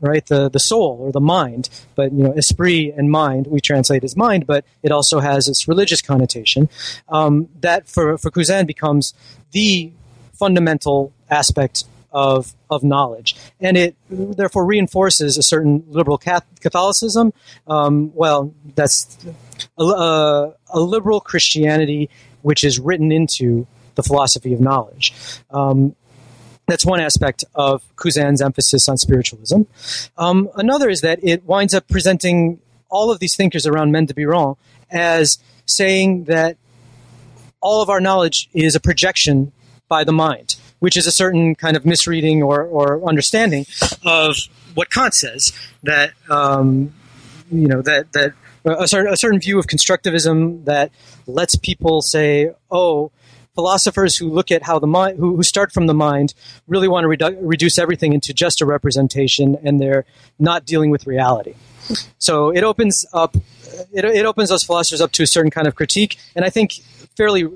right 0.00 0.26
the 0.26 0.50
the 0.50 0.60
soul 0.60 0.98
or 1.00 1.10
the 1.10 1.20
mind 1.20 1.70
but 1.94 2.12
you 2.12 2.22
know 2.22 2.32
esprit 2.32 2.92
and 2.96 3.10
mind 3.10 3.46
we 3.46 3.60
translate 3.60 4.04
as 4.04 4.14
mind 4.14 4.46
but 4.46 4.64
it 4.82 4.92
also 4.92 5.20
has 5.20 5.48
its 5.48 5.66
religious 5.66 6.02
connotation 6.02 6.68
um, 7.08 7.48
that 7.60 7.88
for 7.88 8.18
for 8.18 8.30
Cousin 8.30 8.66
becomes 8.66 9.14
the 9.52 9.90
fundamental 10.34 11.12
aspect 11.30 11.84
of 12.12 12.54
of 12.70 12.82
knowledge, 12.82 13.36
and 13.60 13.76
it 13.76 13.94
therefore 14.08 14.64
reinforces 14.64 15.36
a 15.36 15.42
certain 15.42 15.84
liberal 15.88 16.18
Catholicism. 16.18 17.32
Um, 17.66 18.10
well, 18.14 18.54
that's 18.74 19.18
a, 19.78 19.82
a, 19.82 20.54
a, 20.70 20.80
liberal 20.80 21.20
Christianity 21.20 22.08
which 22.42 22.64
is 22.64 22.78
written 22.78 23.12
into 23.12 23.66
the 23.96 24.02
philosophy 24.02 24.54
of 24.54 24.60
knowledge. 24.60 25.12
Um, 25.50 25.94
that's 26.66 26.84
one 26.84 27.00
aspect 27.00 27.44
of 27.54 27.82
Cousin's 27.96 28.42
emphasis 28.42 28.88
on 28.88 28.96
spiritualism. 28.96 29.62
Um, 30.18 30.50
another 30.56 30.88
is 30.88 31.00
that 31.00 31.20
it 31.22 31.44
winds 31.44 31.74
up 31.74 31.88
presenting 31.88 32.60
all 32.88 33.10
of 33.10 33.18
these 33.18 33.36
thinkers 33.36 33.66
around 33.66 33.92
Maine 33.92 34.06
de 34.06 34.14
Biran 34.14 34.56
as 34.90 35.38
saying 35.64 36.24
that 36.24 36.56
all 37.60 37.82
of 37.82 37.90
our 37.90 38.00
knowledge 38.00 38.48
is 38.52 38.74
a 38.74 38.80
projection 38.80 39.52
by 39.88 40.04
the 40.04 40.12
mind, 40.12 40.56
which 40.78 40.96
is 40.96 41.06
a 41.06 41.12
certain 41.12 41.54
kind 41.54 41.76
of 41.76 41.84
misreading 41.84 42.42
or, 42.42 42.62
or 42.62 43.06
understanding 43.08 43.66
of 44.04 44.36
what 44.74 44.90
Kant 44.90 45.14
says 45.14 45.52
that 45.82 46.12
um, 46.28 46.92
you 47.50 47.66
know 47.66 47.80
that 47.82 48.12
that 48.12 48.34
a 48.64 48.88
certain, 48.88 49.12
a 49.12 49.16
certain 49.16 49.40
view 49.40 49.58
of 49.58 49.66
constructivism 49.66 50.64
that 50.64 50.90
lets 51.26 51.56
people 51.56 52.02
say, 52.02 52.50
"Oh, 52.70 53.10
philosophers 53.56 54.16
who 54.16 54.30
look 54.30 54.52
at 54.52 54.62
how 54.62 54.78
the 54.78 54.86
mind, 54.86 55.18
who, 55.18 55.34
who 55.36 55.42
start 55.42 55.72
from 55.72 55.86
the 55.88 55.94
mind, 55.94 56.34
really 56.68 56.86
want 56.86 57.02
to 57.04 57.08
redu- 57.08 57.38
reduce 57.40 57.76
everything 57.84 58.12
into 58.12 58.32
just 58.32 58.60
a 58.60 58.66
representation, 58.66 59.56
and 59.64 59.80
they're 59.80 60.04
not 60.38 60.64
dealing 60.64 60.90
with 60.90 61.08
reality." 61.08 61.54
So 62.18 62.50
it 62.50 62.62
opens 62.62 63.04
up, 63.12 63.36
it, 63.92 64.04
it 64.04 64.26
opens 64.26 64.48
those 64.50 64.64
philosophers 64.64 65.00
up 65.00 65.12
to 65.12 65.22
a 65.22 65.26
certain 65.26 65.50
kind 65.50 65.66
of 65.66 65.74
critique, 65.74 66.18
and 66.36 66.44
I 66.44 66.50
think 66.50 66.72
fairly 67.16 67.48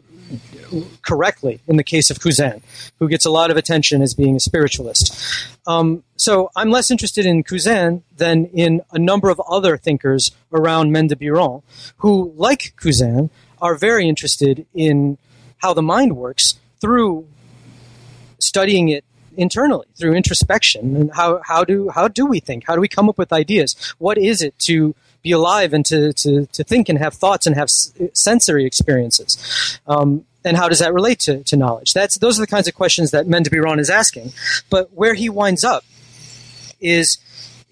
correctly 1.03 1.61
in 1.67 1.77
the 1.77 1.85
case 1.85 2.11
of 2.11 2.21
Cousin, 2.21 2.63
who 2.99 3.09
gets 3.09 3.27
a 3.27 3.31
lot 3.31 3.51
of 3.51 3.57
attention 3.57 4.03
as 4.03 4.15
being 4.15 4.37
a 4.37 4.41
spiritualist. 4.41 5.13
Um, 5.67 6.05
so 6.17 6.51
I'm 6.57 6.71
less 6.71 6.91
interested 6.91 7.27
in 7.27 7.43
Cousin 7.43 8.03
than 8.17 8.47
in 8.47 8.83
a 8.93 8.99
number 8.99 9.31
of 9.31 9.41
other 9.49 9.77
thinkers 9.77 10.31
around 10.53 10.93
Maine 10.93 11.09
de 11.09 11.17
Biran, 11.17 11.63
who, 11.99 12.33
like 12.37 12.75
Cousin, 12.77 13.31
are 13.61 13.75
very 13.75 14.09
interested 14.09 14.67
in 14.75 15.19
how 15.61 15.75
the 15.75 15.83
mind 15.83 16.17
works 16.17 16.59
through 16.81 17.27
studying 18.39 18.89
it 18.89 19.05
internally 19.37 19.87
through 19.97 20.15
introspection 20.15 20.97
and 20.97 21.13
how, 21.15 21.41
how 21.45 21.65
do 21.65 21.89
how 21.91 22.09
do 22.09 22.27
we 22.27 22.41
think 22.41 22.65
how 22.67 22.75
do 22.75 22.81
we 22.81 22.89
come 22.89 23.09
up 23.09 23.17
with 23.17 23.33
ideas 23.33 23.95
what 23.99 24.19
is 24.19 24.43
it 24.43 24.59
to 24.59 24.95
be 25.23 25.31
alive 25.31 25.73
and 25.73 25.87
to, 25.87 26.13
to, 26.15 26.47
to 26.47 26.65
think 26.65 26.89
and 26.89 26.99
have 26.99 27.15
thoughts 27.15 27.47
and 27.47 27.55
have 27.55 27.69
sensory 28.13 28.65
experiences 28.65 29.79
um, 29.87 30.25
and 30.45 30.57
how 30.57 30.69
does 30.69 30.79
that 30.79 30.95
relate 30.95 31.19
to, 31.21 31.43
to 31.45 31.57
knowledge? 31.57 31.93
That's 31.93 32.19
those 32.19 32.39
are 32.39 32.43
the 32.43 32.47
kinds 32.47 32.69
of 32.69 32.75
questions 32.75 33.11
that 33.11 33.27
Biran 33.27 33.79
is 33.79 33.91
asking. 33.91 34.33
But 34.71 34.93
where 34.93 35.15
he 35.15 35.29
winds 35.29 35.65
up 35.65 35.85
is 36.81 37.19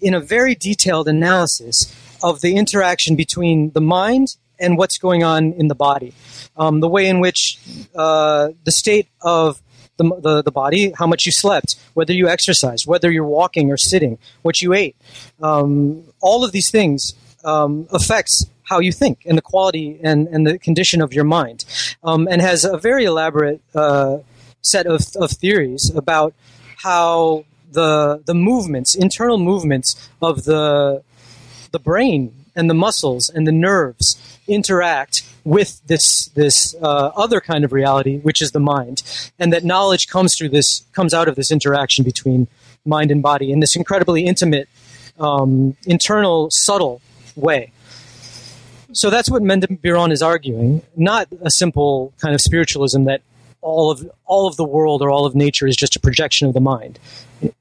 in 0.01 0.13
a 0.13 0.19
very 0.19 0.55
detailed 0.55 1.07
analysis 1.07 1.93
of 2.21 2.41
the 2.41 2.55
interaction 2.55 3.15
between 3.15 3.71
the 3.71 3.81
mind 3.81 4.35
and 4.59 4.77
what's 4.77 4.97
going 4.97 5.23
on 5.23 5.53
in 5.53 5.67
the 5.67 5.75
body. 5.75 6.13
Um, 6.57 6.79
the 6.79 6.89
way 6.89 7.07
in 7.07 7.19
which 7.19 7.59
uh, 7.95 8.49
the 8.63 8.71
state 8.71 9.07
of 9.21 9.61
the, 9.97 10.03
the, 10.21 10.41
the, 10.43 10.51
body, 10.51 10.91
how 10.91 11.07
much 11.07 11.25
you 11.25 11.31
slept, 11.31 11.75
whether 11.93 12.13
you 12.13 12.27
exercised, 12.27 12.87
whether 12.87 13.11
you're 13.11 13.25
walking 13.25 13.71
or 13.71 13.77
sitting, 13.77 14.17
what 14.41 14.61
you 14.61 14.73
ate. 14.73 14.95
Um, 15.41 16.03
all 16.21 16.43
of 16.43 16.51
these 16.51 16.71
things 16.71 17.13
um, 17.43 17.87
affects 17.91 18.45
how 18.63 18.79
you 18.79 18.91
think 18.91 19.23
and 19.25 19.37
the 19.37 19.41
quality 19.41 19.99
and, 20.01 20.27
and 20.27 20.45
the 20.45 20.59
condition 20.59 21.01
of 21.01 21.13
your 21.13 21.23
mind, 21.23 21.65
um, 22.03 22.27
and 22.29 22.41
has 22.41 22.63
a 22.63 22.77
very 22.77 23.05
elaborate 23.05 23.61
uh, 23.75 24.19
set 24.61 24.85
of, 24.85 25.01
of 25.15 25.31
theories 25.31 25.89
about 25.95 26.33
how 26.77 27.45
the 27.71 28.21
the 28.25 28.33
movements, 28.33 28.95
internal 28.95 29.37
movements 29.37 30.09
of 30.21 30.45
the 30.45 31.03
the 31.71 31.79
brain 31.79 32.33
and 32.55 32.69
the 32.69 32.73
muscles 32.73 33.29
and 33.29 33.47
the 33.47 33.51
nerves 33.51 34.38
interact 34.49 35.23
with 35.43 35.81
this 35.87 36.25
this 36.27 36.75
uh, 36.81 37.11
other 37.15 37.39
kind 37.39 37.63
of 37.63 37.71
reality, 37.71 38.19
which 38.19 38.41
is 38.41 38.51
the 38.51 38.59
mind, 38.59 39.03
and 39.39 39.53
that 39.53 39.63
knowledge 39.63 40.07
comes 40.07 40.35
through 40.35 40.49
this 40.49 40.83
comes 40.93 41.13
out 41.13 41.27
of 41.27 41.35
this 41.35 41.51
interaction 41.51 42.03
between 42.03 42.47
mind 42.85 43.11
and 43.11 43.21
body 43.21 43.51
in 43.51 43.59
this 43.59 43.75
incredibly 43.75 44.25
intimate, 44.25 44.67
um, 45.19 45.75
internal, 45.85 46.49
subtle 46.49 47.01
way. 47.35 47.71
So 48.91 49.09
that's 49.09 49.29
what 49.29 49.43
Maine 49.43 49.59
de 49.59 49.67
Biran 49.67 50.11
is 50.11 50.21
arguing, 50.21 50.81
not 50.95 51.27
a 51.41 51.51
simple 51.51 52.11
kind 52.19 52.33
of 52.33 52.41
spiritualism 52.41 53.03
that 53.03 53.21
all 53.61 53.91
of 53.91 54.09
all 54.25 54.47
of 54.47 54.55
the 54.55 54.63
world 54.63 55.01
or 55.01 55.11
all 55.11 55.25
of 55.25 55.35
nature 55.35 55.67
is 55.67 55.75
just 55.75 55.95
a 55.95 55.99
projection 55.99 56.47
of 56.47 56.53
the 56.53 56.61
mind. 56.61 56.97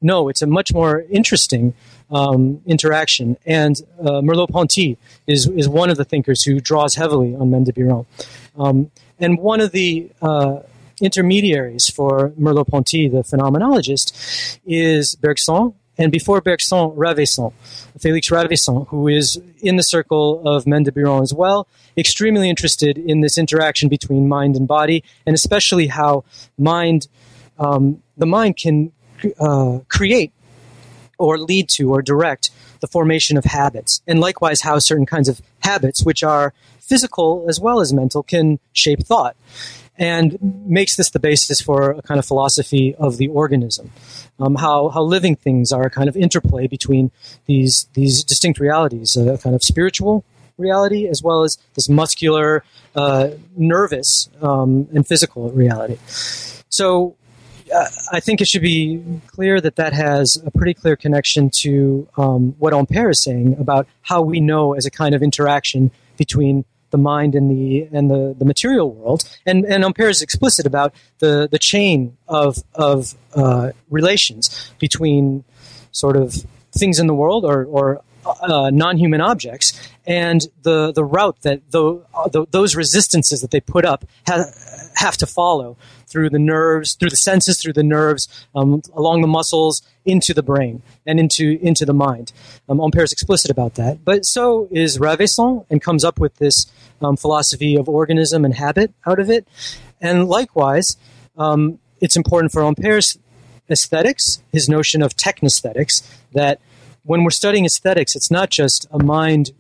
No, 0.01 0.29
it's 0.29 0.43
a 0.43 0.47
much 0.47 0.73
more 0.73 1.05
interesting 1.11 1.75
um, 2.11 2.61
interaction. 2.67 3.37
And 3.47 3.81
uh, 4.01 4.21
Merleau-Ponty 4.21 4.99
is 5.27 5.47
is 5.47 5.69
one 5.69 5.91
of 5.91 5.97
the 5.97 6.05
thinkers 6.05 6.43
who 6.43 6.61
draws 6.61 6.95
heavily 6.95 7.35
on 7.35 7.51
Maine 7.51 7.65
de 7.65 7.73
Biran. 7.73 8.07
Um, 8.59 8.91
and 9.19 9.39
one 9.39 9.61
of 9.61 9.73
the 9.73 10.11
uh, 10.23 10.61
intermediaries 11.01 11.89
for 11.89 12.31
Merleau-Ponty, 12.31 13.09
the 13.09 13.23
phenomenologist, 13.23 14.59
is 14.67 15.15
Bergson, 15.17 15.75
and 15.99 16.13
before 16.13 16.41
Bergson, 16.41 16.91
Ravaisson, 16.91 17.53
Felix 17.99 18.31
Ravaisson, 18.31 18.87
who 18.89 19.09
is 19.09 19.41
in 19.61 19.77
the 19.77 19.83
circle 19.83 20.47
of 20.47 20.67
Maine 20.67 20.85
de 20.85 20.93
Biran 20.93 21.23
as 21.23 21.35
well, 21.35 21.67
extremely 21.97 22.49
interested 22.49 22.97
in 22.97 23.21
this 23.21 23.37
interaction 23.37 23.89
between 23.89 24.29
mind 24.29 24.57
and 24.57 24.69
body, 24.69 25.03
and 25.27 25.35
especially 25.35 25.89
how 25.89 26.25
mind, 26.57 27.09
um, 27.59 28.03
the 28.17 28.27
mind 28.27 28.57
can 28.57 28.93
uh, 29.41 29.81
create 29.89 30.33
or 31.19 31.39
lead 31.39 31.69
to 31.69 31.91
or 31.91 32.03
direct 32.03 32.51
the 32.81 32.87
formation 32.87 33.37
of 33.37 33.45
habits, 33.45 34.03
and 34.07 34.21
likewise 34.21 34.63
how 34.63 34.79
certain 34.79 35.07
kinds 35.07 35.29
of 35.29 35.43
habits, 35.61 36.05
which 36.05 36.23
are 36.23 36.55
physical 36.81 37.45
as 37.49 37.61
well 37.61 37.81
as 37.81 37.93
mental, 37.93 38.23
can 38.23 38.59
shape 38.73 39.01
thought 39.01 39.37
and 39.99 40.39
makes 40.41 40.95
this 40.95 41.11
the 41.11 41.19
basis 41.19 41.61
for 41.61 41.91
a 41.91 42.03
kind 42.03 42.19
of 42.19 42.25
philosophy 42.25 42.95
of 42.95 43.17
the 43.17 43.29
organism. 43.29 43.91
Um, 44.39 44.55
how, 44.55 44.91
how 44.91 45.03
living 45.03 45.35
things 45.35 45.73
are 45.73 45.87
a 45.87 45.91
kind 45.91 46.09
of 46.09 46.17
interplay 46.17 46.69
between 46.69 47.11
these, 47.47 47.89
these 47.95 48.23
distinct 48.23 48.61
realities, 48.61 49.17
a 49.17 49.37
kind 49.39 49.57
of 49.57 49.63
spiritual 49.63 50.25
reality 50.57 51.09
as 51.09 51.23
well 51.23 51.43
as 51.43 51.59
this 51.75 51.89
muscular, 51.89 52.65
uh, 52.95 53.31
nervous, 53.57 54.29
um, 54.41 54.89
and 54.95 55.07
physical 55.07 55.51
reality. 55.51 55.99
So 56.69 57.17
I 58.13 58.21
think 58.21 58.41
it 58.41 58.49
should 58.49 58.63
be 58.63 59.21
clear 59.27 59.61
that 59.61 59.77
that 59.77 59.93
has 59.93 60.43
a 60.45 60.51
pretty 60.51 60.75
clear 60.75 60.97
connection 60.97 61.51
to 61.61 62.09
um, 62.17 62.55
what 62.59 62.73
Ampère 62.73 63.11
is 63.11 63.23
saying 63.23 63.57
about 63.59 63.87
how 64.03 64.23
we 64.23 64.41
know 64.41 64.75
as 64.75 64.87
a 64.87 64.91
kind 64.91 65.15
of 65.15 65.23
interaction 65.23 65.91
between 66.17 66.65
the 66.91 66.99
mind 66.99 67.35
and 67.35 67.51
the 67.51 67.89
and 67.93 68.11
the, 68.11 68.35
the 68.39 68.45
material 68.45 68.91
world. 68.91 69.25
And 69.45 69.65
and 69.65 69.85
Ampère 69.85 70.11
is 70.11 70.23
explicit 70.23 70.67
about 70.67 70.95
the 71.19 71.49
the 71.51 71.59
chain 71.59 72.17
of 72.27 72.59
of 72.75 73.15
uh, 73.35 73.73
relations 73.91 74.73
between 74.79 75.45
sort 75.93 76.17
of 76.17 76.35
things 76.73 76.99
in 76.99 77.07
the 77.07 77.15
world 77.15 77.45
or 77.45 77.65
or 77.65 78.03
uh, 78.27 78.71
non-human 78.71 79.21
objects 79.21 79.73
and 80.07 80.47
the 80.63 80.93
the 80.93 81.05
route 81.05 81.41
that 81.43 81.71
the, 81.71 82.03
uh, 82.15 82.29
the, 82.29 82.47
those 82.51 82.77
resistances 82.77 83.41
that 83.41 83.51
they 83.51 83.61
put 83.61 83.85
up 83.85 84.05
have, 84.27 84.55
have 84.95 85.17
to 85.17 85.27
follow 85.27 85.77
through 86.09 86.31
the 86.31 86.39
nerves, 86.39 86.95
through 86.95 87.11
the 87.11 87.17
senses, 87.17 87.61
through 87.61 87.75
the 87.75 87.83
nerves, 87.83 88.29
um, 88.55 88.83
along 88.95 89.21
the 89.21 89.29
muscles, 89.29 89.83
into 90.05 90.33
the 90.33 90.43
brain 90.43 90.83
and 91.07 91.21
into 91.21 91.59
into 91.61 91.85
the 91.85 91.93
mind. 91.93 92.33
Um, 92.69 92.79
Ampère 92.79 93.05
is 93.05 93.13
explicit 93.13 93.51
about 93.51 93.75
that, 93.75 94.05
but 94.05 94.25
so 94.25 94.69
is 94.71 94.99
Ravaisson, 94.99 95.67
and 95.71 95.83
comes 95.83 96.05
up 96.05 96.19
with 96.19 96.37
this 96.37 96.67
um, 97.03 97.17
philosophy 97.17 97.77
of 97.77 97.89
organism 97.89 98.45
and 98.45 98.55
habit 98.55 98.93
out 99.07 99.21
of 99.21 99.31
it. 99.31 99.47
And 100.01 100.29
likewise, 100.29 100.97
um, 101.37 101.79
it's 102.01 102.17
important 102.17 102.53
for 102.53 102.63
Ampère's 102.63 103.19
aesthetics, 103.71 104.43
his 104.53 104.69
notion 104.69 105.03
of 105.03 105.15
technesthetics, 105.15 106.03
that 106.33 106.61
when 107.05 107.23
we're 107.25 107.31
studying 107.31 107.65
aesthetics, 107.65 108.17
it's 108.17 108.31
not 108.31 108.51
just 108.51 108.87
a 108.91 109.03
mind 109.03 109.51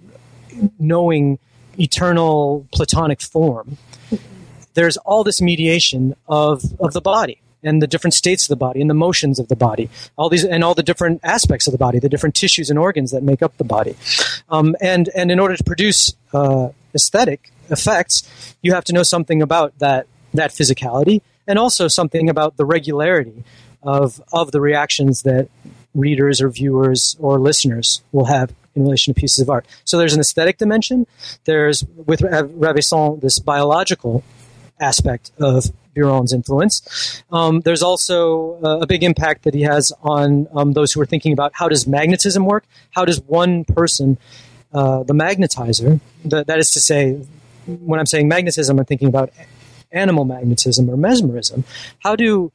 knowing 0.78 1.38
eternal 1.78 2.66
platonic 2.72 3.20
form. 3.20 3.76
There's 4.78 4.96
all 4.98 5.24
this 5.24 5.42
mediation 5.42 6.14
of, 6.28 6.62
of 6.78 6.92
the 6.92 7.00
body 7.00 7.40
and 7.64 7.82
the 7.82 7.88
different 7.88 8.14
states 8.14 8.44
of 8.44 8.48
the 8.48 8.54
body 8.64 8.80
and 8.80 8.88
the 8.88 8.94
motions 8.94 9.40
of 9.40 9.48
the 9.48 9.56
body, 9.56 9.90
all 10.16 10.28
these 10.28 10.44
and 10.44 10.62
all 10.62 10.76
the 10.76 10.84
different 10.84 11.18
aspects 11.24 11.66
of 11.66 11.72
the 11.72 11.78
body, 11.78 11.98
the 11.98 12.08
different 12.08 12.36
tissues 12.36 12.70
and 12.70 12.78
organs 12.78 13.10
that 13.10 13.24
make 13.24 13.42
up 13.42 13.56
the 13.56 13.64
body. 13.64 13.96
Um, 14.48 14.76
and 14.80 15.08
and 15.16 15.32
in 15.32 15.40
order 15.40 15.56
to 15.56 15.64
produce 15.64 16.14
uh, 16.32 16.68
aesthetic 16.94 17.50
effects, 17.68 18.54
you 18.62 18.72
have 18.72 18.84
to 18.84 18.92
know 18.92 19.02
something 19.02 19.42
about 19.42 19.76
that 19.80 20.06
that 20.32 20.52
physicality 20.52 21.22
and 21.48 21.58
also 21.58 21.88
something 21.88 22.30
about 22.30 22.56
the 22.56 22.64
regularity 22.64 23.42
of 23.82 24.22
of 24.32 24.52
the 24.52 24.60
reactions 24.60 25.22
that 25.22 25.48
readers 25.92 26.40
or 26.40 26.50
viewers 26.50 27.16
or 27.18 27.40
listeners 27.40 28.00
will 28.12 28.26
have 28.26 28.54
in 28.76 28.84
relation 28.84 29.12
to 29.12 29.20
pieces 29.20 29.40
of 29.40 29.50
art. 29.50 29.66
So 29.84 29.98
there's 29.98 30.14
an 30.14 30.20
aesthetic 30.20 30.58
dimension. 30.58 31.08
There's 31.46 31.84
with 32.06 32.20
Ravaisson 32.20 33.20
this 33.20 33.40
biological 33.40 34.22
aspect 34.80 35.32
of 35.38 35.72
Biran's 35.94 36.32
influence. 36.32 37.22
Um, 37.30 37.60
there's 37.60 37.82
also 37.82 38.58
uh, 38.62 38.78
a 38.80 38.86
big 38.86 39.02
impact 39.02 39.44
that 39.44 39.54
he 39.54 39.62
has 39.62 39.92
on 40.02 40.48
um, 40.54 40.72
those 40.72 40.92
who 40.92 41.00
are 41.00 41.06
thinking 41.06 41.32
about 41.32 41.52
how 41.54 41.68
does 41.68 41.86
magnetism 41.86 42.44
work? 42.44 42.64
How 42.90 43.04
does 43.04 43.20
one 43.22 43.64
person, 43.64 44.18
uh, 44.72 45.02
the 45.02 45.14
magnetizer, 45.14 46.00
the, 46.24 46.44
that 46.44 46.58
is 46.58 46.70
to 46.72 46.80
say, 46.80 47.14
when 47.66 47.98
I'm 48.00 48.06
saying 48.06 48.28
magnetism, 48.28 48.78
I'm 48.78 48.84
thinking 48.84 49.08
about 49.08 49.32
animal 49.92 50.24
magnetism 50.24 50.88
or 50.88 50.96
mesmerism. 50.96 51.64
How 52.00 52.16
do 52.16 52.52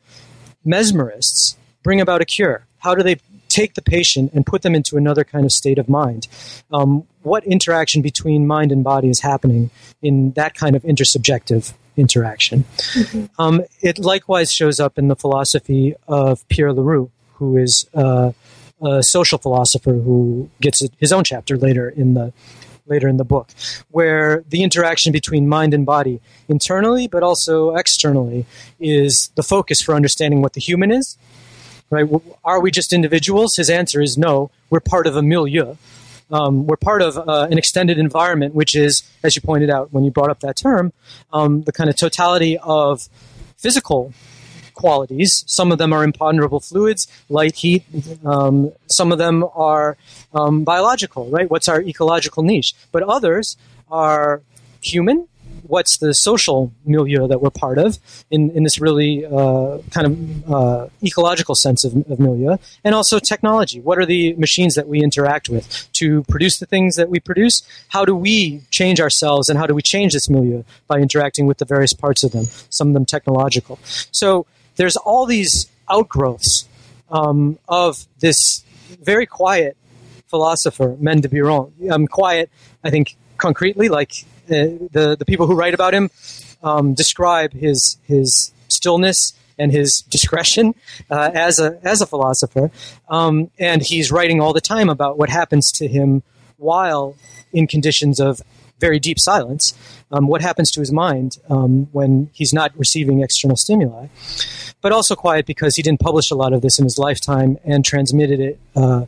mesmerists 0.66 1.56
bring 1.84 2.00
about 2.00 2.22
a 2.22 2.26
cure? 2.26 2.66
How 2.80 2.96
do 2.96 3.04
they 3.04 3.18
take 3.50 3.76
the 3.76 3.82
patient 3.82 4.34
and 4.34 4.46
put 4.46 4.64
them 4.64 4.74
into 4.74 4.98
another 4.98 5.24
kind 5.24 5.46
of 5.46 5.52
state 5.52 5.78
of 5.78 5.88
mind? 5.90 6.28
Um, 6.72 7.06
what 7.22 7.44
interaction 7.46 8.02
between 8.02 8.48
mind 8.48 8.72
and 8.72 8.84
body 8.84 9.10
is 9.10 9.20
happening 9.20 9.70
in 10.02 10.32
that 10.32 10.56
kind 10.56 10.76
of 10.76 10.84
intersubjective 10.84 11.74
interaction? 11.98 12.66
Mm-hmm. 12.78 13.26
Um, 13.40 13.64
it 13.82 14.00
likewise 14.00 14.52
shows 14.52 14.80
up 14.80 14.98
in 14.98 15.08
the 15.08 15.16
philosophy 15.16 15.96
of 16.08 16.48
Pierre 16.50 16.74
Leroux, 16.74 17.12
who 17.36 17.58
is 17.58 17.88
uh, 17.94 18.32
a 18.82 19.04
social 19.04 19.38
philosopher 19.38 19.94
who 19.94 20.50
gets 20.62 20.84
his 20.98 21.12
own 21.12 21.24
chapter 21.24 21.58
later 21.58 21.90
in 21.90 22.14
the 22.14 22.34
later 22.86 23.08
in 23.08 23.16
the 23.16 23.24
book, 23.24 23.50
where 23.92 24.44
the 24.50 24.62
interaction 24.62 25.14
between 25.14 25.48
mind 25.48 25.74
and 25.74 25.86
body, 25.86 26.20
internally 26.50 27.08
but 27.08 27.24
also 27.24 27.76
externally, 27.76 28.46
is 28.78 29.32
the 29.36 29.44
focus 29.44 29.82
for 29.82 29.96
understanding 29.96 30.42
what 30.42 30.52
the 30.52 30.60
human 30.60 30.92
is 30.92 31.18
right? 31.94 32.10
Are 32.44 32.60
we 32.60 32.72
just 32.72 32.92
individuals? 32.92 33.56
His 33.56 33.70
answer 33.70 34.02
is 34.02 34.18
no. 34.18 34.52
We're 34.70 34.80
part 34.80 35.08
of 35.08 35.16
a 35.16 35.22
milieu. 35.22 35.76
Um, 36.32 36.66
we're 36.66 36.78
part 36.78 37.02
of 37.02 37.18
uh, 37.18 37.48
an 37.50 37.58
extended 37.58 37.98
environment, 37.98 38.56
which 38.56 38.76
is, 38.76 39.04
as 39.24 39.36
you 39.36 39.42
pointed 39.42 39.70
out 39.70 39.94
when 39.94 40.04
you 40.04 40.12
brought 40.12 40.30
up 40.30 40.40
that 40.42 40.56
term, 40.56 40.94
um, 41.32 41.64
the 41.64 41.72
kind 41.72 41.90
of 41.90 41.96
totality 41.96 42.58
of 42.58 43.08
physical 43.58 44.14
qualities. 44.74 45.44
Some 45.48 45.72
of 45.72 45.78
them 45.78 45.94
are 45.94 46.04
imponderable 46.04 46.60
fluids, 46.60 47.08
light, 47.30 47.56
heat. 47.56 47.84
Um, 48.26 48.72
some 48.88 49.12
of 49.12 49.18
them 49.18 49.46
are 49.56 49.98
um, 50.34 50.64
biological, 50.64 51.30
right? 51.30 51.50
What's 51.50 51.68
our 51.68 51.82
ecological 51.82 52.44
niche? 52.44 52.74
But 52.92 53.04
others 53.04 53.56
are 53.92 54.42
human, 54.82 55.28
what's 55.68 55.98
the 55.98 56.14
social 56.14 56.72
milieu 56.86 57.28
that 57.28 57.42
we're 57.42 57.50
part 57.50 57.78
of 57.78 57.98
in, 58.30 58.52
in 58.52 58.64
this 58.64 58.80
really 58.80 59.26
uh, 59.26 59.80
kind 59.92 60.08
of 60.08 60.54
uh, 60.54 60.88
ecological 61.04 61.56
sense 61.56 61.84
of, 61.84 61.96
of, 62.10 62.20
milieu, 62.20 62.58
and 62.84 62.96
also 62.96 63.20
technology. 63.20 63.80
What 63.80 63.98
are 63.98 64.06
the 64.06 64.34
machines 64.34 64.76
that 64.76 64.88
we 64.88 65.02
interact 65.02 65.50
with 65.50 65.90
to 65.94 66.24
produce 66.24 66.60
the 66.60 66.66
things 66.66 66.96
that 66.96 67.10
we 67.10 67.20
produce? 67.20 67.64
How 67.90 68.06
do 68.06 68.16
we 68.16 68.62
change 68.72 69.00
ourselves, 69.00 69.50
and 69.50 69.58
how 69.58 69.66
do 69.66 69.74
we 69.74 69.82
change 69.82 70.14
this 70.14 70.30
milieu 70.30 70.64
by 70.88 71.00
interacting 71.00 71.46
with 71.46 71.58
the 71.58 71.66
various 71.66 71.94
parts 71.94 72.24
of 72.24 72.32
them? 72.32 72.46
Some 72.70 72.90
of 72.90 72.94
them 72.94 73.06
technological. 73.06 73.80
So 74.12 74.46
there's 74.76 74.98
all 74.98 75.26
these 75.26 75.68
outgrowths 75.90 76.68
um, 77.10 77.60
of 77.68 78.06
this 78.20 78.64
very 79.02 79.26
quiet 79.26 79.78
philosopher, 80.28 80.96
Maine 81.00 81.22
de 81.22 81.30
Biran. 81.30 81.72
Um, 81.92 82.08
quiet, 82.08 82.50
I 82.84 82.90
think, 82.90 83.16
concretely, 83.38 83.90
like 83.90 84.26
the 84.48 85.16
the 85.18 85.26
people 85.26 85.48
who 85.48 85.56
write 85.56 85.74
about 85.74 85.94
him 85.94 86.10
um, 86.62 86.94
describe 86.94 87.54
his 87.54 87.98
his 88.08 88.52
stillness 88.68 89.34
and 89.58 89.72
his 89.72 90.02
discretion 90.10 90.74
uh, 91.10 91.32
as 91.34 91.60
a 91.60 91.80
as 91.84 92.02
a 92.02 92.06
philosopher, 92.06 92.72
um, 93.10 93.50
and 93.60 93.82
he's 93.84 94.12
writing 94.12 94.42
all 94.42 94.54
the 94.54 94.62
time 94.62 94.90
about 94.90 95.18
what 95.18 95.30
happens 95.30 95.72
to 95.72 95.88
him 95.88 96.24
while 96.58 97.16
in 97.52 97.68
conditions 97.68 98.20
of 98.20 98.42
very 98.80 99.00
deep 99.00 99.20
silence. 99.20 99.74
Um, 100.12 100.28
what 100.28 100.42
happens 100.42 100.72
to 100.72 100.80
his 100.80 100.92
mind 100.92 101.38
um, 101.50 101.88
when 101.92 102.30
he's 102.34 102.54
not 102.54 102.78
receiving 102.78 103.22
external 103.22 103.56
stimuli? 103.56 104.08
But 104.82 104.92
also 104.92 105.16
quiet 105.16 105.46
because 105.46 105.76
he 105.76 105.82
didn't 105.82 106.02
publish 106.02 106.32
a 106.32 106.36
lot 106.36 106.52
of 106.54 106.62
this 106.62 106.78
in 106.80 106.84
his 106.84 106.98
lifetime 106.98 107.58
and 107.64 107.86
transmitted 107.86 108.40
it 108.40 108.60
uh, 108.76 109.06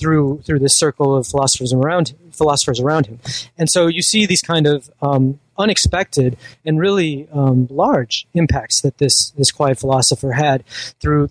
through 0.00 0.40
through 0.44 0.58
this 0.58 0.76
circle 0.76 1.14
of 1.14 1.26
philosophers 1.26 1.72
around 1.72 2.14
philosophers 2.32 2.80
around 2.80 3.06
him. 3.06 3.18
And 3.58 3.68
so 3.68 3.86
you 3.86 4.02
see 4.02 4.26
these 4.26 4.42
kind 4.42 4.66
of 4.66 4.90
um, 5.02 5.38
unexpected 5.58 6.36
and 6.64 6.80
really 6.80 7.28
um, 7.32 7.68
large 7.70 8.26
impacts 8.34 8.80
that 8.80 8.98
this 8.98 9.30
this 9.32 9.50
quiet 9.50 9.78
philosopher 9.78 10.32
had 10.32 10.64
through 11.00 11.28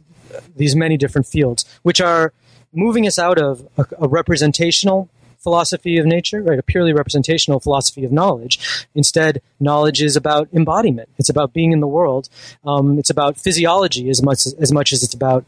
these 0.56 0.76
many 0.76 0.96
different 0.96 1.28
fields, 1.28 1.66
which 1.82 2.00
are 2.00 2.32
moving 2.72 3.08
us 3.08 3.18
out 3.18 3.40
of 3.40 3.68
a, 3.78 3.86
a 4.00 4.08
representational 4.08 5.10
philosophy 5.40 5.98
of 5.98 6.06
nature, 6.06 6.42
right? 6.44 6.60
A 6.60 6.64
purely 6.64 6.94
representational 6.94 7.60
philosophy 7.60 8.04
of 8.04 8.12
knowledge. 8.12 8.86
Instead, 8.94 9.42
knowledge 9.60 10.02
is 10.02 10.16
about 10.16 10.50
embodiment. 10.54 11.10
It's 11.18 11.30
about 11.30 11.54
being 11.54 11.72
in 11.72 11.80
the 11.80 11.88
world. 11.88 12.30
Um, 12.66 13.00
it's 13.00 13.10
about 13.10 13.38
physiology 13.38 14.10
as 14.10 14.22
much 14.22 14.46
as 14.60 14.72
much 14.72 14.94
as 14.94 15.02
it's 15.02 15.14
about 15.14 15.46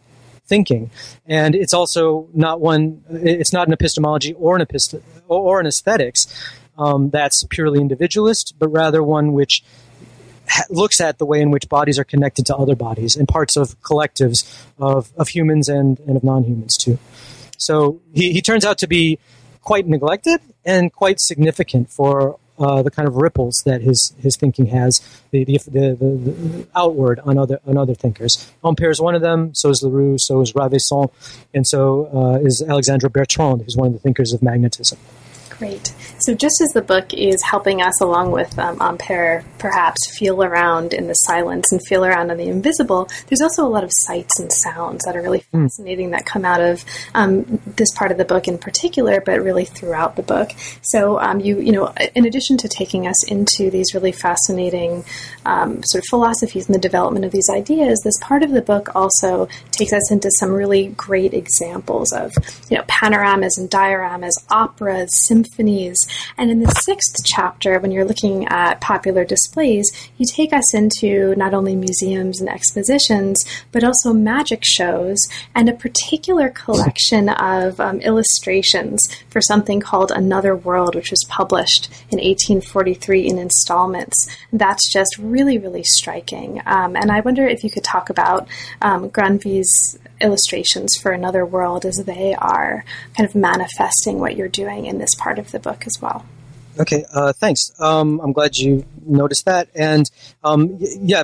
thinking. 0.51 0.91
And 1.25 1.55
it's 1.55 1.73
also 1.73 2.27
not 2.33 2.59
one, 2.59 3.01
it's 3.09 3.53
not 3.53 3.67
an 3.67 3.73
epistemology 3.73 4.33
or 4.33 4.57
an, 4.57 4.61
epist- 4.61 5.01
or 5.29 5.61
an 5.61 5.65
aesthetics 5.65 6.27
um, 6.77 7.09
that's 7.09 7.45
purely 7.49 7.79
individualist, 7.79 8.55
but 8.59 8.67
rather 8.67 9.01
one 9.01 9.31
which 9.31 9.63
ha- 10.49 10.65
looks 10.69 10.99
at 10.99 11.19
the 11.19 11.25
way 11.25 11.39
in 11.39 11.51
which 11.51 11.69
bodies 11.69 11.97
are 11.97 12.03
connected 12.03 12.45
to 12.47 12.55
other 12.55 12.75
bodies 12.75 13.15
and 13.15 13.29
parts 13.29 13.55
of 13.55 13.79
collectives 13.81 14.43
of, 14.77 15.09
of 15.15 15.29
humans 15.29 15.69
and, 15.69 15.99
and 16.01 16.17
of 16.17 16.23
non 16.23 16.43
humans 16.43 16.75
too. 16.75 16.99
So 17.57 18.01
he, 18.13 18.33
he 18.33 18.41
turns 18.41 18.65
out 18.65 18.77
to 18.79 18.87
be 18.87 19.19
quite 19.61 19.87
neglected 19.87 20.41
and 20.65 20.91
quite 20.91 21.21
significant 21.21 21.89
for 21.89 22.37
uh, 22.61 22.81
the 22.83 22.91
kind 22.91 23.07
of 23.07 23.15
ripples 23.15 23.63
that 23.65 23.81
his 23.81 24.13
his 24.19 24.37
thinking 24.37 24.67
has, 24.67 25.01
the 25.31 25.43
the, 25.43 25.57
the, 25.57 25.95
the 25.95 26.67
outward 26.75 27.19
on 27.25 27.37
other 27.37 27.59
on 27.65 27.77
other 27.77 27.95
thinkers. 27.95 28.51
Ampère 28.63 28.91
is 28.91 29.01
one 29.01 29.15
of 29.15 29.21
them. 29.21 29.53
So 29.53 29.69
is 29.69 29.81
Leroux. 29.83 30.17
So 30.17 30.41
is 30.41 30.53
Ravaisson, 30.53 31.11
and 31.53 31.65
so 31.67 32.09
uh, 32.13 32.45
is 32.45 32.61
Alexandre 32.61 33.09
Bertrand, 33.09 33.63
who's 33.63 33.75
one 33.75 33.87
of 33.87 33.93
the 33.93 33.99
thinkers 33.99 34.31
of 34.33 34.41
magnetism. 34.41 34.97
Great. 35.61 35.93
So, 36.17 36.33
just 36.33 36.59
as 36.59 36.69
the 36.69 36.81
book 36.81 37.13
is 37.13 37.39
helping 37.43 37.83
us, 37.83 38.01
along 38.01 38.31
with 38.31 38.57
um, 38.57 38.79
Ampère, 38.79 39.43
perhaps 39.59 39.99
feel 40.17 40.43
around 40.43 40.91
in 40.91 41.05
the 41.05 41.13
silence 41.13 41.71
and 41.71 41.79
feel 41.85 42.03
around 42.03 42.31
in 42.31 42.37
the 42.37 42.47
invisible, 42.47 43.07
there's 43.27 43.41
also 43.41 43.63
a 43.63 43.69
lot 43.69 43.83
of 43.83 43.91
sights 43.93 44.39
and 44.39 44.51
sounds 44.51 45.05
that 45.05 45.15
are 45.15 45.21
really 45.21 45.43
hmm. 45.51 45.65
fascinating 45.65 46.07
mm. 46.07 46.13
that 46.13 46.25
come 46.25 46.45
out 46.45 46.61
of 46.61 46.83
um, 47.13 47.61
this 47.75 47.91
part 47.91 48.09
of 48.09 48.17
the 48.17 48.25
book 48.25 48.47
in 48.47 48.57
particular, 48.57 49.21
but 49.21 49.39
really 49.39 49.65
throughout 49.65 50.15
the 50.15 50.23
book. 50.23 50.49
So, 50.81 51.19
um, 51.19 51.39
you 51.39 51.59
you 51.59 51.73
know, 51.73 51.93
in 52.15 52.25
addition 52.25 52.57
to 52.57 52.67
taking 52.67 53.05
us 53.05 53.23
into 53.25 53.69
these 53.69 53.93
really 53.93 54.13
fascinating 54.13 55.05
um, 55.45 55.83
sort 55.83 56.03
of 56.03 56.07
philosophies 56.09 56.65
and 56.65 56.73
the 56.73 56.79
development 56.79 57.23
of 57.23 57.31
these 57.31 57.51
ideas, 57.51 58.01
this 58.03 58.17
part 58.19 58.41
of 58.41 58.49
the 58.49 58.63
book 58.63 58.95
also 58.95 59.47
takes 59.69 59.93
us 59.93 60.11
into 60.11 60.31
some 60.39 60.51
really 60.51 60.87
great 60.87 61.35
examples 61.35 62.11
of 62.13 62.33
you 62.67 62.77
know 62.77 62.83
panoramas 62.87 63.59
and 63.59 63.69
dioramas, 63.69 64.33
operas, 64.49 65.11
symphonies 65.27 65.50
symphonies. 65.51 65.97
And 66.37 66.49
in 66.49 66.61
the 66.61 66.71
sixth 66.71 67.15
chapter, 67.25 67.79
when 67.79 67.91
you're 67.91 68.05
looking 68.05 68.47
at 68.47 68.81
popular 68.81 69.25
displays, 69.25 69.89
you 70.17 70.25
take 70.25 70.53
us 70.53 70.73
into 70.73 71.35
not 71.35 71.53
only 71.53 71.75
museums 71.75 72.39
and 72.39 72.49
expositions, 72.49 73.43
but 73.71 73.83
also 73.83 74.13
magic 74.13 74.61
shows 74.63 75.17
and 75.55 75.69
a 75.69 75.73
particular 75.73 76.49
collection 76.49 77.29
of 77.29 77.79
um, 77.79 77.99
illustrations 78.01 79.01
for 79.29 79.41
something 79.41 79.79
called 79.79 80.11
Another 80.11 80.55
World, 80.55 80.95
which 80.95 81.11
was 81.11 81.25
published 81.29 81.87
in 82.09 82.19
1843 82.19 83.27
in 83.27 83.37
installments. 83.37 84.27
That's 84.53 84.91
just 84.91 85.17
really, 85.17 85.57
really 85.57 85.83
striking. 85.83 86.61
Um, 86.65 86.95
and 86.95 87.11
I 87.11 87.21
wonder 87.21 87.47
if 87.47 87.63
you 87.63 87.69
could 87.69 87.83
talk 87.83 88.09
about 88.09 88.47
um, 88.81 89.09
Grandville's 89.09 89.97
illustrations 90.21 90.95
for 90.95 91.11
another 91.11 91.45
world 91.45 91.85
as 91.85 91.97
they 92.05 92.35
are 92.35 92.85
kind 93.17 93.27
of 93.27 93.35
manifesting 93.35 94.19
what 94.19 94.35
you're 94.35 94.47
doing 94.47 94.85
in 94.85 94.97
this 94.97 95.13
part 95.17 95.30
of 95.39 95.51
the 95.51 95.59
book 95.59 95.85
as 95.85 96.01
well. 96.01 96.25
Okay, 96.79 97.05
uh, 97.13 97.33
thanks. 97.33 97.71
Um, 97.79 98.21
I'm 98.21 98.31
glad 98.31 98.57
you 98.57 98.85
noticed 99.05 99.45
that. 99.45 99.67
And 99.75 100.09
um, 100.43 100.77
yeah, 100.79 101.23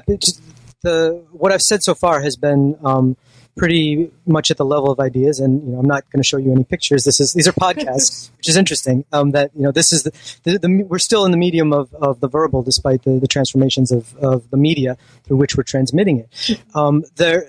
the 0.82 1.24
what 1.32 1.51
I've 1.51 1.62
said 1.62 1.84
so 1.84 1.95
far 1.95 2.22
has 2.22 2.36
been 2.36 2.78
um, 2.84 3.18
pretty 3.58 4.12
much 4.26 4.51
at 4.51 4.58
the 4.58 4.66
level 4.66 4.91
of 4.91 4.99
ideas. 4.99 5.39
And 5.39 5.64
you 5.64 5.74
know, 5.74 5.80
I'm 5.80 5.88
not 5.88 6.10
going 6.12 6.22
to 6.22 6.28
show 6.28 6.38
you 6.38 6.51
any 6.51 6.64
pictures. 6.64 7.03
This 7.03 7.20
is 7.20 7.34
these 7.34 7.47
are 7.47 7.51
podcasts, 7.53 8.30
which 8.38 8.47
is 8.47 8.55
interesting. 8.55 9.03
Um, 9.12 9.32
that 9.32 9.51
you 9.55 9.64
know, 9.64 9.72
this 9.72 9.91
is 9.91 10.03
the, 10.03 10.12
the, 10.43 10.60
the, 10.60 10.84
we're 10.84 10.99
still 10.99 11.26
in 11.26 11.32
the 11.32 11.38
medium 11.38 11.74
of, 11.74 11.93
of 11.95 12.20
the 12.20 12.28
verbal, 12.28 12.62
despite 12.62 13.03
the, 13.03 13.20
the 13.20 13.28
transformations 13.28 13.91
of, 13.91 14.16
of 14.18 14.49
the 14.51 14.58
media 14.58 14.97
through 15.24 15.38
which 15.38 15.58
we're 15.58 15.64
transmitting 15.64 16.20
it. 16.20 16.62
Um, 16.76 17.03
there, 17.16 17.41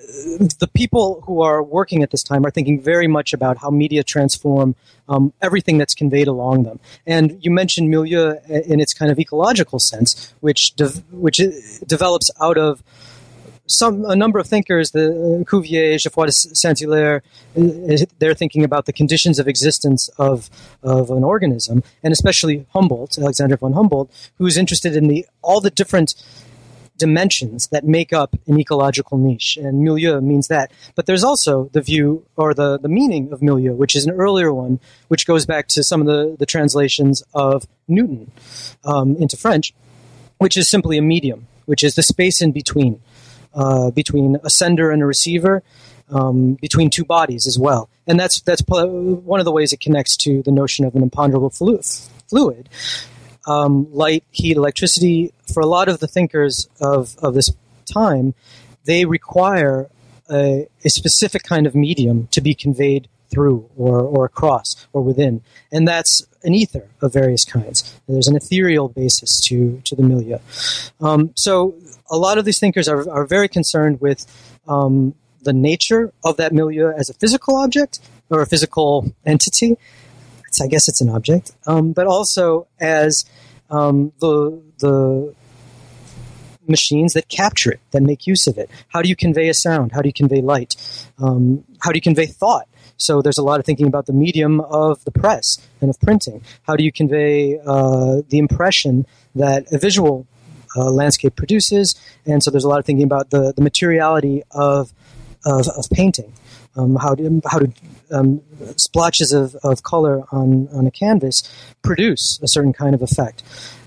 the 0.59 0.69
people 0.73 1.21
who 1.25 1.41
are 1.41 1.63
working 1.63 2.03
at 2.03 2.11
this 2.11 2.23
time 2.23 2.45
are 2.45 2.51
thinking 2.51 2.81
very 2.81 3.07
much 3.07 3.33
about 3.33 3.57
how 3.57 3.69
media 3.69 4.03
transform 4.03 4.75
um, 5.07 5.33
everything 5.41 5.77
that's 5.77 5.93
conveyed 5.93 6.27
along 6.27 6.63
them. 6.63 6.79
And 7.05 7.43
you 7.43 7.51
mentioned 7.51 7.89
milieu 7.89 8.35
in 8.47 8.79
its 8.79 8.93
kind 8.93 9.11
of 9.11 9.19
ecological 9.19 9.79
sense, 9.79 10.33
which 10.39 10.75
de- 10.75 11.03
which 11.11 11.37
develops 11.85 12.29
out 12.41 12.57
of 12.57 12.83
some 13.69 14.03
a 14.05 14.15
number 14.15 14.39
of 14.39 14.47
thinkers, 14.47 14.91
the 14.91 15.11
uh, 15.11 15.43
Cuvier, 15.49 15.97
Geoffroy 15.97 16.25
de 16.25 16.31
Saint-Hilaire, 16.31 17.21
uh, 17.57 18.05
they're 18.17 18.33
thinking 18.33 18.63
about 18.63 18.85
the 18.85 18.93
conditions 18.93 19.39
of 19.39 19.47
existence 19.47 20.09
of 20.17 20.49
of 20.83 21.11
an 21.11 21.23
organism, 21.23 21.83
and 22.03 22.11
especially 22.11 22.65
Humboldt, 22.73 23.17
Alexander 23.17 23.57
von 23.57 23.73
Humboldt, 23.73 24.11
who's 24.37 24.57
interested 24.57 24.95
in 24.95 25.07
the 25.07 25.25
all 25.41 25.61
the 25.61 25.69
different 25.69 26.15
dimensions 26.97 27.67
that 27.69 27.85
make 27.85 28.11
up 28.11 28.35
an 28.45 28.59
ecological 28.59 29.17
niche, 29.17 29.57
and 29.57 29.79
milieu 29.79 30.19
means 30.21 30.49
that. 30.49 30.71
But 30.95 31.05
there's 31.05 31.23
also 31.23 31.69
the 31.71 31.81
view 31.81 32.25
or 32.35 32.53
the, 32.53 32.77
the 32.77 32.89
meaning 32.89 33.31
of 33.31 33.41
milieu, 33.41 33.73
which 33.73 33.95
is 33.95 34.05
an 34.05 34.11
earlier 34.11 34.53
one, 34.53 34.79
which 35.07 35.25
goes 35.25 35.45
back 35.45 35.67
to 35.69 35.83
some 35.83 36.01
of 36.01 36.07
the, 36.07 36.35
the 36.37 36.45
translations 36.45 37.23
of 37.33 37.65
Newton 37.87 38.31
um, 38.83 39.15
into 39.15 39.37
French, 39.37 39.73
which 40.37 40.57
is 40.57 40.67
simply 40.67 40.97
a 40.97 41.01
medium, 41.01 41.47
which 41.65 41.83
is 41.83 41.95
the 41.95 42.03
space 42.03 42.41
in 42.41 42.51
between, 42.51 43.01
uh, 43.53 43.91
between 43.91 44.37
a 44.43 44.49
sender 44.49 44.91
and 44.91 45.01
a 45.01 45.05
receiver, 45.05 45.63
um, 46.09 46.53
between 46.55 46.89
two 46.89 47.05
bodies 47.05 47.47
as 47.47 47.57
well. 47.59 47.89
And 48.07 48.19
that's, 48.19 48.41
that's 48.41 48.63
one 48.67 49.39
of 49.39 49.45
the 49.45 49.51
ways 49.51 49.73
it 49.73 49.79
connects 49.79 50.17
to 50.17 50.41
the 50.43 50.51
notion 50.51 50.85
of 50.85 50.95
an 50.95 51.03
imponderable 51.03 51.49
fluid 51.49 52.69
um, 53.49 53.87
light, 53.91 54.23
heat, 54.31 54.55
electricity, 54.57 55.33
for 55.51 55.61
a 55.61 55.65
lot 55.65 55.89
of 55.89 55.99
the 55.99 56.07
thinkers 56.07 56.69
of, 56.79 57.17
of 57.17 57.33
this 57.33 57.51
time, 57.85 58.35
they 58.85 59.05
require 59.05 59.89
a, 60.31 60.67
a 60.85 60.89
specific 60.89 61.43
kind 61.43 61.65
of 61.65 61.75
medium 61.75 62.27
to 62.27 62.41
be 62.41 62.53
conveyed 62.53 63.07
through 63.29 63.69
or, 63.77 64.01
or 64.01 64.25
across 64.25 64.87
or 64.93 65.01
within. 65.01 65.41
And 65.71 65.87
that's 65.87 66.25
an 66.43 66.53
ether 66.53 66.87
of 67.01 67.13
various 67.13 67.45
kinds. 67.45 67.99
There's 68.07 68.27
an 68.27 68.35
ethereal 68.35 68.89
basis 68.89 69.39
to, 69.47 69.81
to 69.85 69.95
the 69.95 70.03
milieu. 70.03 70.39
Um, 71.01 71.31
so 71.35 71.75
a 72.09 72.17
lot 72.17 72.37
of 72.37 72.45
these 72.45 72.59
thinkers 72.59 72.87
are, 72.87 73.09
are 73.09 73.25
very 73.25 73.47
concerned 73.47 74.01
with 74.01 74.25
um, 74.67 75.15
the 75.41 75.53
nature 75.53 76.13
of 76.23 76.37
that 76.37 76.53
milieu 76.53 76.91
as 76.91 77.09
a 77.09 77.13
physical 77.13 77.55
object 77.55 77.99
or 78.29 78.41
a 78.41 78.45
physical 78.45 79.13
entity, 79.25 79.77
it's, 80.47 80.61
I 80.61 80.67
guess 80.67 80.87
it's 80.87 81.01
an 81.01 81.09
object, 81.09 81.51
um, 81.67 81.93
but 81.93 82.07
also 82.07 82.67
as 82.79 83.25
um, 83.69 84.11
the 84.19 84.61
the 84.79 85.33
machines 86.67 87.13
that 87.13 87.27
capture 87.29 87.71
it, 87.71 87.79
that 87.91 88.01
make 88.01 88.27
use 88.27 88.47
of 88.47 88.57
it. 88.57 88.69
How 88.89 89.01
do 89.01 89.09
you 89.09 89.15
convey 89.15 89.49
a 89.49 89.53
sound? 89.53 89.91
How 89.91 90.01
do 90.01 90.09
you 90.09 90.13
convey 90.13 90.41
light? 90.41 90.75
Um, 91.17 91.63
how 91.79 91.91
do 91.91 91.97
you 91.97 92.01
convey 92.01 92.27
thought? 92.27 92.67
So 92.99 93.21
there's 93.21 93.37
a 93.37 93.43
lot 93.43 93.59
of 93.59 93.65
thinking 93.65 93.87
about 93.87 94.05
the 94.05 94.13
medium 94.13 94.59
of 94.61 95.03
the 95.05 95.11
press 95.11 95.57
and 95.81 95.89
of 95.89 95.99
printing. 95.99 96.43
How 96.63 96.75
do 96.75 96.83
you 96.83 96.91
convey 96.91 97.57
uh, 97.65 98.21
the 98.29 98.37
impression 98.37 99.07
that 99.35 99.65
a 99.71 99.79
visual 99.79 100.27
uh, 100.75 100.91
landscape 100.91 101.35
produces? 101.35 101.95
And 102.25 102.43
so 102.43 102.51
there's 102.51 102.65
a 102.65 102.69
lot 102.69 102.79
of 102.79 102.85
thinking 102.85 103.05
about 103.05 103.31
the, 103.31 103.53
the 103.55 103.61
materiality 103.61 104.43
of, 104.51 104.93
of, 105.45 105.67
of 105.69 105.89
painting 105.91 106.33
um, 106.75 106.95
how 106.95 107.15
do, 107.15 107.41
how 107.45 107.59
do 107.59 107.73
um, 108.11 108.41
splotches 108.77 109.33
of, 109.33 109.55
of 109.63 109.83
color 109.83 110.23
on, 110.31 110.67
on 110.71 110.87
a 110.87 110.91
canvas 110.91 111.43
produce 111.81 112.39
a 112.41 112.47
certain 112.47 112.73
kind 112.73 112.95
of 112.95 113.01
effect. 113.01 113.43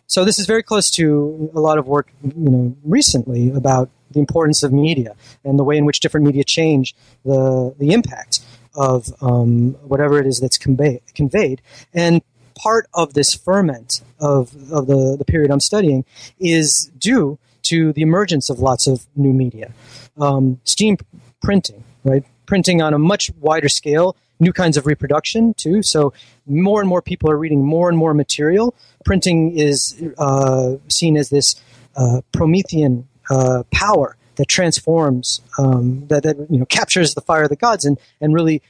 So 0.06 0.24
this 0.24 0.38
is 0.38 0.46
very 0.46 0.62
close 0.62 0.90
to 0.92 1.50
a 1.54 1.60
lot 1.60 1.78
of 1.78 1.86
work, 1.86 2.12
you 2.22 2.50
know, 2.50 2.76
recently 2.84 3.50
about 3.50 3.88
the 4.10 4.20
importance 4.20 4.62
of 4.62 4.72
media 4.72 5.16
and 5.42 5.58
the 5.58 5.64
way 5.64 5.78
in 5.78 5.86
which 5.86 6.00
different 6.00 6.26
media 6.26 6.44
change 6.44 6.94
the 7.24 7.74
the 7.78 7.92
impact 7.92 8.40
of 8.74 9.12
um, 9.22 9.72
whatever 9.82 10.18
it 10.18 10.26
is 10.26 10.40
that's 10.40 10.58
convey, 10.58 11.00
conveyed. 11.14 11.60
And 11.92 12.22
part 12.54 12.86
of 12.94 13.14
this 13.14 13.34
ferment 13.34 14.00
of, 14.20 14.54
of 14.72 14.86
the, 14.86 15.16
the 15.18 15.24
period 15.24 15.50
I'm 15.50 15.60
studying 15.60 16.04
is 16.38 16.90
due 16.98 17.38
to 17.64 17.92
the 17.92 18.02
emergence 18.02 18.50
of 18.50 18.58
lots 18.58 18.86
of 18.86 19.06
new 19.16 19.32
media. 19.32 19.72
Um, 20.18 20.60
steam 20.64 20.98
printing, 21.40 21.84
right? 22.04 22.24
printing 22.52 22.82
on 22.82 22.92
a 22.92 22.98
much 22.98 23.30
wider 23.40 23.68
scale, 23.68 24.14
new 24.38 24.52
kinds 24.52 24.76
of 24.76 24.84
reproduction 24.84 25.54
too. 25.54 25.82
So 25.82 26.12
more 26.46 26.80
and 26.80 26.88
more 26.88 27.00
people 27.00 27.30
are 27.30 27.36
reading 27.38 27.64
more 27.64 27.88
and 27.88 27.96
more 27.96 28.12
material. 28.12 28.74
Printing 29.06 29.56
is 29.56 30.02
uh, 30.18 30.76
seen 30.88 31.16
as 31.16 31.30
this 31.30 31.54
uh, 31.96 32.20
Promethean 32.30 33.08
uh, 33.30 33.62
power 33.70 34.18
that 34.42 34.48
transforms, 34.48 35.40
um, 35.56 36.04
that, 36.08 36.24
that 36.24 36.36
you 36.50 36.58
know 36.58 36.64
captures 36.64 37.14
the 37.14 37.20
fire 37.20 37.44
of 37.44 37.48
the 37.48 37.54
gods 37.54 37.84
and 37.84 37.96
and 38.20 38.34
really 38.34 38.60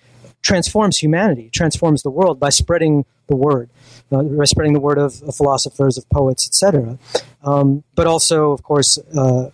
transforms 0.42 0.98
humanity, 0.98 1.48
transforms 1.48 2.02
the 2.02 2.10
world 2.10 2.38
by 2.38 2.50
spreading 2.50 3.06
the 3.28 3.36
word, 3.36 3.70
uh, 4.10 4.22
by 4.22 4.44
spreading 4.44 4.74
the 4.74 4.80
word 4.80 4.98
of, 4.98 5.22
of 5.22 5.34
philosophers, 5.34 5.96
of 5.96 6.06
poets, 6.10 6.46
etc. 6.46 6.98
Um, 7.42 7.84
but 7.94 8.06
also, 8.06 8.52
of 8.52 8.62
course, 8.62 8.98
uh, 9.16 9.48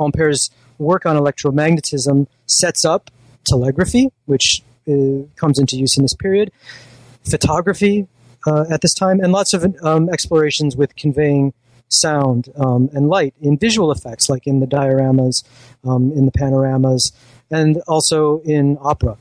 Ampere's 0.00 0.50
work 0.78 1.04
on 1.04 1.16
electromagnetism 1.16 2.26
sets 2.46 2.86
up 2.86 3.10
telegraphy, 3.44 4.08
which 4.24 4.62
uh, 4.88 5.28
comes 5.36 5.58
into 5.58 5.76
use 5.76 5.98
in 5.98 6.02
this 6.02 6.14
period, 6.14 6.50
photography 7.28 8.08
uh, 8.46 8.64
at 8.70 8.80
this 8.80 8.94
time, 8.94 9.20
and 9.20 9.32
lots 9.32 9.52
of 9.52 9.66
um, 9.82 10.08
explorations 10.08 10.78
with 10.78 10.96
conveying 10.96 11.52
sound 11.88 12.48
um, 12.56 12.88
and 12.92 13.08
light 13.08 13.34
in 13.40 13.58
visual 13.58 13.90
effects, 13.90 14.28
like 14.28 14.46
in 14.46 14.60
the 14.60 14.66
dioramas, 14.66 15.44
um, 15.84 16.12
in 16.12 16.26
the 16.26 16.32
panoramas, 16.32 17.12
and 17.50 17.80
also 17.88 18.40
in 18.40 18.78
opera. 18.80 19.16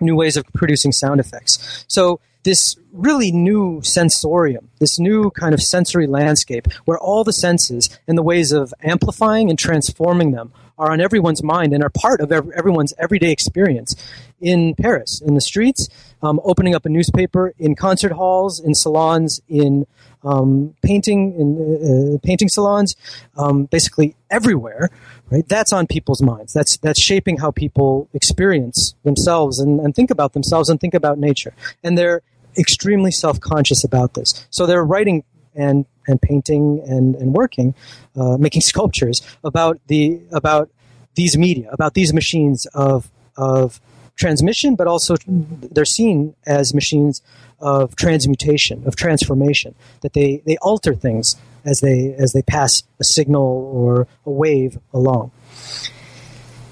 New 0.00 0.16
ways 0.16 0.36
of 0.36 0.44
producing 0.52 0.92
sound 0.92 1.20
effects. 1.20 1.84
So 1.88 2.20
this 2.44 2.76
really 2.92 3.32
new 3.32 3.80
sensorium, 3.82 4.68
this 4.78 4.98
new 4.98 5.30
kind 5.30 5.54
of 5.54 5.62
sensory 5.62 6.06
landscape 6.06 6.66
where 6.84 6.98
all 6.98 7.24
the 7.24 7.32
senses 7.32 7.88
and 8.06 8.18
the 8.18 8.22
ways 8.22 8.52
of 8.52 8.74
amplifying 8.82 9.48
and 9.48 9.58
transforming 9.58 10.32
them 10.32 10.52
are 10.78 10.90
on 10.90 11.00
everyone's 11.00 11.42
mind 11.42 11.72
and 11.72 11.82
are 11.82 11.90
part 11.90 12.20
of 12.20 12.32
everyone's 12.32 12.92
everyday 12.98 13.30
experience 13.30 13.94
in 14.40 14.74
Paris, 14.74 15.20
in 15.24 15.34
the 15.34 15.40
streets, 15.40 15.88
um, 16.22 16.40
opening 16.44 16.74
up 16.74 16.84
a 16.84 16.88
newspaper, 16.88 17.54
in 17.58 17.76
concert 17.76 18.12
halls, 18.12 18.58
in 18.58 18.74
salons, 18.74 19.40
in 19.48 19.86
um, 20.24 20.74
painting, 20.82 21.34
in 21.38 22.14
uh, 22.14 22.18
painting 22.26 22.48
salons, 22.48 22.96
um, 23.36 23.64
basically 23.66 24.16
everywhere. 24.30 24.90
Right, 25.30 25.48
that's 25.48 25.72
on 25.72 25.86
people's 25.86 26.20
minds. 26.20 26.52
That's 26.52 26.76
that's 26.76 27.00
shaping 27.00 27.38
how 27.38 27.52
people 27.52 28.08
experience 28.12 28.94
themselves 29.02 29.58
and, 29.58 29.80
and 29.80 29.94
think 29.94 30.10
about 30.10 30.34
themselves 30.34 30.68
and 30.68 30.78
think 30.78 30.92
about 30.92 31.18
nature. 31.18 31.54
And 31.82 31.96
they're 31.96 32.20
extremely 32.56 33.10
self 33.10 33.40
conscious 33.40 33.84
about 33.84 34.14
this. 34.14 34.46
So 34.50 34.66
they're 34.66 34.84
writing 34.84 35.24
and 35.54 35.86
and 36.06 36.20
painting 36.20 36.82
and, 36.86 37.14
and 37.14 37.32
working, 37.32 37.74
uh, 38.16 38.36
making 38.36 38.62
sculptures 38.72 39.22
about 39.44 39.80
the 39.86 40.20
about 40.32 40.70
these 41.14 41.36
media, 41.36 41.68
about 41.72 41.94
these 41.94 42.12
machines 42.12 42.66
of 42.74 43.10
of 43.36 43.80
transmission, 44.16 44.76
but 44.76 44.86
also 44.86 45.16
they're 45.26 45.84
seen 45.84 46.34
as 46.46 46.74
machines 46.74 47.22
of 47.60 47.96
transmutation, 47.96 48.82
of 48.86 48.94
transformation. 48.94 49.74
That 50.02 50.12
they, 50.12 50.42
they 50.44 50.56
alter 50.58 50.94
things 50.94 51.36
as 51.64 51.80
they 51.80 52.14
as 52.18 52.32
they 52.32 52.42
pass 52.42 52.82
a 53.00 53.04
signal 53.04 53.42
or 53.42 54.06
a 54.26 54.30
wave 54.30 54.78
along. 54.92 55.30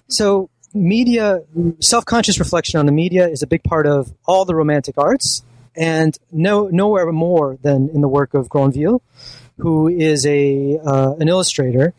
So 0.08 0.50
media 0.74 1.42
self-conscious 1.80 2.38
reflection 2.38 2.78
on 2.78 2.86
the 2.86 2.92
media 2.92 3.28
is 3.28 3.42
a 3.42 3.46
big 3.46 3.62
part 3.64 3.86
of 3.86 4.12
all 4.26 4.44
the 4.44 4.54
romantic 4.54 4.96
arts 4.98 5.42
and 5.76 6.16
no, 6.32 6.68
nowhere 6.68 7.10
more 7.12 7.58
than 7.62 7.88
in 7.90 8.00
the 8.00 8.08
work 8.08 8.34
of 8.34 8.48
Grandville, 8.48 9.02
who 9.58 9.88
is 9.88 10.26
a 10.26 10.78
uh, 10.78 11.14
an 11.14 11.28
illustrator 11.28 11.94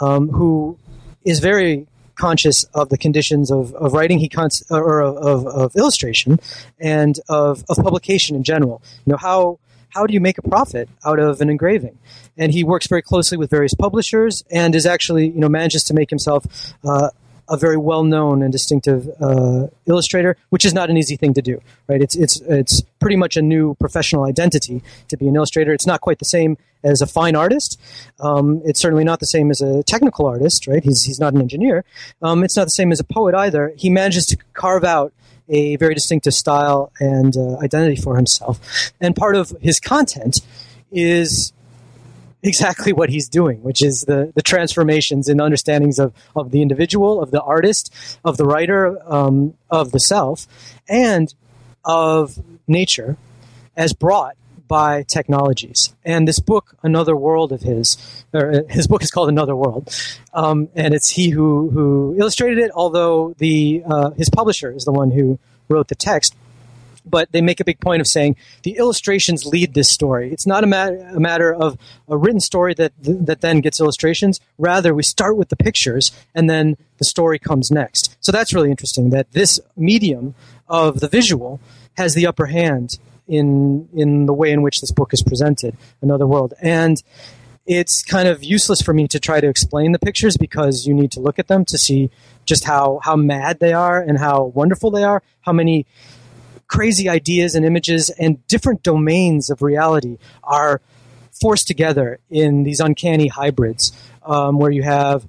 um, 0.00 0.28
who 0.28 0.78
is 1.24 1.40
very 1.40 1.86
conscious 2.14 2.64
of 2.74 2.90
the 2.90 2.98
conditions 2.98 3.50
of, 3.50 3.74
of 3.74 3.94
writing 3.94 4.18
he 4.18 4.28
cons- 4.28 4.62
or 4.70 5.00
of, 5.00 5.46
of, 5.46 5.74
illustration 5.74 6.38
and 6.78 7.18
of, 7.30 7.64
of 7.70 7.78
publication 7.78 8.36
in 8.36 8.42
general. 8.42 8.82
You 9.06 9.12
know 9.12 9.16
how 9.16 9.58
how 9.88 10.06
do 10.06 10.14
you 10.14 10.20
make 10.20 10.38
a 10.38 10.42
profit 10.42 10.88
out 11.04 11.18
of 11.18 11.40
an 11.40 11.50
engraving? 11.50 11.98
And 12.36 12.52
he 12.52 12.62
works 12.62 12.86
very 12.86 13.02
closely 13.02 13.36
with 13.38 13.50
various 13.50 13.74
publishers 13.74 14.44
and 14.50 14.74
is 14.74 14.86
actually 14.86 15.28
you 15.28 15.40
know 15.40 15.48
manages 15.48 15.84
to 15.84 15.94
make 15.94 16.10
himself 16.10 16.44
uh, 16.84 17.10
a 17.50 17.56
very 17.56 17.76
well-known 17.76 18.42
and 18.42 18.52
distinctive 18.52 19.10
uh, 19.20 19.66
illustrator, 19.86 20.36
which 20.50 20.64
is 20.64 20.72
not 20.72 20.88
an 20.88 20.96
easy 20.96 21.16
thing 21.16 21.34
to 21.34 21.42
do. 21.42 21.60
Right? 21.88 22.00
It's 22.00 22.16
it's 22.16 22.40
it's 22.42 22.82
pretty 23.00 23.16
much 23.16 23.36
a 23.36 23.42
new 23.42 23.74
professional 23.74 24.24
identity 24.24 24.82
to 25.08 25.16
be 25.16 25.28
an 25.28 25.36
illustrator. 25.36 25.72
It's 25.72 25.86
not 25.86 26.00
quite 26.00 26.20
the 26.20 26.24
same 26.24 26.56
as 26.82 27.02
a 27.02 27.06
fine 27.06 27.36
artist. 27.36 27.78
Um, 28.20 28.62
it's 28.64 28.80
certainly 28.80 29.04
not 29.04 29.20
the 29.20 29.26
same 29.26 29.50
as 29.50 29.60
a 29.60 29.82
technical 29.82 30.26
artist. 30.26 30.66
Right? 30.66 30.82
He's 30.82 31.02
he's 31.02 31.20
not 31.20 31.34
an 31.34 31.40
engineer. 31.40 31.84
Um, 32.22 32.44
it's 32.44 32.56
not 32.56 32.64
the 32.64 32.70
same 32.70 32.92
as 32.92 33.00
a 33.00 33.04
poet 33.04 33.34
either. 33.34 33.74
He 33.76 33.90
manages 33.90 34.26
to 34.26 34.38
carve 34.54 34.84
out 34.84 35.12
a 35.48 35.74
very 35.76 35.94
distinctive 35.94 36.32
style 36.32 36.92
and 37.00 37.36
uh, 37.36 37.58
identity 37.58 38.00
for 38.00 38.14
himself, 38.16 38.92
and 39.00 39.16
part 39.16 39.34
of 39.34 39.50
his 39.60 39.80
content 39.80 40.40
is 40.92 41.52
exactly 42.42 42.92
what 42.92 43.10
he's 43.10 43.28
doing, 43.28 43.62
which 43.62 43.82
is 43.82 44.02
the, 44.02 44.32
the 44.34 44.42
transformations 44.42 45.28
and 45.28 45.40
understandings 45.40 45.98
of, 45.98 46.12
of 46.34 46.50
the 46.50 46.62
individual, 46.62 47.22
of 47.22 47.30
the 47.30 47.42
artist, 47.42 47.92
of 48.24 48.36
the 48.36 48.44
writer, 48.44 48.98
um, 49.12 49.54
of 49.70 49.92
the 49.92 50.00
self, 50.00 50.46
and 50.88 51.34
of 51.84 52.38
nature 52.66 53.16
as 53.76 53.92
brought 53.92 54.36
by 54.68 55.02
technologies. 55.02 55.94
And 56.04 56.28
this 56.28 56.38
book, 56.38 56.76
Another 56.82 57.16
World 57.16 57.50
of 57.50 57.60
his, 57.60 57.96
or 58.32 58.52
uh, 58.52 58.62
his 58.68 58.86
book 58.86 59.02
is 59.02 59.10
called 59.10 59.28
Another 59.28 59.56
World, 59.56 59.92
um, 60.32 60.68
and 60.76 60.94
it's 60.94 61.08
he 61.08 61.30
who, 61.30 61.70
who 61.70 62.14
illustrated 62.16 62.58
it, 62.58 62.70
although 62.72 63.34
the, 63.38 63.82
uh, 63.84 64.10
his 64.10 64.30
publisher 64.30 64.70
is 64.72 64.84
the 64.84 64.92
one 64.92 65.10
who 65.10 65.38
wrote 65.68 65.88
the 65.88 65.96
text. 65.96 66.36
But 67.04 67.30
they 67.32 67.40
make 67.40 67.60
a 67.60 67.64
big 67.64 67.80
point 67.80 68.00
of 68.00 68.06
saying 68.06 68.36
the 68.62 68.76
illustrations 68.76 69.44
lead 69.44 69.74
this 69.74 69.90
story. 69.90 70.32
It's 70.32 70.46
not 70.46 70.64
a, 70.64 71.14
a 71.14 71.20
matter 71.20 71.54
of 71.54 71.78
a 72.08 72.16
written 72.16 72.40
story 72.40 72.74
that 72.74 72.92
that 73.02 73.40
then 73.40 73.60
gets 73.60 73.80
illustrations. 73.80 74.40
Rather, 74.58 74.94
we 74.94 75.02
start 75.02 75.36
with 75.36 75.48
the 75.48 75.56
pictures, 75.56 76.12
and 76.34 76.48
then 76.48 76.76
the 76.98 77.04
story 77.04 77.38
comes 77.38 77.70
next. 77.70 78.16
So 78.20 78.32
that's 78.32 78.52
really 78.52 78.70
interesting. 78.70 79.10
That 79.10 79.32
this 79.32 79.60
medium 79.76 80.34
of 80.68 81.00
the 81.00 81.08
visual 81.08 81.60
has 81.96 82.14
the 82.14 82.26
upper 82.26 82.46
hand 82.46 82.98
in 83.26 83.88
in 83.94 84.26
the 84.26 84.34
way 84.34 84.50
in 84.50 84.62
which 84.62 84.80
this 84.80 84.90
book 84.90 85.12
is 85.12 85.22
presented, 85.22 85.76
Another 86.02 86.26
World, 86.26 86.54
and 86.60 87.02
it's 87.66 88.02
kind 88.02 88.26
of 88.26 88.42
useless 88.42 88.82
for 88.82 88.92
me 88.92 89.06
to 89.06 89.20
try 89.20 89.40
to 89.40 89.48
explain 89.48 89.92
the 89.92 89.98
pictures 89.98 90.36
because 90.36 90.86
you 90.86 90.94
need 90.94 91.12
to 91.12 91.20
look 91.20 91.38
at 91.38 91.46
them 91.46 91.64
to 91.66 91.78
see 91.78 92.10
just 92.44 92.64
how 92.64 93.00
how 93.04 93.14
mad 93.14 93.60
they 93.60 93.72
are 93.72 94.00
and 94.00 94.18
how 94.18 94.44
wonderful 94.44 94.90
they 94.90 95.04
are, 95.04 95.22
how 95.42 95.52
many 95.52 95.86
crazy 96.70 97.08
ideas 97.08 97.54
and 97.54 97.66
images 97.66 98.10
and 98.10 98.46
different 98.46 98.82
domains 98.82 99.50
of 99.50 99.60
reality 99.60 100.16
are 100.44 100.80
forced 101.40 101.66
together 101.66 102.20
in 102.30 102.62
these 102.62 102.80
uncanny 102.80 103.26
hybrids 103.26 103.92
um, 104.24 104.58
where 104.58 104.70
you 104.70 104.82
have 104.82 105.26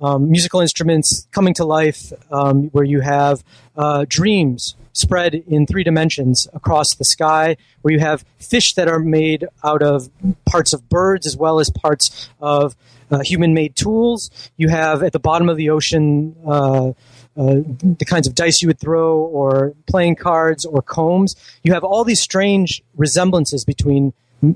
um, 0.00 0.30
musical 0.30 0.60
instruments 0.60 1.28
coming 1.30 1.54
to 1.54 1.64
life, 1.64 2.12
um, 2.32 2.64
where 2.70 2.84
you 2.84 3.00
have 3.00 3.44
uh, 3.76 4.04
dreams 4.08 4.74
spread 4.92 5.34
in 5.34 5.66
three 5.66 5.84
dimensions 5.84 6.48
across 6.54 6.94
the 6.94 7.04
sky, 7.04 7.56
where 7.82 7.94
you 7.94 8.00
have 8.00 8.24
fish 8.38 8.74
that 8.74 8.88
are 8.88 8.98
made 8.98 9.46
out 9.62 9.82
of 9.82 10.10
parts 10.44 10.72
of 10.72 10.88
birds 10.88 11.26
as 11.26 11.36
well 11.36 11.60
as 11.60 11.70
parts 11.70 12.28
of 12.40 12.74
uh, 13.10 13.20
human 13.20 13.54
made 13.54 13.76
tools. 13.76 14.30
You 14.56 14.68
have 14.68 15.02
at 15.02 15.12
the 15.12 15.20
bottom 15.20 15.48
of 15.48 15.56
the 15.56 15.70
ocean 15.70 16.34
uh, 16.44 16.92
uh, 17.36 17.60
the 17.82 18.04
kinds 18.04 18.26
of 18.26 18.34
dice 18.34 18.60
you 18.60 18.68
would 18.68 18.78
throw, 18.78 19.18
or 19.18 19.74
playing 19.86 20.16
cards, 20.16 20.64
or 20.64 20.82
combs. 20.82 21.36
You 21.62 21.72
have 21.74 21.84
all 21.84 22.04
these 22.04 22.20
strange 22.20 22.82
resemblances 22.96 23.64
between 23.64 24.12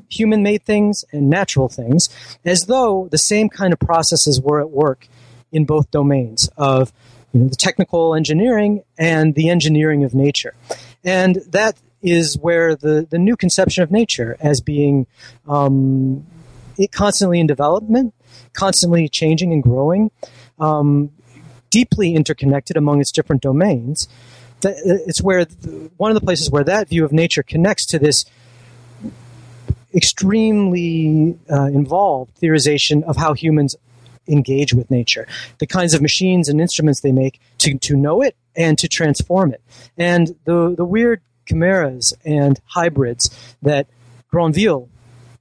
human 0.09 0.43
made 0.43 0.65
things 0.65 1.05
and 1.13 1.29
natural 1.29 1.69
things, 1.69 2.09
as 2.45 2.67
though 2.67 3.09
the 3.11 3.19
same 3.19 3.49
kind 3.49 3.73
of 3.73 3.79
processes 3.79 4.41
were 4.41 4.61
at 4.61 4.71
work 4.71 5.09
in 5.53 5.65
both 5.65 5.91
domains 5.91 6.49
of 6.57 6.93
you 7.33 7.41
know, 7.41 7.49
the 7.49 7.57
technical 7.57 8.15
engineering 8.15 8.83
and 8.99 9.35
the 9.35 9.49
engineering 9.49 10.05
of 10.05 10.15
nature. 10.15 10.55
And 11.05 11.37
that 11.49 11.77
is 12.03 12.37
where 12.39 12.75
the, 12.75 13.07
the 13.09 13.19
new 13.19 13.37
conception 13.37 13.83
of 13.83 13.91
nature 13.91 14.37
as 14.41 14.61
being 14.61 15.07
um, 15.49 16.27
constantly 16.93 17.41
in 17.41 17.47
development, 17.47 18.15
constantly 18.53 19.09
changing 19.09 19.53
and 19.53 19.63
growing, 19.63 20.11
um, 20.59 21.11
deeply 21.75 22.15
interconnected 22.15 22.77
among 22.77 23.01
its 23.01 23.11
different 23.11 23.43
domains. 23.43 24.07
It's 24.63 25.21
where 25.21 25.45
one 25.97 26.11
of 26.13 26.15
the 26.15 26.25
places 26.25 26.49
where 26.49 26.65
that 26.65 26.89
view 26.89 27.05
of 27.05 27.13
nature 27.13 27.43
connects 27.43 27.85
to 27.87 27.99
this 27.99 28.25
extremely 29.93 31.37
uh, 31.51 31.65
involved 31.81 32.31
theorization 32.41 33.03
of 33.03 33.17
how 33.17 33.35
humans 33.35 33.75
engage 34.29 34.73
with 34.73 34.89
nature, 34.91 35.27
the 35.59 35.67
kinds 35.67 35.95
of 35.95 36.01
machines 36.01 36.49
and 36.49 36.61
instruments 36.61 37.01
they 37.01 37.13
make 37.13 37.41
to, 37.59 37.77
to 37.79 37.97
know 37.97 38.23
it 38.23 38.37
and 38.57 38.79
to 38.79 38.89
transform 38.89 39.53
it. 39.53 39.63
And 39.99 40.37
the, 40.45 40.75
the 40.77 40.85
weird 40.85 41.21
chimeras 41.47 42.15
and 42.25 42.61
hybrids 42.67 43.25
that 43.63 43.87
Grandville 44.31 44.89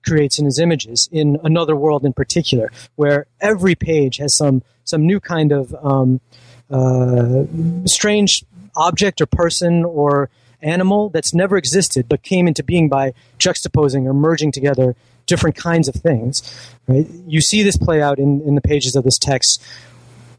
creates 0.05 0.39
in 0.39 0.45
his 0.45 0.59
images 0.59 1.07
in 1.11 1.39
another 1.43 1.75
world 1.75 2.03
in 2.03 2.13
particular, 2.13 2.71
where 2.95 3.27
every 3.39 3.75
page 3.75 4.17
has 4.17 4.35
some 4.35 4.63
some 4.83 5.05
new 5.05 5.19
kind 5.19 5.51
of 5.51 5.73
um, 5.83 6.21
uh, 6.69 7.43
strange 7.85 8.43
object 8.75 9.21
or 9.21 9.25
person 9.25 9.85
or 9.85 10.29
animal 10.61 11.09
that's 11.09 11.33
never 11.33 11.57
existed 11.57 12.07
but 12.07 12.23
came 12.23 12.47
into 12.47 12.63
being 12.63 12.89
by 12.89 13.13
juxtaposing 13.37 14.05
or 14.05 14.13
merging 14.13 14.51
together 14.51 14.95
different 15.25 15.55
kinds 15.55 15.87
of 15.87 15.95
things. 15.95 16.41
Right? 16.87 17.07
You 17.27 17.41
see 17.41 17.63
this 17.63 17.77
play 17.77 18.01
out 18.01 18.19
in, 18.19 18.41
in 18.41 18.55
the 18.55 18.61
pages 18.61 18.95
of 18.95 19.03
this 19.03 19.17
text, 19.17 19.61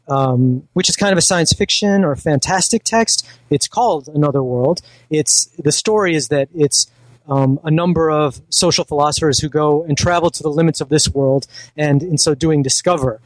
um, 0.07 0.67
which 0.73 0.89
is 0.89 0.95
kind 0.95 1.11
of 1.11 1.17
a 1.17 1.21
science 1.21 1.53
fiction 1.53 2.03
or 2.03 2.15
fantastic 2.15 2.83
text. 2.83 3.27
It's 3.49 3.67
called 3.67 4.07
Another 4.07 4.43
World. 4.43 4.81
It's 5.09 5.47
the 5.57 5.71
story 5.71 6.15
is 6.15 6.27
that 6.27 6.49
it's 6.53 6.87
um, 7.27 7.59
a 7.63 7.71
number 7.71 8.11
of 8.11 8.39
social 8.49 8.85
philosophers 8.85 9.39
who 9.39 9.49
go 9.49 9.83
and 9.83 9.97
travel 9.97 10.29
to 10.29 10.43
the 10.43 10.49
limits 10.49 10.81
of 10.81 10.89
this 10.89 11.09
world, 11.09 11.47
and 11.75 12.03
in 12.03 12.19
so 12.19 12.35
doing, 12.35 12.61
discover 12.61 13.19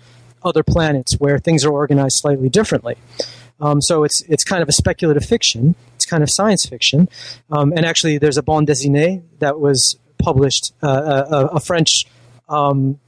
other 0.43 0.63
planets 0.63 1.15
where 1.15 1.39
things 1.39 1.65
are 1.65 1.71
organized 1.71 2.17
slightly 2.17 2.49
differently. 2.49 2.95
Um, 3.61 3.81
so 3.81 4.03
it's 4.03 4.21
it's 4.23 4.43
kind 4.43 4.61
of 4.61 4.69
a 4.69 4.71
speculative 4.71 5.25
fiction. 5.25 5.75
It's 5.95 6.05
kind 6.05 6.23
of 6.23 6.29
science 6.29 6.65
fiction, 6.65 7.09
um, 7.51 7.73
and 7.75 7.85
actually, 7.85 8.17
there's 8.17 8.37
a 8.37 8.43
bande 8.43 8.67
dessinée 8.67 9.21
that 9.39 9.59
was 9.59 9.97
published 10.17 10.73
uh, 10.83 11.25
a, 11.29 11.45
a, 11.55 11.59
French 11.59 12.05
um, 12.49 12.99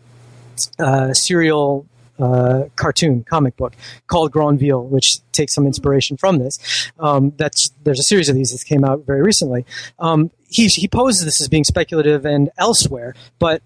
uh, 0.79 1.13
serial 1.13 1.85
uh, 2.19 2.65
cartoon 2.75 3.23
comic 3.23 3.55
book 3.57 3.73
called 4.07 4.31
Grandville, 4.31 4.83
which 4.83 5.19
takes 5.31 5.53
some 5.53 5.65
inspiration 5.65 6.17
from 6.17 6.39
this. 6.39 6.91
Um, 6.99 7.33
that's 7.37 7.69
there's 7.83 7.99
a 7.99 8.03
series 8.03 8.29
of 8.29 8.35
these 8.35 8.51
that 8.51 8.65
came 8.65 8.83
out 8.83 9.05
very 9.05 9.21
recently. 9.21 9.65
Um, 9.99 10.31
he 10.49 10.67
he 10.67 10.87
poses 10.87 11.25
this 11.25 11.41
as 11.41 11.47
being 11.47 11.63
speculative 11.63 12.25
and 12.25 12.49
elsewhere, 12.57 13.15
but 13.39 13.61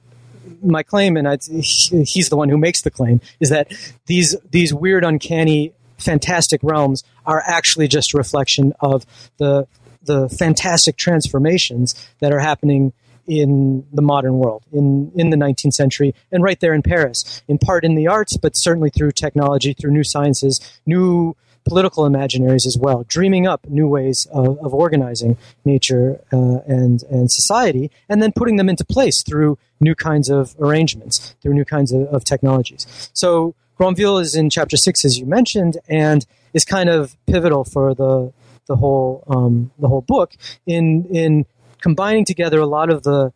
my 0.65 0.83
claim, 0.83 1.17
and 1.17 1.27
I, 1.27 1.37
he's 1.37 2.29
the 2.29 2.35
one 2.35 2.49
who 2.49 2.57
makes 2.57 2.81
the 2.81 2.91
claim, 2.91 3.21
is 3.39 3.49
that 3.49 3.71
these 4.07 4.35
these 4.51 4.73
weird, 4.73 5.03
uncanny, 5.03 5.73
fantastic 5.97 6.61
realms 6.63 7.03
are 7.25 7.41
actually 7.45 7.87
just 7.87 8.13
a 8.13 8.17
reflection 8.17 8.73
of 8.79 9.05
the 9.37 9.67
the 10.03 10.29
fantastic 10.29 10.97
transformations 10.97 11.95
that 12.19 12.31
are 12.31 12.39
happening 12.39 12.93
in 13.27 13.85
the 13.91 14.03
modern 14.03 14.37
world, 14.37 14.63
in, 14.71 15.11
in 15.15 15.31
the 15.31 15.37
19th 15.37 15.73
century, 15.73 16.13
and 16.31 16.43
right 16.43 16.59
there 16.59 16.73
in 16.73 16.83
Paris, 16.83 17.41
in 17.47 17.57
part 17.57 17.83
in 17.83 17.95
the 17.95 18.07
arts, 18.07 18.37
but 18.37 18.55
certainly 18.55 18.89
through 18.89 19.11
technology, 19.11 19.73
through 19.73 19.91
new 19.91 20.03
sciences, 20.03 20.59
new 20.85 21.35
political 21.67 22.03
imaginaries 22.03 22.65
as 22.65 22.77
well, 22.77 23.03
dreaming 23.07 23.47
up 23.47 23.67
new 23.67 23.87
ways 23.87 24.27
of, 24.31 24.59
of 24.59 24.73
organizing 24.73 25.37
nature 25.65 26.21
uh, 26.31 26.59
and, 26.67 27.03
and 27.03 27.31
society, 27.31 27.91
and 28.07 28.21
then 28.21 28.31
putting 28.31 28.55
them 28.55 28.69
into 28.69 28.85
place 28.85 29.23
through 29.23 29.57
new 29.79 29.95
kinds 29.95 30.29
of 30.29 30.55
arrangements, 30.59 31.35
through 31.41 31.53
new 31.53 31.65
kinds 31.65 31.91
of, 31.91 32.01
of 32.07 32.23
technologies. 32.23 33.09
So 33.13 33.55
Grandville 33.77 34.19
is 34.19 34.35
in 34.35 34.49
chapter 34.49 34.77
six, 34.77 35.03
as 35.03 35.19
you 35.19 35.25
mentioned, 35.25 35.77
and 35.89 36.25
is 36.53 36.63
kind 36.63 36.89
of 36.89 37.17
pivotal 37.27 37.63
for 37.63 37.93
the 37.93 38.31
the 38.67 38.75
whole 38.77 39.23
um, 39.27 39.71
the 39.77 39.87
whole 39.87 40.01
book 40.01 40.33
in 40.65 41.05
in 41.05 41.45
combining 41.81 42.25
together 42.25 42.59
a 42.59 42.65
lot 42.65 42.89
of 42.89 43.03
the 43.03 43.33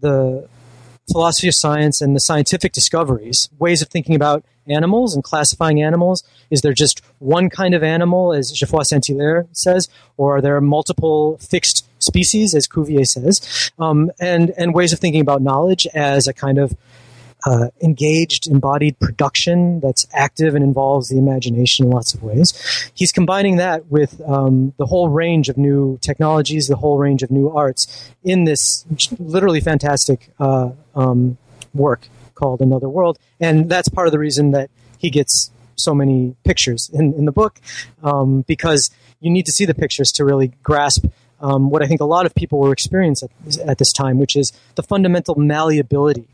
the 0.00 0.48
philosophy 1.10 1.48
of 1.48 1.54
science 1.54 2.00
and 2.00 2.14
the 2.16 2.20
scientific 2.20 2.72
discoveries, 2.72 3.48
ways 3.58 3.82
of 3.82 3.88
thinking 3.88 4.14
about 4.14 4.44
animals 4.66 5.14
and 5.14 5.22
classifying 5.22 5.82
animals. 5.82 6.22
Is 6.50 6.62
there 6.62 6.72
just 6.72 7.02
one 7.18 7.50
kind 7.50 7.74
of 7.74 7.82
animal, 7.82 8.32
as 8.32 8.50
Geoffroy 8.50 8.82
Saint-Hilaire 8.82 9.46
says, 9.52 9.88
or 10.16 10.36
are 10.36 10.40
there 10.40 10.60
multiple 10.60 11.36
fixed 11.38 11.86
species, 11.98 12.54
as 12.54 12.66
Cuvier 12.66 13.04
says, 13.04 13.70
um, 13.78 14.10
and 14.20 14.52
and 14.56 14.74
ways 14.74 14.92
of 14.92 14.98
thinking 14.98 15.20
about 15.20 15.42
knowledge 15.42 15.86
as 15.94 16.26
a 16.26 16.32
kind 16.32 16.58
of 16.58 16.74
uh, 17.46 17.68
engaged, 17.82 18.46
embodied 18.46 18.98
production 18.98 19.80
that's 19.80 20.06
active 20.12 20.54
and 20.54 20.64
involves 20.64 21.08
the 21.08 21.18
imagination 21.18 21.86
in 21.86 21.90
lots 21.92 22.14
of 22.14 22.22
ways. 22.22 22.90
He's 22.94 23.12
combining 23.12 23.56
that 23.56 23.86
with 23.86 24.20
um, 24.26 24.72
the 24.78 24.86
whole 24.86 25.08
range 25.08 25.48
of 25.48 25.56
new 25.56 25.98
technologies, 26.00 26.68
the 26.68 26.76
whole 26.76 26.98
range 26.98 27.22
of 27.22 27.30
new 27.30 27.50
arts 27.50 28.10
in 28.22 28.44
this 28.44 28.86
literally 29.18 29.60
fantastic 29.60 30.30
uh, 30.38 30.70
um, 30.94 31.36
work 31.74 32.08
called 32.34 32.60
Another 32.60 32.88
World. 32.88 33.18
And 33.40 33.68
that's 33.68 33.88
part 33.88 34.06
of 34.06 34.12
the 34.12 34.18
reason 34.18 34.52
that 34.52 34.70
he 34.98 35.10
gets 35.10 35.50
so 35.76 35.94
many 35.94 36.36
pictures 36.44 36.90
in, 36.92 37.12
in 37.14 37.24
the 37.24 37.32
book 37.32 37.60
um, 38.02 38.42
because 38.42 38.90
you 39.20 39.30
need 39.30 39.46
to 39.46 39.52
see 39.52 39.64
the 39.64 39.74
pictures 39.74 40.12
to 40.12 40.24
really 40.24 40.52
grasp 40.62 41.06
um, 41.40 41.68
what 41.68 41.82
I 41.82 41.86
think 41.86 42.00
a 42.00 42.06
lot 42.06 42.26
of 42.26 42.34
people 42.34 42.58
were 42.58 42.72
experiencing 42.72 43.28
at, 43.46 43.58
at, 43.58 43.78
this 43.78 43.92
time, 43.92 44.18
which 44.18 44.34
is 44.34 44.52
the 44.76 44.82
fundamental 44.82 45.34
malleability 45.34 46.26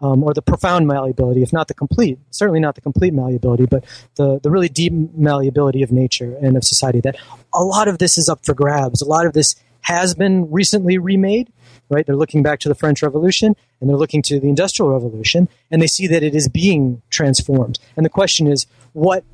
um, 0.00 0.22
or 0.22 0.34
the 0.34 0.42
profound 0.42 0.86
malleability, 0.86 1.42
if 1.42 1.52
not 1.52 1.68
the 1.68 1.74
complete, 1.74 2.18
certainly 2.30 2.60
not 2.60 2.74
the 2.74 2.80
complete 2.80 3.12
malleability, 3.12 3.66
but 3.66 3.84
the, 4.16 4.38
the 4.40 4.50
really 4.50 4.68
deep 4.68 4.92
malleability 4.92 5.82
of 5.82 5.90
nature 5.90 6.36
and 6.40 6.56
of 6.56 6.64
society. 6.64 7.00
That 7.00 7.16
a 7.52 7.64
lot 7.64 7.88
of 7.88 7.98
this 7.98 8.18
is 8.18 8.28
up 8.28 8.44
for 8.44 8.54
grabs. 8.54 9.02
A 9.02 9.06
lot 9.06 9.26
of 9.26 9.32
this 9.32 9.56
has 9.82 10.14
been 10.14 10.50
recently 10.50 10.98
remade, 10.98 11.50
right? 11.88 12.04
They're 12.06 12.16
looking 12.16 12.42
back 12.42 12.60
to 12.60 12.68
the 12.68 12.74
French 12.74 13.02
Revolution 13.02 13.56
and 13.80 13.88
they're 13.88 13.96
looking 13.96 14.22
to 14.22 14.40
the 14.40 14.48
Industrial 14.48 14.92
Revolution, 14.92 15.48
and 15.70 15.80
they 15.80 15.86
see 15.86 16.06
that 16.08 16.22
it 16.22 16.34
is 16.34 16.48
being 16.48 17.00
transformed. 17.10 17.78
And 17.96 18.04
the 18.04 18.10
question 18.10 18.46
is, 18.46 18.66
what 18.92 19.24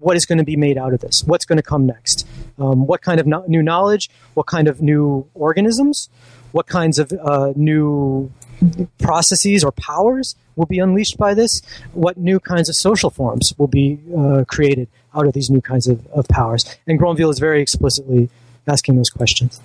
what 0.00 0.16
is 0.16 0.26
going 0.26 0.38
to 0.38 0.44
be 0.44 0.56
made 0.56 0.76
out 0.76 0.92
of 0.92 1.00
this? 1.00 1.22
What's 1.24 1.44
going 1.44 1.58
to 1.58 1.62
come 1.62 1.86
next? 1.86 2.26
Um, 2.58 2.86
what 2.86 3.02
kind 3.02 3.20
of 3.20 3.26
no- 3.26 3.44
new 3.46 3.62
knowledge? 3.62 4.10
What 4.34 4.46
kind 4.46 4.66
of 4.66 4.82
new 4.82 5.28
organisms? 5.34 6.08
What 6.56 6.68
kinds 6.68 6.98
of 6.98 7.12
uh, 7.12 7.52
new 7.54 8.32
processes 8.96 9.62
or 9.62 9.72
powers 9.72 10.36
will 10.56 10.64
be 10.64 10.78
unleashed 10.78 11.18
by 11.18 11.34
this? 11.34 11.60
What 11.92 12.16
new 12.16 12.40
kinds 12.40 12.70
of 12.70 12.76
social 12.76 13.10
forms 13.10 13.52
will 13.58 13.66
be 13.66 14.00
uh, 14.16 14.44
created 14.48 14.88
out 15.14 15.26
of 15.26 15.34
these 15.34 15.50
new 15.50 15.60
kinds 15.60 15.86
of, 15.86 16.06
of 16.06 16.26
powers? 16.28 16.64
And 16.86 16.98
Grandville 16.98 17.28
is 17.28 17.38
very 17.38 17.60
explicitly 17.60 18.30
asking 18.66 18.96
those 18.96 19.10
questions. 19.10 19.60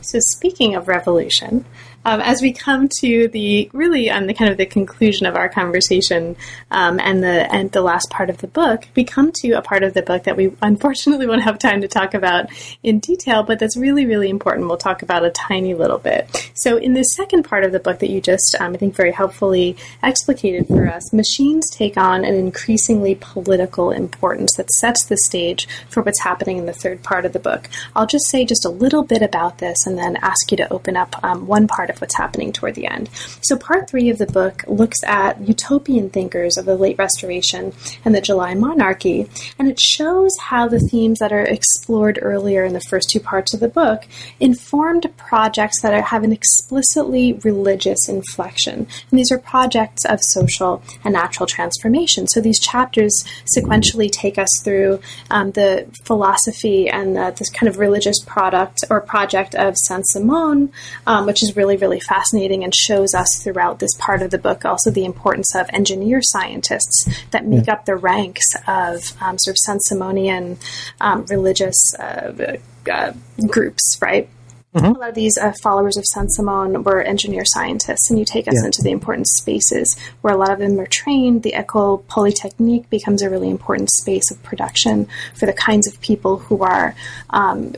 So, 0.00 0.18
speaking 0.18 0.74
of 0.74 0.88
revolution, 0.88 1.64
um, 2.04 2.20
as 2.20 2.42
we 2.42 2.52
come 2.52 2.88
to 3.00 3.28
the 3.28 3.70
really 3.72 4.10
on 4.10 4.26
the 4.26 4.34
kind 4.34 4.50
of 4.50 4.56
the 4.56 4.66
conclusion 4.66 5.26
of 5.26 5.36
our 5.36 5.48
conversation 5.48 6.36
um, 6.70 6.98
and 7.00 7.22
the 7.22 7.52
and 7.52 7.70
the 7.72 7.82
last 7.82 8.10
part 8.10 8.30
of 8.30 8.38
the 8.38 8.48
book, 8.48 8.86
we 8.96 9.04
come 9.04 9.30
to 9.36 9.52
a 9.52 9.62
part 9.62 9.82
of 9.82 9.94
the 9.94 10.02
book 10.02 10.24
that 10.24 10.36
we 10.36 10.52
unfortunately 10.62 11.26
won't 11.32 11.42
have 11.42 11.58
time 11.58 11.80
to 11.80 11.88
talk 11.88 12.14
about 12.14 12.46
in 12.82 12.98
detail, 12.98 13.42
but 13.42 13.58
that's 13.58 13.76
really 13.76 14.06
really 14.06 14.28
important. 14.28 14.66
We'll 14.66 14.76
talk 14.76 15.02
about 15.02 15.24
a 15.24 15.30
tiny 15.30 15.74
little 15.74 15.98
bit. 15.98 16.50
So, 16.54 16.76
in 16.76 16.94
the 16.94 17.04
second 17.04 17.44
part 17.44 17.64
of 17.64 17.72
the 17.72 17.80
book 17.80 18.00
that 18.00 18.10
you 18.10 18.20
just 18.20 18.56
um, 18.58 18.74
I 18.74 18.76
think 18.76 18.94
very 18.94 19.12
helpfully 19.12 19.76
explicated 20.02 20.66
for 20.66 20.88
us, 20.88 21.12
machines 21.12 21.70
take 21.70 21.96
on 21.96 22.24
an 22.24 22.34
increasingly 22.34 23.16
political 23.20 23.90
importance 23.90 24.56
that 24.56 24.70
sets 24.72 25.04
the 25.04 25.16
stage 25.16 25.68
for 25.88 26.02
what's 26.02 26.20
happening 26.20 26.58
in 26.58 26.66
the 26.66 26.72
third 26.72 27.02
part 27.02 27.24
of 27.24 27.32
the 27.32 27.38
book. 27.38 27.68
I'll 27.94 28.06
just 28.06 28.26
say 28.26 28.44
just 28.44 28.64
a 28.64 28.70
little 28.70 29.02
bit 29.02 29.22
about 29.22 29.58
this 29.58 29.86
and 29.86 29.96
then 29.96 30.16
ask 30.16 30.50
you 30.50 30.56
to 30.58 30.72
open 30.72 30.96
up 30.96 31.22
um, 31.22 31.46
one 31.46 31.66
part 31.66 31.90
of 31.92 32.00
what's 32.00 32.16
happening 32.16 32.52
toward 32.52 32.74
the 32.74 32.86
end. 32.86 33.08
So, 33.42 33.56
part 33.56 33.88
three 33.88 34.10
of 34.10 34.18
the 34.18 34.26
book 34.26 34.64
looks 34.66 35.02
at 35.04 35.40
utopian 35.46 36.10
thinkers 36.10 36.56
of 36.56 36.64
the 36.64 36.76
late 36.76 36.98
Restoration 36.98 37.72
and 38.04 38.14
the 38.14 38.20
July 38.20 38.54
monarchy, 38.54 39.28
and 39.58 39.68
it 39.68 39.80
shows 39.80 40.32
how 40.40 40.68
the 40.68 40.80
themes 40.90 41.18
that 41.18 41.32
are 41.32 41.42
explored 41.42 42.18
earlier 42.20 42.64
in 42.64 42.72
the 42.72 42.80
first 42.88 43.10
two 43.10 43.20
parts 43.20 43.54
of 43.54 43.60
the 43.60 43.68
book 43.68 44.04
informed 44.40 45.06
projects 45.16 45.80
that 45.82 45.94
are, 45.94 46.02
have 46.02 46.24
an 46.24 46.32
explicitly 46.32 47.34
religious 47.44 48.08
inflection. 48.08 48.86
And 49.10 49.18
these 49.18 49.32
are 49.32 49.38
projects 49.38 50.04
of 50.04 50.18
social 50.22 50.82
and 51.04 51.14
natural 51.14 51.46
transformation. 51.46 52.26
So, 52.28 52.40
these 52.40 52.58
chapters 52.58 53.24
sequentially 53.56 54.10
take 54.10 54.38
us 54.38 54.50
through 54.64 55.00
um, 55.30 55.52
the 55.52 55.86
philosophy 56.04 56.88
and 56.88 57.16
the, 57.16 57.34
this 57.36 57.50
kind 57.50 57.68
of 57.68 57.78
religious 57.78 58.20
product 58.24 58.84
or 58.90 59.00
project 59.00 59.54
of 59.54 59.74
Saint 59.76 60.06
Simon, 60.08 60.72
um, 61.06 61.26
which 61.26 61.42
is 61.42 61.56
really, 61.56 61.76
really 61.82 62.00
fascinating 62.00 62.64
and 62.64 62.74
shows 62.74 63.12
us 63.14 63.42
throughout 63.42 63.80
this 63.80 63.94
part 63.98 64.22
of 64.22 64.30
the 64.30 64.38
book 64.38 64.64
also 64.64 64.90
the 64.90 65.04
importance 65.04 65.54
of 65.54 65.68
engineer 65.72 66.20
scientists 66.22 67.06
that 67.32 67.44
make 67.44 67.66
yeah. 67.66 67.74
up 67.74 67.84
the 67.84 67.96
ranks 67.96 68.54
of 68.66 69.12
um, 69.20 69.36
sort 69.38 69.54
of 69.54 69.58
Saint 69.58 69.82
Simonian 69.90 70.56
um, 71.00 71.26
religious 71.26 71.94
uh, 71.98 72.56
uh, 72.90 73.12
groups, 73.48 73.98
right? 74.00 74.28
Mm-hmm. 74.74 74.86
A 74.86 74.98
lot 74.98 75.08
of 75.10 75.14
these 75.14 75.36
uh, 75.36 75.52
followers 75.62 75.98
of 75.98 76.06
Saint 76.06 76.32
Simon 76.32 76.82
were 76.82 77.02
engineer 77.02 77.44
scientists, 77.44 78.08
and 78.08 78.18
you 78.18 78.24
take 78.24 78.48
us 78.48 78.54
yeah. 78.56 78.64
into 78.64 78.80
the 78.80 78.90
important 78.90 79.28
spaces 79.28 79.94
where 80.22 80.32
a 80.32 80.36
lot 80.36 80.50
of 80.50 80.60
them 80.60 80.80
are 80.80 80.86
trained. 80.86 81.42
The 81.42 81.52
Ecole 81.52 81.98
Polytechnique 81.98 82.88
becomes 82.88 83.20
a 83.20 83.28
really 83.28 83.50
important 83.50 83.90
space 83.90 84.30
of 84.30 84.42
production 84.42 85.08
for 85.34 85.44
the 85.44 85.52
kinds 85.52 85.86
of 85.86 86.00
people 86.00 86.38
who 86.38 86.62
are 86.62 86.94
um, 87.28 87.74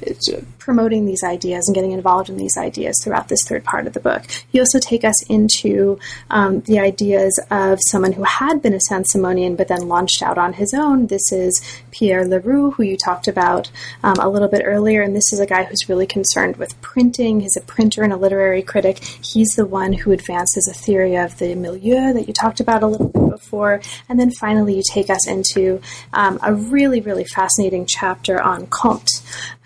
promoting 0.65 1.05
these 1.05 1.23
ideas 1.23 1.69
and 1.69 1.75
getting 1.75 1.93
involved 1.93 2.31
in 2.31 2.39
these 2.39 2.57
ideas 2.57 2.99
throughout 3.03 3.29
this 3.29 3.45
third 3.47 3.63
part 3.65 3.87
of 3.87 3.93
the 3.93 4.01
book. 4.01 4.23
You 4.51 4.63
also 4.63 4.79
take 4.79 5.05
us 5.05 5.23
into 5.29 5.99
um, 6.31 6.61
the 6.63 6.79
ideas 6.79 7.39
of 7.51 7.79
someone 7.87 8.13
who 8.13 8.23
had 8.23 8.63
been 8.63 8.73
a 8.73 8.81
Saint 8.81 9.07
Simonian 9.15 9.59
but 9.59 9.69
then 9.69 9.89
launched 9.89 10.23
out 10.23 10.39
on 10.39 10.55
his 10.55 10.73
own. 10.73 11.09
This 11.09 11.31
is 11.33 11.61
Pierre 11.91 12.27
Leroux, 12.27 12.71
who 12.71 12.83
you 12.83 12.97
talked 12.97 13.29
about 13.29 13.71
um, 14.03 14.17
a 14.19 14.29
little 14.29 14.49
bit 14.49 14.63
earlier, 14.65 15.03
and 15.03 15.15
this 15.15 15.35
is 15.35 15.41
a 15.41 15.47
guy 15.47 15.65
who's 15.65 15.89
really 15.89 16.07
concerned 16.07 16.57
with 16.57 16.81
printing. 16.81 17.41
He's 17.41 17.59
a 17.59 17.61
printer 17.61 18.03
and 18.03 18.13
a 18.13 18.17
literary 18.17 18.63
critic. 18.63 19.05
He's 19.05 19.51
the 19.51 19.67
one 19.67 19.93
who 19.93 20.13
advances 20.13 20.67
a 20.67 20.73
theory 20.73 21.17
of 21.17 21.39
the 21.39 21.55
milieu 21.55 22.15
that 22.15 22.27
you 22.27 22.33
talked 22.33 22.61
about 22.61 22.83
a 22.83 22.87
little 22.87 23.11
bit 23.11 23.31
before. 23.31 23.83
And 24.09 24.19
then 24.19 24.31
finally, 24.31 24.77
you 24.77 24.83
take 24.89 25.11
us 25.11 25.29
into 25.29 25.83
um, 26.15 26.39
a 26.43 26.55
really, 26.55 27.03
really 27.03 27.25
fascinating 27.25 27.85
chapter 27.85 28.41
on 28.41 28.67
Comte 28.69 29.11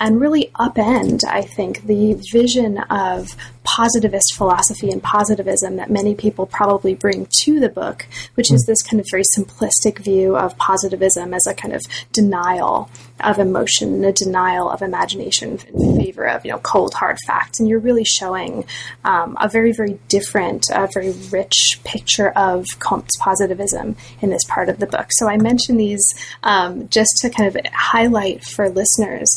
and 0.00 0.20
really 0.20 0.50
upend, 0.56 1.24
I 1.24 1.42
think, 1.42 1.86
the 1.86 2.14
vision 2.32 2.78
of 2.90 3.36
positivist 3.64 4.34
philosophy 4.34 4.90
and 4.90 5.02
positivism 5.02 5.76
that 5.76 5.90
many 5.90 6.14
people 6.14 6.46
probably 6.46 6.94
bring 6.94 7.26
to 7.30 7.60
the 7.60 7.68
book, 7.68 8.06
which 8.34 8.50
is 8.50 8.64
this 8.66 8.80
kind 8.82 8.98
of 8.98 9.06
very 9.10 9.24
simplistic 9.36 9.98
view 9.98 10.36
of 10.36 10.56
positivism 10.56 11.34
as 11.34 11.46
a 11.46 11.54
kind 11.54 11.74
of 11.74 11.82
denial 12.12 12.90
of 13.20 13.38
emotion, 13.38 13.92
and 13.92 14.04
a 14.06 14.12
denial 14.12 14.70
of 14.70 14.80
imagination 14.80 15.58
in 15.74 15.96
favor 16.00 16.24
of 16.24 16.44
you 16.44 16.50
know 16.50 16.58
cold 16.58 16.94
hard 16.94 17.18
facts, 17.26 17.60
and 17.60 17.68
you're 17.68 17.78
really 17.78 18.04
showing 18.04 18.64
um, 19.04 19.36
a 19.40 19.48
very 19.48 19.72
very 19.72 19.98
different, 20.08 20.64
a 20.72 20.88
very 20.94 21.10
rich 21.30 21.80
picture 21.84 22.30
of 22.30 22.64
Comte's 22.78 23.16
positivism 23.18 23.96
in 24.22 24.30
this 24.30 24.44
part 24.48 24.68
of 24.68 24.78
the 24.78 24.86
book. 24.86 25.08
So 25.10 25.28
I 25.28 25.36
mention 25.36 25.76
these 25.76 26.14
um, 26.42 26.88
just 26.88 27.18
to 27.22 27.30
kind 27.30 27.54
of 27.54 27.60
highlight 27.72 28.44
for 28.44 28.70
listeners 28.70 29.28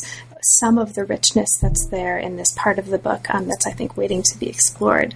some 0.42 0.78
of 0.78 0.94
the 0.94 1.04
richness 1.04 1.48
that's 1.60 1.86
there 1.86 2.18
in 2.18 2.36
this 2.36 2.52
part 2.56 2.78
of 2.78 2.86
the 2.86 2.98
book 2.98 3.32
um, 3.34 3.46
that's, 3.46 3.66
I 3.66 3.72
think, 3.72 3.96
waiting 3.96 4.22
to 4.22 4.38
be 4.38 4.48
explored. 4.48 5.14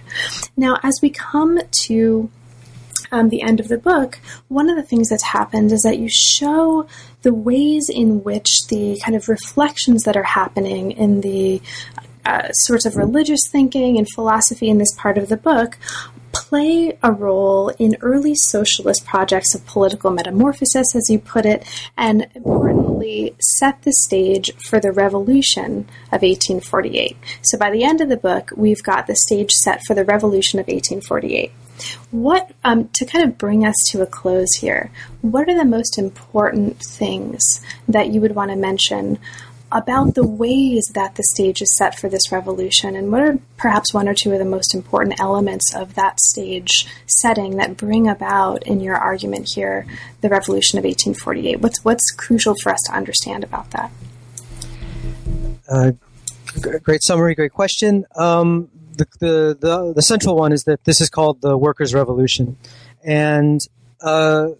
Now, 0.55 0.79
as 0.83 0.99
we 1.01 1.09
come 1.09 1.59
to 1.85 2.29
um, 3.11 3.29
the 3.29 3.41
end 3.41 3.59
of 3.59 3.67
the 3.67 3.77
book, 3.77 4.19
one 4.47 4.69
of 4.69 4.75
the 4.75 4.83
things 4.83 5.09
that's 5.09 5.23
happened 5.23 5.71
is 5.71 5.81
that 5.81 5.99
you 5.99 6.09
show 6.09 6.87
the 7.21 7.33
ways 7.33 7.89
in 7.89 8.23
which 8.23 8.67
the 8.69 8.99
kind 9.03 9.15
of 9.15 9.29
reflections 9.29 10.03
that 10.03 10.17
are 10.17 10.23
happening 10.23 10.91
in 10.91 11.21
the 11.21 11.61
uh, 12.25 12.51
sorts 12.51 12.85
of 12.85 12.95
religious 12.95 13.47
thinking 13.49 13.97
and 13.97 14.09
philosophy 14.09 14.69
in 14.69 14.77
this 14.77 14.93
part 14.97 15.17
of 15.17 15.29
the 15.29 15.37
book 15.37 15.77
play 16.37 16.97
a 17.01 17.11
role 17.11 17.69
in 17.79 17.97
early 18.01 18.35
socialist 18.35 19.05
projects 19.05 19.55
of 19.55 19.65
political 19.65 20.11
metamorphosis, 20.11 20.95
as 20.95 21.09
you 21.09 21.17
put 21.17 21.45
it, 21.45 21.65
and 21.97 22.27
importantly, 22.35 23.35
set 23.39 23.81
the 23.81 23.91
stage 23.91 24.51
for 24.69 24.79
the 24.79 24.91
revolution 24.91 25.87
of 26.11 26.21
1848. 26.21 27.17
So 27.41 27.57
by 27.57 27.71
the 27.71 27.83
end 27.83 28.01
of 28.01 28.09
the 28.09 28.17
book, 28.17 28.51
we've 28.55 28.83
got 28.83 29.07
the 29.07 29.15
stage 29.15 29.51
set 29.51 29.81
for 29.85 29.95
the 29.95 30.05
revolution 30.05 30.59
of 30.59 30.67
1848. 30.67 31.51
What, 32.11 32.51
um, 32.63 32.89
to 32.93 33.05
kind 33.05 33.27
of 33.27 33.37
bring 33.37 33.65
us 33.65 33.75
to 33.91 34.01
a 34.01 34.07
close 34.07 34.53
here, 34.59 34.91
what 35.21 35.49
are 35.49 35.57
the 35.57 35.65
most 35.65 35.97
important 35.97 36.79
things 36.79 37.41
that 37.87 38.09
you 38.09 38.21
would 38.21 38.35
want 38.35 38.51
to 38.51 38.57
mention 38.57 39.19
about 39.71 40.15
the 40.15 40.25
ways 40.25 40.91
that 40.93 41.15
the 41.15 41.23
stage 41.23 41.61
is 41.61 41.75
set 41.77 41.99
for 41.99 42.09
this 42.09 42.31
revolution, 42.31 42.95
and 42.95 43.11
what 43.11 43.21
are 43.21 43.39
perhaps 43.57 43.93
one 43.93 44.07
or 44.07 44.13
two 44.13 44.31
of 44.31 44.39
the 44.39 44.45
most 44.45 44.73
important 44.73 45.19
elements 45.19 45.75
of 45.75 45.95
that 45.95 46.19
stage 46.19 46.87
setting 47.05 47.57
that 47.57 47.75
bring 47.75 48.07
about, 48.07 48.63
in 48.65 48.79
your 48.79 48.95
argument 48.95 49.49
here, 49.53 49.85
the 50.21 50.29
revolution 50.29 50.79
of 50.79 50.85
1848? 50.85 51.59
What's 51.59 51.83
what's 51.83 52.11
crucial 52.11 52.55
for 52.61 52.71
us 52.71 52.81
to 52.85 52.93
understand 52.93 53.43
about 53.43 53.71
that? 53.71 53.91
Uh, 55.67 55.91
great 56.83 57.03
summary, 57.03 57.35
great 57.35 57.51
question. 57.51 58.05
Um, 58.15 58.69
the, 58.95 59.05
the, 59.19 59.57
the 59.59 59.93
the 59.93 60.01
central 60.01 60.35
one 60.35 60.51
is 60.51 60.63
that 60.63 60.83
this 60.85 61.01
is 61.01 61.09
called 61.09 61.41
the 61.41 61.57
workers' 61.57 61.93
revolution, 61.93 62.57
and 63.03 63.59
a 64.01 64.51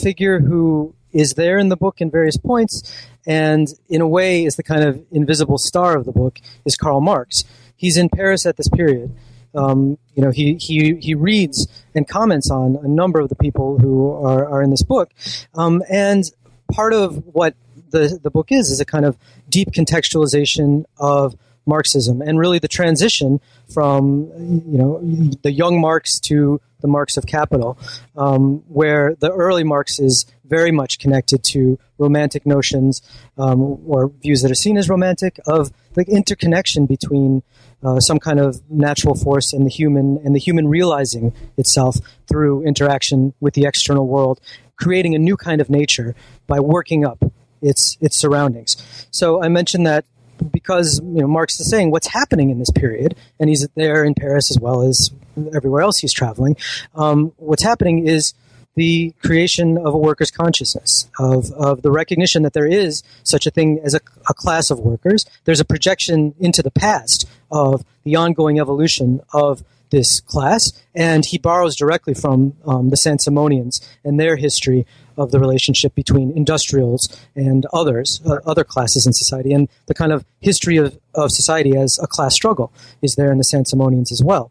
figure 0.00 0.40
who 0.40 0.94
is 1.12 1.34
there 1.34 1.58
in 1.58 1.68
the 1.68 1.76
book 1.76 2.00
in 2.00 2.10
various 2.10 2.36
points 2.36 2.82
and 3.26 3.68
in 3.88 4.00
a 4.00 4.08
way 4.08 4.44
is 4.44 4.56
the 4.56 4.62
kind 4.62 4.84
of 4.84 5.04
invisible 5.10 5.58
star 5.58 5.96
of 5.96 6.04
the 6.04 6.12
book 6.12 6.40
is 6.64 6.76
Karl 6.76 7.00
Marx. 7.00 7.44
He's 7.76 7.96
in 7.96 8.08
Paris 8.08 8.46
at 8.46 8.56
this 8.56 8.68
period. 8.68 9.14
Um, 9.54 9.98
you 10.14 10.22
know, 10.22 10.30
he, 10.30 10.54
he, 10.54 10.94
he 10.96 11.14
reads 11.14 11.68
and 11.94 12.08
comments 12.08 12.50
on 12.50 12.76
a 12.82 12.88
number 12.88 13.20
of 13.20 13.28
the 13.28 13.36
people 13.36 13.78
who 13.78 14.12
are, 14.12 14.46
are 14.46 14.62
in 14.62 14.70
this 14.70 14.82
book. 14.82 15.12
Um, 15.54 15.82
and 15.90 16.24
part 16.72 16.94
of 16.94 17.22
what 17.26 17.54
the, 17.90 18.18
the 18.22 18.30
book 18.30 18.50
is, 18.50 18.70
is 18.70 18.80
a 18.80 18.84
kind 18.84 19.04
of 19.04 19.16
deep 19.48 19.70
contextualization 19.70 20.84
of 20.98 21.36
Marxism 21.66 22.20
and 22.20 22.38
really 22.38 22.58
the 22.58 22.68
transition 22.68 23.40
from, 23.72 24.30
you 24.66 24.78
know, 24.78 25.00
the 25.42 25.52
young 25.52 25.80
Marx 25.80 26.18
to 26.20 26.60
the 26.80 26.88
Marx 26.88 27.16
of 27.16 27.26
Capital, 27.26 27.78
um, 28.16 28.64
where 28.68 29.14
the 29.20 29.30
early 29.30 29.64
Marx 29.64 29.98
is 29.98 30.26
very 30.44 30.72
much 30.72 30.98
connected 30.98 31.42
to 31.44 31.78
romantic 31.96 32.44
notions 32.44 33.00
um, 33.38 33.80
or 33.86 34.12
views 34.20 34.42
that 34.42 34.50
are 34.50 34.56
seen 34.56 34.76
as 34.76 34.88
romantic 34.88 35.40
of 35.46 35.72
the 35.94 36.02
interconnection 36.02 36.84
between 36.84 37.42
uh, 37.82 37.98
some 38.00 38.18
kind 38.18 38.38
of 38.38 38.60
natural 38.70 39.14
force 39.14 39.52
and 39.52 39.64
the 39.64 39.70
human 39.70 40.18
and 40.24 40.34
the 40.34 40.40
human 40.40 40.68
realizing 40.68 41.32
itself 41.56 41.96
through 42.28 42.62
interaction 42.64 43.32
with 43.40 43.54
the 43.54 43.64
external 43.64 44.06
world, 44.06 44.40
creating 44.76 45.14
a 45.14 45.18
new 45.18 45.36
kind 45.36 45.60
of 45.60 45.70
nature 45.70 46.14
by 46.46 46.60
working 46.60 47.04
up 47.04 47.24
its 47.62 47.96
its 48.00 48.18
surroundings. 48.18 48.76
So 49.10 49.42
I 49.42 49.48
mentioned 49.48 49.86
that 49.86 50.04
because 50.50 51.00
you 51.00 51.20
know 51.20 51.26
Marx 51.26 51.58
is 51.60 51.68
saying 51.70 51.90
what's 51.90 52.08
happening 52.08 52.50
in 52.50 52.58
this 52.58 52.70
period, 52.70 53.16
and 53.38 53.48
he's 53.48 53.66
there 53.74 54.04
in 54.04 54.14
Paris 54.14 54.50
as 54.50 54.58
well 54.58 54.82
as 54.82 55.10
everywhere 55.54 55.82
else 55.82 55.98
he's 55.98 56.12
traveling. 56.12 56.56
Um, 56.94 57.32
what's 57.36 57.62
happening 57.62 58.06
is 58.06 58.34
the 58.74 59.12
creation 59.22 59.76
of 59.78 59.94
a 59.94 59.98
worker's 59.98 60.30
consciousness, 60.30 61.10
of, 61.18 61.52
of 61.52 61.82
the 61.82 61.90
recognition 61.90 62.42
that 62.42 62.54
there 62.54 62.66
is 62.66 63.02
such 63.22 63.46
a 63.46 63.50
thing 63.50 63.80
as 63.84 63.94
a, 63.94 64.00
a 64.28 64.34
class 64.34 64.70
of 64.70 64.78
workers. 64.78 65.26
There's 65.44 65.60
a 65.60 65.64
projection 65.64 66.34
into 66.40 66.62
the 66.62 66.70
past 66.70 67.28
of 67.50 67.84
the 68.04 68.16
ongoing 68.16 68.58
evolution 68.58 69.20
of 69.32 69.62
this 69.90 70.20
class, 70.20 70.72
and 70.94 71.24
he 71.24 71.38
borrows 71.38 71.76
directly 71.76 72.14
from 72.14 72.54
um, 72.66 72.88
the 72.88 72.96
Saint 72.96 73.20
Simonians 73.20 73.80
and 74.04 74.18
their 74.18 74.36
history 74.36 74.86
of 75.16 75.30
the 75.30 75.38
relationship 75.38 75.94
between 75.94 76.32
industrials 76.36 77.08
and 77.34 77.66
others, 77.72 78.20
uh, 78.26 78.36
other 78.46 78.64
classes 78.64 79.06
in 79.06 79.12
society, 79.12 79.52
and 79.52 79.68
the 79.86 79.94
kind 79.94 80.12
of 80.12 80.24
history 80.40 80.76
of, 80.76 80.98
of 81.14 81.30
society 81.30 81.76
as 81.76 81.98
a 82.02 82.06
class 82.06 82.34
struggle 82.34 82.72
is 83.02 83.14
there 83.16 83.30
in 83.32 83.38
the 83.38 83.44
Saint-Simonians 83.44 84.10
as 84.12 84.22
well. 84.22 84.50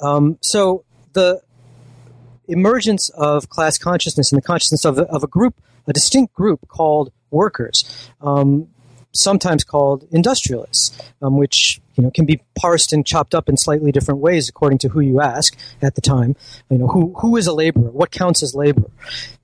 Um, 0.00 0.38
so 0.40 0.84
the 1.12 1.42
emergence 2.48 3.08
of 3.10 3.48
class 3.48 3.78
consciousness 3.78 4.32
and 4.32 4.38
the 4.42 4.46
consciousness 4.46 4.84
of, 4.84 4.98
of 4.98 5.22
a 5.22 5.26
group, 5.26 5.54
a 5.86 5.92
distinct 5.92 6.34
group 6.34 6.66
called 6.68 7.12
workers, 7.30 8.10
um, 8.20 8.68
sometimes 9.12 9.64
called 9.64 10.06
industrialists, 10.10 10.98
um, 11.20 11.36
which 11.36 11.80
you 11.94 12.02
know 12.02 12.10
can 12.10 12.24
be 12.24 12.40
parsed 12.54 12.92
and 12.92 13.06
chopped 13.06 13.34
up 13.34 13.48
in 13.48 13.56
slightly 13.56 13.92
different 13.92 14.20
ways 14.20 14.48
according 14.48 14.78
to 14.78 14.88
who 14.88 15.00
you 15.00 15.20
ask 15.20 15.56
at 15.80 15.94
the 15.94 16.00
time. 16.00 16.36
You 16.70 16.78
know, 16.78 16.88
who 16.88 17.14
who 17.18 17.36
is 17.36 17.46
a 17.46 17.52
laborer? 17.52 17.90
What 17.90 18.10
counts 18.10 18.42
as 18.42 18.54
labor? 18.54 18.90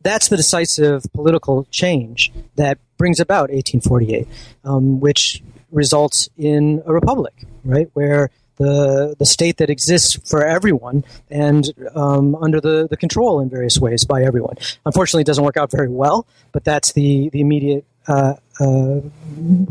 That's 0.03 0.29
the 0.29 0.37
decisive 0.37 1.05
political 1.13 1.67
change 1.71 2.33
that 2.57 2.79
brings 2.97 3.21
about 3.21 3.51
1848, 3.51 4.27
um, 4.65 5.01
which 5.01 5.43
results 5.71 6.29
in 6.37 6.83
a 6.87 6.93
republic, 6.93 7.35
right, 7.65 7.91
where 7.93 8.31
the 8.57 9.15
the 9.19 9.27
state 9.27 9.57
that 9.59 9.71
exists 9.71 10.19
for 10.29 10.45
everyone 10.45 11.05
and 11.31 11.65
um, 11.95 12.35
under 12.37 12.61
the, 12.61 12.89
the 12.89 12.97
control 12.97 13.41
in 13.41 13.49
various 13.49 13.79
ways 13.79 14.05
by 14.05 14.23
everyone. 14.23 14.57
Unfortunately, 14.85 15.23
it 15.23 15.27
doesn't 15.27 15.45
work 15.45 15.57
out 15.57 15.71
very 15.71 15.89
well, 15.89 16.27
but 16.53 16.65
that's 16.65 16.93
the 16.93 17.29
the 17.31 17.41
immediate 17.41 17.85
uh, 18.09 18.35
uh, 18.61 19.01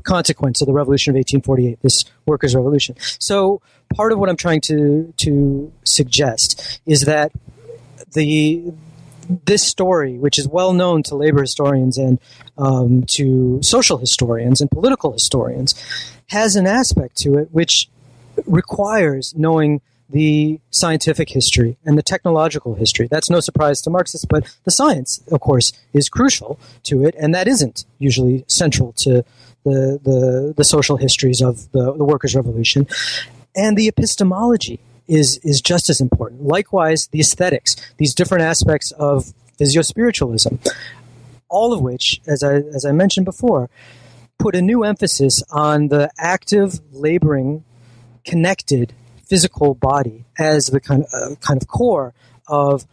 consequence 0.04 0.62
of 0.62 0.68
the 0.68 0.74
revolution 0.74 1.12
of 1.12 1.16
1848, 1.16 1.80
this 1.82 2.06
workers' 2.26 2.56
revolution. 2.56 2.96
So, 3.20 3.62
part 3.94 4.12
of 4.12 4.20
what 4.20 4.30
I'm 4.30 4.38
trying 4.38 4.62
to 4.62 5.14
to 5.18 5.72
suggest 5.84 6.80
is 6.86 7.02
that 7.02 7.32
the 8.14 8.72
this 9.46 9.64
story, 9.64 10.18
which 10.18 10.40
is 10.40 10.48
well 10.48 10.74
known 10.74 11.04
to 11.04 11.16
labor 11.16 11.42
historians 11.42 11.98
and 11.98 12.20
um, 12.58 13.04
to 13.04 13.62
social 13.62 13.98
historians 13.98 14.62
and 14.62 14.72
political 14.72 15.12
historians, 15.12 15.76
has 16.28 16.56
an 16.56 16.66
aspect 16.66 17.18
to 17.18 17.38
it 17.38 17.50
which 17.52 17.90
requires 18.46 19.34
knowing 19.36 19.82
the 20.10 20.60
scientific 20.70 21.30
history 21.30 21.78
and 21.86 21.98
the 21.98 22.04
technological 22.04 22.76
history. 22.76 23.08
That's 23.08 23.30
no 23.30 23.40
surprise 23.40 23.82
to 23.82 23.90
Marxists, 23.90 24.26
but 24.26 24.46
the 24.64 24.72
science, 24.72 25.22
of 25.32 25.42
course, 25.42 25.74
is 25.94 26.10
crucial 26.10 26.60
to 26.84 27.06
it, 27.06 27.16
and 27.20 27.36
that 27.36 27.48
isn't 27.48 27.86
usually 28.00 28.46
central 28.48 28.94
to 28.94 29.26
the, 29.64 30.00
the, 30.02 30.54
the 30.56 30.64
social 30.64 30.98
histories 30.98 31.42
of 31.42 31.70
the, 31.72 31.94
the 31.94 32.06
workers' 32.06 32.36
revolution. 32.36 32.88
And 33.56 33.78
the 33.78 33.88
epistemology 33.88 34.80
is, 35.08 35.40
is 35.44 35.62
just 35.62 35.90
as 35.90 36.00
important. 36.00 36.44
Likewise, 36.44 37.08
the 37.08 37.20
aesthetics, 37.20 37.76
these 37.98 38.14
different 38.14 38.44
aspects 38.44 38.92
of 38.92 39.34
physio-spiritualism, 39.58 40.56
all 41.50 41.74
of 41.74 41.82
which, 41.82 42.22
as 42.28 42.44
I, 42.44 42.56
as 42.56 42.86
I 42.86 42.92
mentioned 42.92 43.26
before, 43.26 43.70
put 44.38 44.56
a 44.56 44.62
new 44.62 44.84
emphasis 44.84 45.44
on 45.50 45.88
the 45.88 46.12
active, 46.18 46.80
laboring, 46.92 47.66
connected 48.24 48.94
physical 49.28 49.76
body 49.76 50.26
as 50.38 50.68
the 50.68 50.80
kind 50.80 51.04
of, 51.04 51.32
uh, 51.32 51.36
kind 51.36 51.62
of 51.62 51.68
core 51.68 52.14
of 52.48 52.86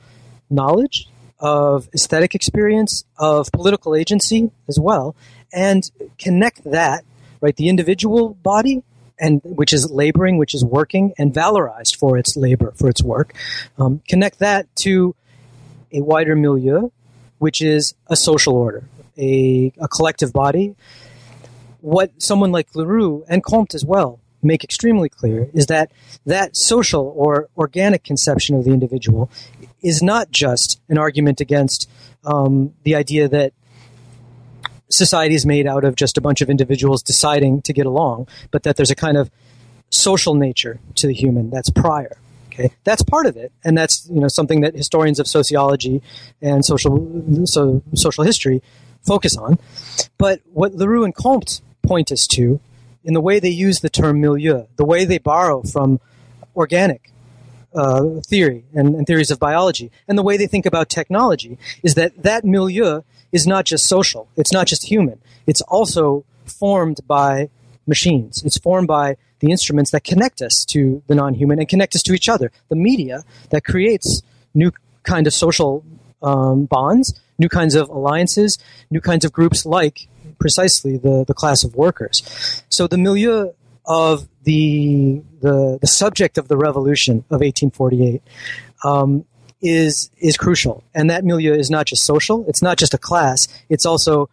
knowledge, 0.51 1.09
of 1.39 1.89
aesthetic 1.95 2.35
experience, 2.35 3.05
of 3.19 3.51
political 3.53 3.95
agency 3.95 4.51
as 4.69 4.79
well, 4.79 5.15
and 5.53 5.91
connect 6.19 6.65
that, 6.65 7.05
right, 7.41 7.57
the 7.57 7.69
individual 7.69 8.31
body, 8.43 8.83
and 9.19 9.41
which 9.45 9.73
is 9.73 9.91
laboring, 9.91 10.39
which 10.39 10.55
is 10.55 10.65
working, 10.65 11.13
and 11.19 11.33
valorized 11.33 11.97
for 11.97 12.19
its 12.19 12.37
labor, 12.37 12.73
for 12.77 12.89
its 12.89 13.03
work, 13.03 13.35
um, 13.79 14.03
connect 14.09 14.39
that 14.41 14.75
to 14.75 15.15
a 15.93 16.01
wider 16.01 16.35
milieu, 16.35 16.89
which 17.39 17.63
is 17.63 17.95
a 18.09 18.17
social 18.17 18.57
order, 18.57 18.85
a, 19.17 19.73
a 19.79 19.89
collective 19.89 20.33
body. 20.33 20.75
What 21.81 22.11
someone 22.23 22.51
like 22.51 22.75
Leroux 22.75 23.25
and 23.29 23.45
Comte 23.45 23.75
as 23.75 23.85
well 23.85 24.19
make 24.45 24.65
extremely 24.65 25.09
clear 25.09 25.49
is 25.53 25.67
that 25.67 25.91
that 26.27 26.57
social 26.57 27.13
or 27.17 27.49
organic 27.57 28.05
conception 28.05 28.57
of 28.57 28.65
the 28.65 28.71
individual 28.71 29.31
is 29.83 30.03
not 30.03 30.31
just 30.31 30.81
an 30.89 30.99
argument 30.99 31.41
against 31.41 31.89
um, 32.25 32.73
the 32.85 32.95
idea 32.95 33.29
that 33.29 33.53
society 34.91 35.35
is 35.35 35.45
made 35.45 35.67
out 35.67 35.85
of 35.85 35.97
just 35.97 36.17
a 36.17 36.21
bunch 36.21 36.41
of 36.41 36.49
individuals 36.49 37.03
deciding 37.03 37.63
to 37.63 37.73
get 37.73 37.87
along, 37.87 38.29
but 38.51 38.63
that 38.63 38.77
there's 38.77 38.91
a 38.91 38.95
kind 38.95 39.17
of 39.17 39.31
social 39.91 40.35
nature 40.35 40.79
to 40.97 41.07
the 41.07 41.15
human 41.15 41.51
that's 41.51 41.71
prior. 41.71 42.17
Okay, 42.49 42.71
that's 42.85 43.03
part 43.03 43.27
of 43.27 43.37
it, 43.37 43.51
and 43.65 43.77
that's 43.77 44.09
you 44.09 44.21
know 44.21 44.29
something 44.29 44.61
that 44.61 44.75
historians 44.77 45.19
of 45.19 45.27
sociology 45.27 46.03
and 46.41 46.65
social 46.65 47.47
so 47.47 47.83
social 47.95 48.23
history 48.23 48.63
focus 49.03 49.37
on. 49.37 49.59
But 50.19 50.41
what 50.53 50.75
Leroux 50.75 51.05
and 51.05 51.15
Comte 51.15 51.61
point 51.83 52.13
us 52.13 52.27
to 52.29 52.61
in 53.05 53.15
the 53.15 53.21
way 53.21 53.39
they 53.39 53.51
use 53.51 53.81
the 53.81 53.91
term 53.91 54.21
milieu, 54.21 54.67
the 54.77 54.85
way 54.85 55.05
they 55.05 55.19
borrow 55.19 55.63
from 55.63 56.01
organic 56.57 57.11
uh, 57.75 58.21
theory 58.25 58.65
and, 58.73 58.95
and, 58.95 59.07
theories 59.07 59.31
of 59.31 59.39
biology, 59.39 59.91
and 60.07 60.17
the 60.17 60.23
way 60.23 60.37
they 60.37 60.47
think 60.47 60.65
about 60.65 60.89
technology 60.89 61.59
is 61.83 61.95
that 61.95 62.23
that 62.23 62.45
milieu 62.45 63.03
is 63.33 63.47
not 63.47 63.65
just 63.65 63.87
social, 63.87 64.29
it's 64.37 64.53
not 64.53 64.67
just 64.67 64.87
human, 64.87 65.21
it's 65.47 65.61
also 65.63 66.25
formed 66.47 67.01
by 67.07 67.49
machines. 67.87 68.43
It's 68.45 68.59
formed 68.59 68.89
by 68.89 69.17
the 69.41 69.51
instruments 69.51 69.91
that 69.91 70.05
connect 70.05 70.41
us 70.41 70.65
to 70.67 71.03
the 71.07 71.15
non-human 71.15 71.59
and 71.59 71.69
connect 71.69 71.95
us 71.95 72.03
to 72.03 72.15
each 72.15 72.29
other. 72.29 72.51
The 72.69 72.77
media 72.77 73.25
that 73.51 73.65
creates 73.65 74.23
new 74.55 74.73
kind 75.03 75.27
of 75.27 75.35
social 75.35 75.85
um, 76.23 76.65
bonds, 76.65 77.21
new 77.39 77.49
kinds 77.49 77.75
of 77.75 77.89
alliances, 77.89 78.59
new 78.91 79.01
kinds 79.01 79.25
of 79.25 79.33
groups 79.33 79.67
like 79.67 80.09
precisely 80.39 80.97
the, 80.97 81.25
the 81.27 81.35
class 81.35 81.65
of 81.65 81.75
workers. 81.75 82.63
So 82.69 82.87
the 82.87 82.99
milieu 82.99 83.53
of 83.87 84.29
the, 84.45 85.23
the, 85.41 85.79
the 85.81 85.87
subject 85.87 86.39
of 86.39 86.49
the 86.49 86.57
revolution 86.57 87.19
of 87.31 87.41
1848 87.41 88.23
um, 88.85 89.25
is, 89.61 90.11
is 90.19 90.37
crucial. 90.37 90.83
And 90.95 91.11
that 91.11 91.25
milieu 91.25 91.55
is 91.55 91.71
not 91.71 91.87
just 91.87 92.05
social, 92.05 92.45
it's 92.49 92.63
not 92.63 92.79
just 92.79 92.95
a 92.95 92.99
class, 92.99 93.49
it's 93.69 93.87
also 93.87 94.29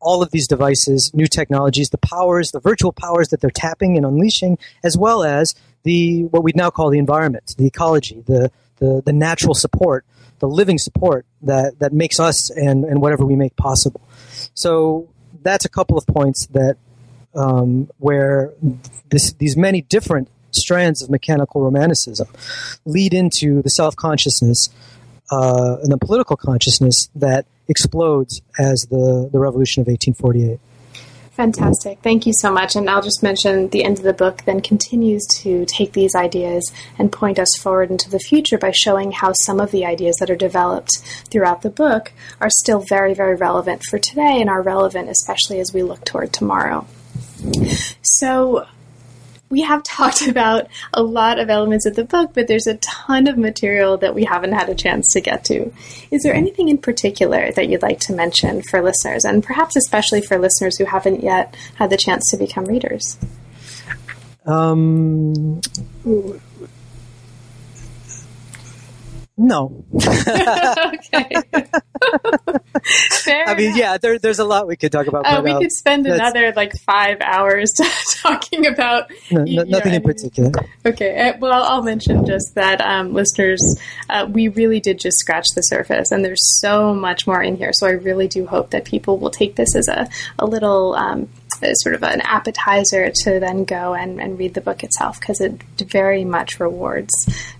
all 0.00 0.22
of 0.22 0.30
these 0.30 0.46
devices, 0.46 1.12
new 1.14 1.26
technologies, 1.26 1.90
the 1.90 1.98
powers, 1.98 2.52
the 2.52 2.60
virtual 2.60 2.92
powers 2.92 3.28
that 3.28 3.40
they're 3.40 3.50
tapping 3.50 3.96
and 3.96 4.06
unleashing, 4.06 4.58
as 4.84 4.96
well 4.96 5.24
as 5.24 5.54
the 5.82 6.24
what 6.24 6.42
we'd 6.44 6.56
now 6.56 6.70
call 6.70 6.90
the 6.90 6.98
environment, 6.98 7.54
the 7.58 7.66
ecology, 7.66 8.22
the, 8.26 8.50
the, 8.76 9.02
the 9.04 9.12
natural 9.12 9.54
support, 9.54 10.04
the 10.38 10.48
living 10.48 10.78
support 10.78 11.26
that, 11.42 11.78
that 11.78 11.92
makes 11.92 12.20
us 12.20 12.50
and, 12.50 12.84
and 12.84 13.00
whatever 13.00 13.24
we 13.24 13.36
make 13.36 13.56
possible. 13.56 14.00
So 14.54 15.08
that's 15.46 15.64
a 15.64 15.68
couple 15.68 15.96
of 15.96 16.06
points 16.06 16.46
that 16.48 16.76
um, 17.34 17.90
where 17.98 18.52
this, 19.10 19.32
these 19.34 19.56
many 19.56 19.82
different 19.82 20.28
strands 20.50 21.02
of 21.02 21.10
mechanical 21.10 21.60
romanticism 21.62 22.26
lead 22.84 23.12
into 23.12 23.62
the 23.62 23.70
self 23.70 23.94
consciousness 23.94 24.70
uh, 25.30 25.76
and 25.82 25.92
the 25.92 25.98
political 25.98 26.36
consciousness 26.36 27.10
that 27.14 27.46
explodes 27.68 28.40
as 28.58 28.86
the, 28.90 29.28
the 29.32 29.38
revolution 29.38 29.80
of 29.80 29.88
1848. 29.88 30.60
Fantastic. 31.36 31.98
Thank 32.00 32.24
you 32.24 32.32
so 32.40 32.50
much. 32.50 32.76
And 32.76 32.88
I'll 32.88 33.02
just 33.02 33.22
mention 33.22 33.68
the 33.68 33.84
end 33.84 33.98
of 33.98 34.04
the 34.04 34.14
book 34.14 34.42
then 34.46 34.62
continues 34.62 35.26
to 35.42 35.66
take 35.66 35.92
these 35.92 36.14
ideas 36.14 36.72
and 36.98 37.12
point 37.12 37.38
us 37.38 37.54
forward 37.58 37.90
into 37.90 38.08
the 38.08 38.18
future 38.18 38.56
by 38.56 38.70
showing 38.70 39.12
how 39.12 39.34
some 39.34 39.60
of 39.60 39.70
the 39.70 39.84
ideas 39.84 40.16
that 40.16 40.30
are 40.30 40.36
developed 40.36 40.96
throughout 41.30 41.60
the 41.60 41.68
book 41.68 42.12
are 42.40 42.48
still 42.48 42.80
very, 42.80 43.12
very 43.12 43.36
relevant 43.36 43.82
for 43.84 43.98
today 43.98 44.40
and 44.40 44.48
are 44.48 44.62
relevant 44.62 45.10
especially 45.10 45.60
as 45.60 45.74
we 45.74 45.82
look 45.82 46.02
toward 46.06 46.32
tomorrow. 46.32 46.86
So, 48.00 48.66
we 49.48 49.62
have 49.62 49.82
talked 49.82 50.26
about 50.26 50.68
a 50.92 51.02
lot 51.02 51.38
of 51.38 51.50
elements 51.50 51.86
of 51.86 51.96
the 51.96 52.04
book, 52.04 52.32
but 52.34 52.48
there's 52.48 52.66
a 52.66 52.76
ton 52.76 53.26
of 53.26 53.36
material 53.36 53.96
that 53.98 54.14
we 54.14 54.24
haven't 54.24 54.52
had 54.52 54.68
a 54.68 54.74
chance 54.74 55.12
to 55.12 55.20
get 55.20 55.44
to. 55.46 55.72
Is 56.10 56.22
there 56.22 56.34
anything 56.34 56.68
in 56.68 56.78
particular 56.78 57.52
that 57.52 57.68
you'd 57.68 57.82
like 57.82 58.00
to 58.00 58.14
mention 58.14 58.62
for 58.62 58.82
listeners, 58.82 59.24
and 59.24 59.42
perhaps 59.42 59.76
especially 59.76 60.20
for 60.20 60.38
listeners 60.38 60.78
who 60.78 60.84
haven't 60.84 61.22
yet 61.22 61.56
had 61.76 61.90
the 61.90 61.96
chance 61.96 62.30
to 62.30 62.36
become 62.36 62.64
readers? 62.64 63.18
Um, 64.44 65.60
no. 69.36 69.84
okay. 69.94 71.28
Fair 73.24 73.48
I 73.48 73.54
mean, 73.54 73.66
enough. 73.66 73.78
yeah, 73.78 73.98
there, 73.98 74.18
there's 74.18 74.38
a 74.38 74.44
lot 74.44 74.66
we 74.66 74.76
could 74.76 74.92
talk 74.92 75.06
about. 75.06 75.26
Uh, 75.26 75.42
we 75.42 75.52
could 75.52 75.72
spend 75.72 76.06
another 76.06 76.52
like 76.54 76.72
five 76.86 77.18
hours 77.20 77.72
talking 78.22 78.66
about 78.66 79.10
no, 79.30 79.44
no, 79.44 79.62
nothing 79.64 79.92
know, 79.92 79.96
in 79.96 80.02
particular. 80.02 80.52
Okay, 80.86 81.28
uh, 81.28 81.38
well, 81.38 81.64
I'll 81.64 81.82
mention 81.82 82.24
just 82.24 82.54
that 82.54 82.80
um, 82.80 83.12
listeners, 83.12 83.60
uh, 84.08 84.26
we 84.30 84.48
really 84.48 84.80
did 84.80 84.98
just 84.98 85.18
scratch 85.18 85.46
the 85.54 85.62
surface, 85.62 86.12
and 86.12 86.24
there's 86.24 86.60
so 86.60 86.94
much 86.94 87.26
more 87.26 87.42
in 87.42 87.56
here. 87.56 87.72
So 87.74 87.86
I 87.86 87.90
really 87.90 88.28
do 88.28 88.46
hope 88.46 88.70
that 88.70 88.84
people 88.84 89.18
will 89.18 89.30
take 89.30 89.56
this 89.56 89.74
as 89.74 89.88
a 89.88 90.08
a 90.38 90.46
little. 90.46 90.94
Um, 90.94 91.28
sort 91.74 91.94
of 91.94 92.02
an 92.02 92.20
appetizer 92.22 93.10
to 93.22 93.40
then 93.40 93.64
go 93.64 93.94
and, 93.94 94.20
and 94.20 94.38
read 94.38 94.54
the 94.54 94.60
book 94.60 94.82
itself 94.82 95.18
because 95.20 95.40
it 95.40 95.60
very 95.78 96.24
much 96.24 96.60
rewards 96.60 97.12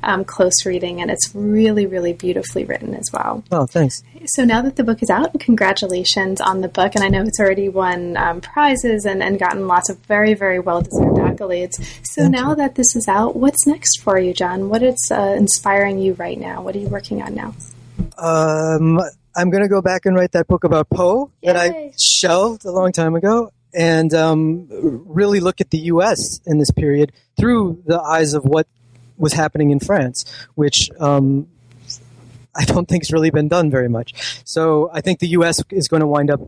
um, 0.02 0.24
close 0.24 0.64
reading 0.64 1.00
and 1.00 1.10
it's 1.10 1.34
really, 1.34 1.86
really 1.86 2.12
beautifully 2.12 2.64
written 2.64 2.94
as 2.94 3.08
well. 3.12 3.44
Oh, 3.50 3.66
thanks. 3.66 4.02
So 4.26 4.44
now 4.44 4.62
that 4.62 4.76
the 4.76 4.84
book 4.84 5.02
is 5.02 5.10
out, 5.10 5.38
congratulations 5.38 6.40
on 6.40 6.60
the 6.60 6.68
book. 6.68 6.94
And 6.94 7.04
I 7.04 7.08
know 7.08 7.22
it's 7.22 7.40
already 7.40 7.68
won 7.68 8.16
um, 8.16 8.40
prizes 8.40 9.04
and, 9.04 9.22
and 9.22 9.38
gotten 9.38 9.66
lots 9.66 9.88
of 9.88 9.98
very, 10.06 10.34
very 10.34 10.58
well 10.58 10.82
deserved 10.82 11.18
accolades. 11.18 11.74
So 12.02 12.22
Thank 12.22 12.34
now 12.34 12.50
you. 12.50 12.56
that 12.56 12.74
this 12.74 12.96
is 12.96 13.06
out, 13.08 13.36
what's 13.36 13.66
next 13.66 14.00
for 14.00 14.18
you, 14.18 14.32
John? 14.32 14.68
What 14.68 14.82
is 14.82 14.96
uh, 15.10 15.34
inspiring 15.36 15.98
you 15.98 16.14
right 16.14 16.38
now? 16.38 16.62
What 16.62 16.74
are 16.76 16.78
you 16.78 16.88
working 16.88 17.22
on 17.22 17.34
now? 17.34 17.54
Um, 18.18 19.00
I'm 19.36 19.50
going 19.50 19.62
to 19.62 19.68
go 19.68 19.82
back 19.82 20.06
and 20.06 20.16
write 20.16 20.32
that 20.32 20.46
book 20.46 20.64
about 20.64 20.88
Poe 20.88 21.30
that 21.42 21.56
I 21.56 21.92
shelved 21.98 22.64
a 22.64 22.70
long 22.70 22.92
time 22.92 23.14
ago 23.14 23.50
and 23.76 24.14
um, 24.14 24.66
really 25.06 25.38
look 25.38 25.60
at 25.60 25.70
the 25.70 25.78
U.S. 25.78 26.40
in 26.46 26.58
this 26.58 26.70
period 26.70 27.12
through 27.36 27.82
the 27.86 28.00
eyes 28.00 28.32
of 28.32 28.44
what 28.44 28.66
was 29.18 29.34
happening 29.34 29.70
in 29.70 29.80
France, 29.80 30.24
which 30.54 30.90
um, 30.98 31.46
I 32.54 32.64
don't 32.64 32.88
think 32.88 33.04
has 33.04 33.12
really 33.12 33.30
been 33.30 33.48
done 33.48 33.70
very 33.70 33.88
much. 33.88 34.40
So 34.44 34.90
I 34.92 35.02
think 35.02 35.20
the 35.20 35.28
U.S. 35.28 35.62
is 35.70 35.88
going 35.88 36.00
to 36.00 36.06
wind 36.06 36.30
up 36.30 36.40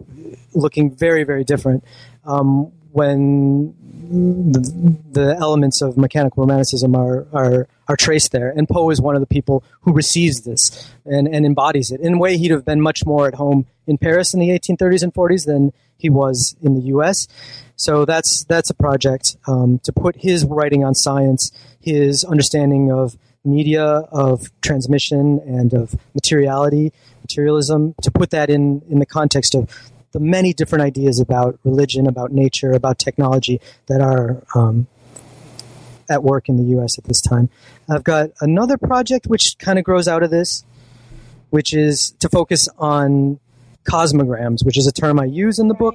looking 0.55 0.91
very, 0.91 1.25
very 1.25 1.45
different 1.45 1.85
um, 2.25 2.73
when 2.93 3.75
the, 4.11 4.97
the, 5.13 5.37
elements 5.39 5.83
of 5.83 5.99
mechanical 5.99 6.43
romanticism 6.43 6.95
are, 6.95 7.27
are, 7.35 7.69
are 7.89 7.97
traced 7.97 8.33
there. 8.33 8.49
And 8.49 8.67
Poe 8.67 8.89
is 8.89 9.03
one 9.03 9.15
of 9.15 9.21
the 9.21 9.27
people 9.27 9.63
who 9.83 9.93
receives 9.93 10.43
this 10.43 10.91
and, 11.05 11.29
and 11.29 11.45
embodies 11.45 11.91
it. 11.91 12.01
In 12.01 12.15
a 12.15 12.19
way, 12.19 12.39
he'd 12.39 12.51
have 12.51 12.65
been 12.65 12.81
much 12.81 13.05
more 13.05 13.29
at 13.29 13.35
home 13.35 13.67
in 13.87 13.99
Paris 13.99 14.33
in 14.33 14.41
the 14.41 14.49
1830s 14.49 15.03
and 15.03 15.13
40s 15.13 15.45
than 15.45 15.73
he 15.99 16.09
was 16.09 16.57
in 16.63 16.75
the 16.75 16.87
U.S. 16.87 17.29
So 17.77 18.05
that's 18.05 18.45
that's 18.45 18.71
a 18.71 18.75
project 18.75 19.37
um, 19.47 19.81
to 19.85 19.93
put 19.93 20.17
his 20.17 20.45
writing 20.45 20.85
on 20.85 20.95
science, 20.95 21.53
his 21.81 22.25
understanding 22.25 22.91
of 22.91 23.19
media, 23.45 23.87
of 23.87 24.51
transmission, 24.61 25.41
and 25.47 25.75
of 25.75 25.95
materiality, 26.15 26.93
materialism, 27.23 27.95
to 28.03 28.11
put 28.11 28.31
that 28.31 28.49
in 28.49 28.83
in 28.89 28.99
the 28.99 29.07
context 29.07 29.55
of 29.55 29.71
the 30.13 30.21
many 30.21 30.53
different 30.53 30.83
ideas 30.83 31.21
about 31.21 31.59
religion, 31.65 32.07
about 32.07 32.33
nature, 32.33 32.73
about 32.73 32.99
technology 32.99 33.61
that 33.87 34.01
are 34.01 34.43
um, 34.55 34.87
at 36.09 36.23
work 36.23 36.49
in 36.49 36.57
the 36.57 36.65
U.S. 36.75 36.99
at 36.99 37.05
this 37.05 37.21
time. 37.21 37.51
I've 37.89 38.05
got 38.05 38.31
another 38.41 38.79
project 38.79 39.27
which 39.27 39.59
kind 39.59 39.79
of 39.79 39.85
grows 39.85 40.09
out 40.09 40.23
of 40.23 40.31
this, 40.31 40.65
which 41.51 41.75
is 41.75 42.13
to 42.21 42.29
focus 42.29 42.69
on 42.79 43.41
cosmograms, 43.85 44.65
which 44.65 44.79
is 44.79 44.87
a 44.87 44.93
term 44.93 45.19
I 45.19 45.25
use 45.25 45.59
in 45.59 45.69
the 45.69 45.75
book, 45.75 45.95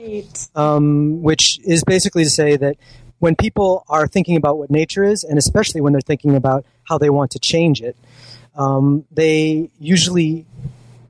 um, 0.56 1.22
which 1.22 1.60
is 1.64 1.84
basically 1.84 2.24
to 2.24 2.30
say 2.30 2.56
that 2.58 2.78
when 3.20 3.36
people 3.36 3.86
are 3.88 4.08
thinking 4.08 4.36
about 4.36 4.58
what 4.58 4.70
nature 4.70 5.04
is, 5.04 5.24
and 5.24 5.38
especially 5.38 5.82
when 5.82 5.94
they're 5.94 6.02
thinking 6.02 6.36
about 6.36 6.66
how 6.84 6.98
they 6.98 7.10
want 7.10 7.32
to 7.32 7.40
change 7.40 7.82
it, 7.82 7.96
um, 8.56 9.06
they 9.12 9.70
usually 9.80 10.46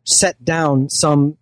set 0.03 0.43
down 0.43 0.89
some 0.89 1.37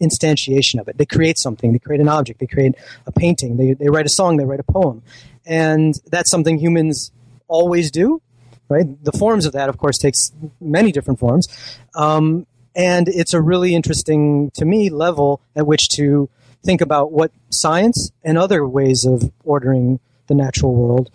instantiation 0.00 0.80
of 0.80 0.88
it. 0.88 0.98
They 0.98 1.06
create 1.06 1.38
something, 1.38 1.72
they 1.72 1.78
create 1.78 2.00
an 2.00 2.08
object, 2.08 2.40
they 2.40 2.46
create 2.46 2.74
a 3.06 3.12
painting, 3.12 3.56
they, 3.56 3.74
they 3.74 3.88
write 3.88 4.06
a 4.06 4.10
song, 4.10 4.36
they 4.36 4.44
write 4.44 4.60
a 4.60 4.64
poem. 4.64 5.02
And 5.46 5.94
that's 6.06 6.30
something 6.30 6.58
humans 6.58 7.12
always 7.48 7.90
do, 7.90 8.20
right? 8.68 8.86
The 9.04 9.12
forms 9.12 9.46
of 9.46 9.52
that, 9.52 9.68
of 9.68 9.78
course, 9.78 9.98
takes 9.98 10.32
many 10.60 10.92
different 10.92 11.20
forms. 11.20 11.48
Um, 11.94 12.46
and 12.74 13.08
it's 13.08 13.34
a 13.34 13.40
really 13.40 13.74
interesting, 13.74 14.50
to 14.52 14.64
me, 14.64 14.90
level 14.90 15.40
at 15.56 15.66
which 15.66 15.88
to 15.90 16.28
think 16.62 16.80
about 16.80 17.12
what 17.12 17.32
science 17.50 18.12
and 18.22 18.38
other 18.38 18.66
ways 18.66 19.04
of 19.04 19.30
ordering 19.44 20.00
the 20.26 20.34
natural 20.34 20.74
world 20.74 21.10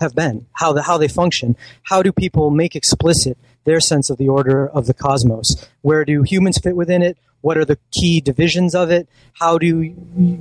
have 0.00 0.14
been, 0.14 0.46
how, 0.52 0.72
the, 0.72 0.82
how 0.82 0.98
they 0.98 1.08
function. 1.08 1.56
How 1.84 2.02
do 2.02 2.12
people 2.12 2.50
make 2.50 2.76
explicit 2.76 3.38
their 3.64 3.80
sense 3.80 4.10
of 4.10 4.18
the 4.18 4.28
order 4.28 4.68
of 4.68 4.86
the 4.86 4.94
cosmos? 4.94 5.68
Where 5.80 6.04
do 6.04 6.22
humans 6.22 6.58
fit 6.58 6.76
within 6.76 7.02
it? 7.02 7.16
What 7.42 7.58
are 7.58 7.64
the 7.64 7.78
key 7.90 8.20
divisions 8.20 8.74
of 8.74 8.90
it? 8.90 9.08
How 9.34 9.58
do 9.58 9.66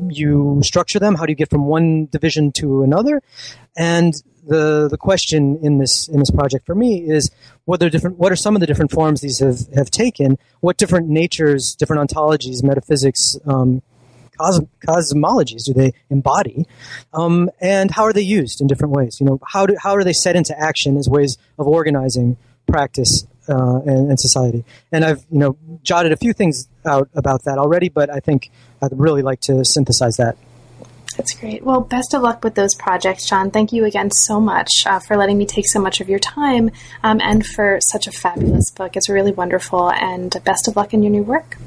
you 0.10 0.62
structure 0.64 1.00
them? 1.00 1.16
How 1.16 1.26
do 1.26 1.32
you 1.32 1.36
get 1.36 1.50
from 1.50 1.66
one 1.66 2.08
division 2.08 2.52
to 2.54 2.84
another? 2.84 3.22
And 3.76 4.14
the 4.48 4.88
the 4.90 4.98
question 4.98 5.60
in 5.62 5.78
this 5.78 6.08
in 6.08 6.20
this 6.20 6.32
project 6.32 6.66
for 6.66 6.76
me 6.76 7.08
is 7.08 7.30
what 7.66 7.82
are 7.84 7.90
different 7.90 8.18
what 8.18 8.32
are 8.32 8.36
some 8.36 8.56
of 8.56 8.60
the 8.60 8.66
different 8.66 8.92
forms 8.92 9.22
these 9.22 9.40
have, 9.40 9.68
have 9.76 9.92
taken 9.92 10.38
what 10.62 10.78
different 10.78 11.08
natures 11.08 11.76
different 11.76 12.10
ontologies 12.10 12.64
metaphysics 12.64 13.38
um, 13.46 13.82
cos- 14.38 14.62
cosmologies 14.86 15.66
do 15.66 15.74
they 15.74 15.94
embody 16.10 16.66
um, 17.14 17.50
and 17.60 17.92
how 17.92 18.04
are 18.04 18.14
they 18.14 18.22
used 18.22 18.62
in 18.62 18.68
different 18.68 18.94
ways 18.94 19.20
you 19.20 19.26
know 19.26 19.40
how 19.48 19.66
do 19.66 19.76
how 19.80 19.96
are 19.96 20.04
they 20.04 20.14
set 20.14 20.36
into 20.36 20.58
action 20.60 20.98
as 20.98 21.08
ways 21.08 21.38
of 21.60 21.68
organizing 21.68 22.36
practice 22.66 23.28
uh, 23.52 23.82
and, 23.86 24.10
and, 24.10 24.20
society 24.20 24.64
and 24.92 25.04
I've 25.04 25.26
you 25.32 25.40
know 25.40 25.58
jotted 25.84 26.12
a 26.12 26.18
few 26.18 26.34
things 26.34 26.68
out 26.86 27.10
about 27.14 27.44
that 27.46 27.58
already 27.58 27.90
but 27.90 28.10
I 28.10 28.20
think 28.20 28.50
I'd 28.82 28.98
really 28.98 29.22
like 29.22 29.42
to 29.42 29.64
synthesize 29.66 30.18
that 30.18 30.38
that's 31.18 31.34
great. 31.34 31.64
Well, 31.64 31.82
best 31.82 32.14
of 32.14 32.22
luck 32.22 32.44
with 32.44 32.56
those 32.56 32.74
projects, 32.74 33.28
John. 33.28 33.52
Thank 33.52 33.74
you 33.74 33.84
again 33.84 34.10
so 34.12 34.40
much 34.40 34.70
uh, 34.86 35.00
for 35.00 35.18
letting 35.18 35.38
me 35.38 35.46
take 35.46 35.68
so 35.68 35.80
much 35.82 36.00
of 36.00 36.08
your 36.08 36.20
time 36.20 36.72
um, 37.04 37.20
and 37.20 37.46
for 37.46 37.80
such 37.92 38.08
a 38.08 38.12
fabulous 38.12 38.72
book. 38.72 38.96
It's 38.96 39.10
really 39.10 39.34
wonderful, 39.34 39.92
and 39.92 40.36
best 40.46 40.70
of 40.70 40.78
luck 40.78 40.94
in 40.94 41.04
your 41.04 41.12
new 41.12 41.24
work. 41.24 41.58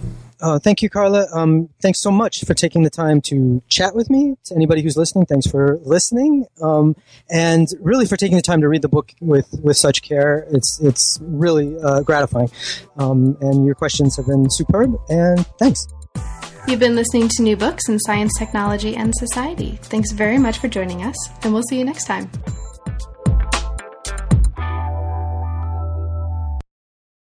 Uh, 0.41 0.59
thank 0.59 0.83
you, 0.83 0.91
Carla. 0.91 1.27
Um, 1.33 1.69
thanks 1.81 2.01
so 2.01 2.11
much 2.11 2.45
for 2.45 2.55
taking 2.55 2.83
the 2.83 2.91
time 2.91 3.21
to 3.23 3.63
chat 3.69 3.95
with 3.95 4.11
me. 4.11 4.37
To 4.45 4.55
anybody 4.55 4.83
who's 4.83 4.97
listening, 4.97 5.27
thanks 5.27 5.47
for 5.47 5.79
listening, 5.83 6.47
um, 6.63 6.97
and 7.31 7.69
really 7.81 8.07
for 8.07 8.17
taking 8.17 8.37
the 8.37 8.43
time 8.43 8.61
to 8.61 8.69
read 8.69 8.83
the 8.83 8.89
book 8.89 9.13
with, 9.21 9.49
with 9.63 9.77
such 9.77 10.03
care. 10.03 10.47
It's 10.51 10.81
it's 10.83 11.19
really 11.23 11.77
uh, 11.83 12.03
gratifying, 12.03 12.51
um, 12.97 13.37
and 13.41 13.65
your 13.65 13.75
questions 13.75 14.17
have 14.17 14.27
been 14.27 14.51
superb. 14.51 14.97
And 15.09 15.47
thanks. 15.59 15.87
You've 16.67 16.81
been 16.81 16.95
listening 16.95 17.29
to 17.29 17.43
new 17.43 17.57
books 17.57 17.89
in 17.89 17.99
science, 18.01 18.33
technology, 18.39 18.97
and 18.97 19.15
society. 19.15 19.79
Thanks 19.83 20.13
very 20.13 20.39
much 20.39 20.59
for 20.59 20.69
joining 20.69 21.03
us, 21.03 21.17
and 21.43 21.53
we'll 21.53 21.63
see 21.65 21.79
you 21.79 21.85
next 21.85 22.07
time. 22.07 22.31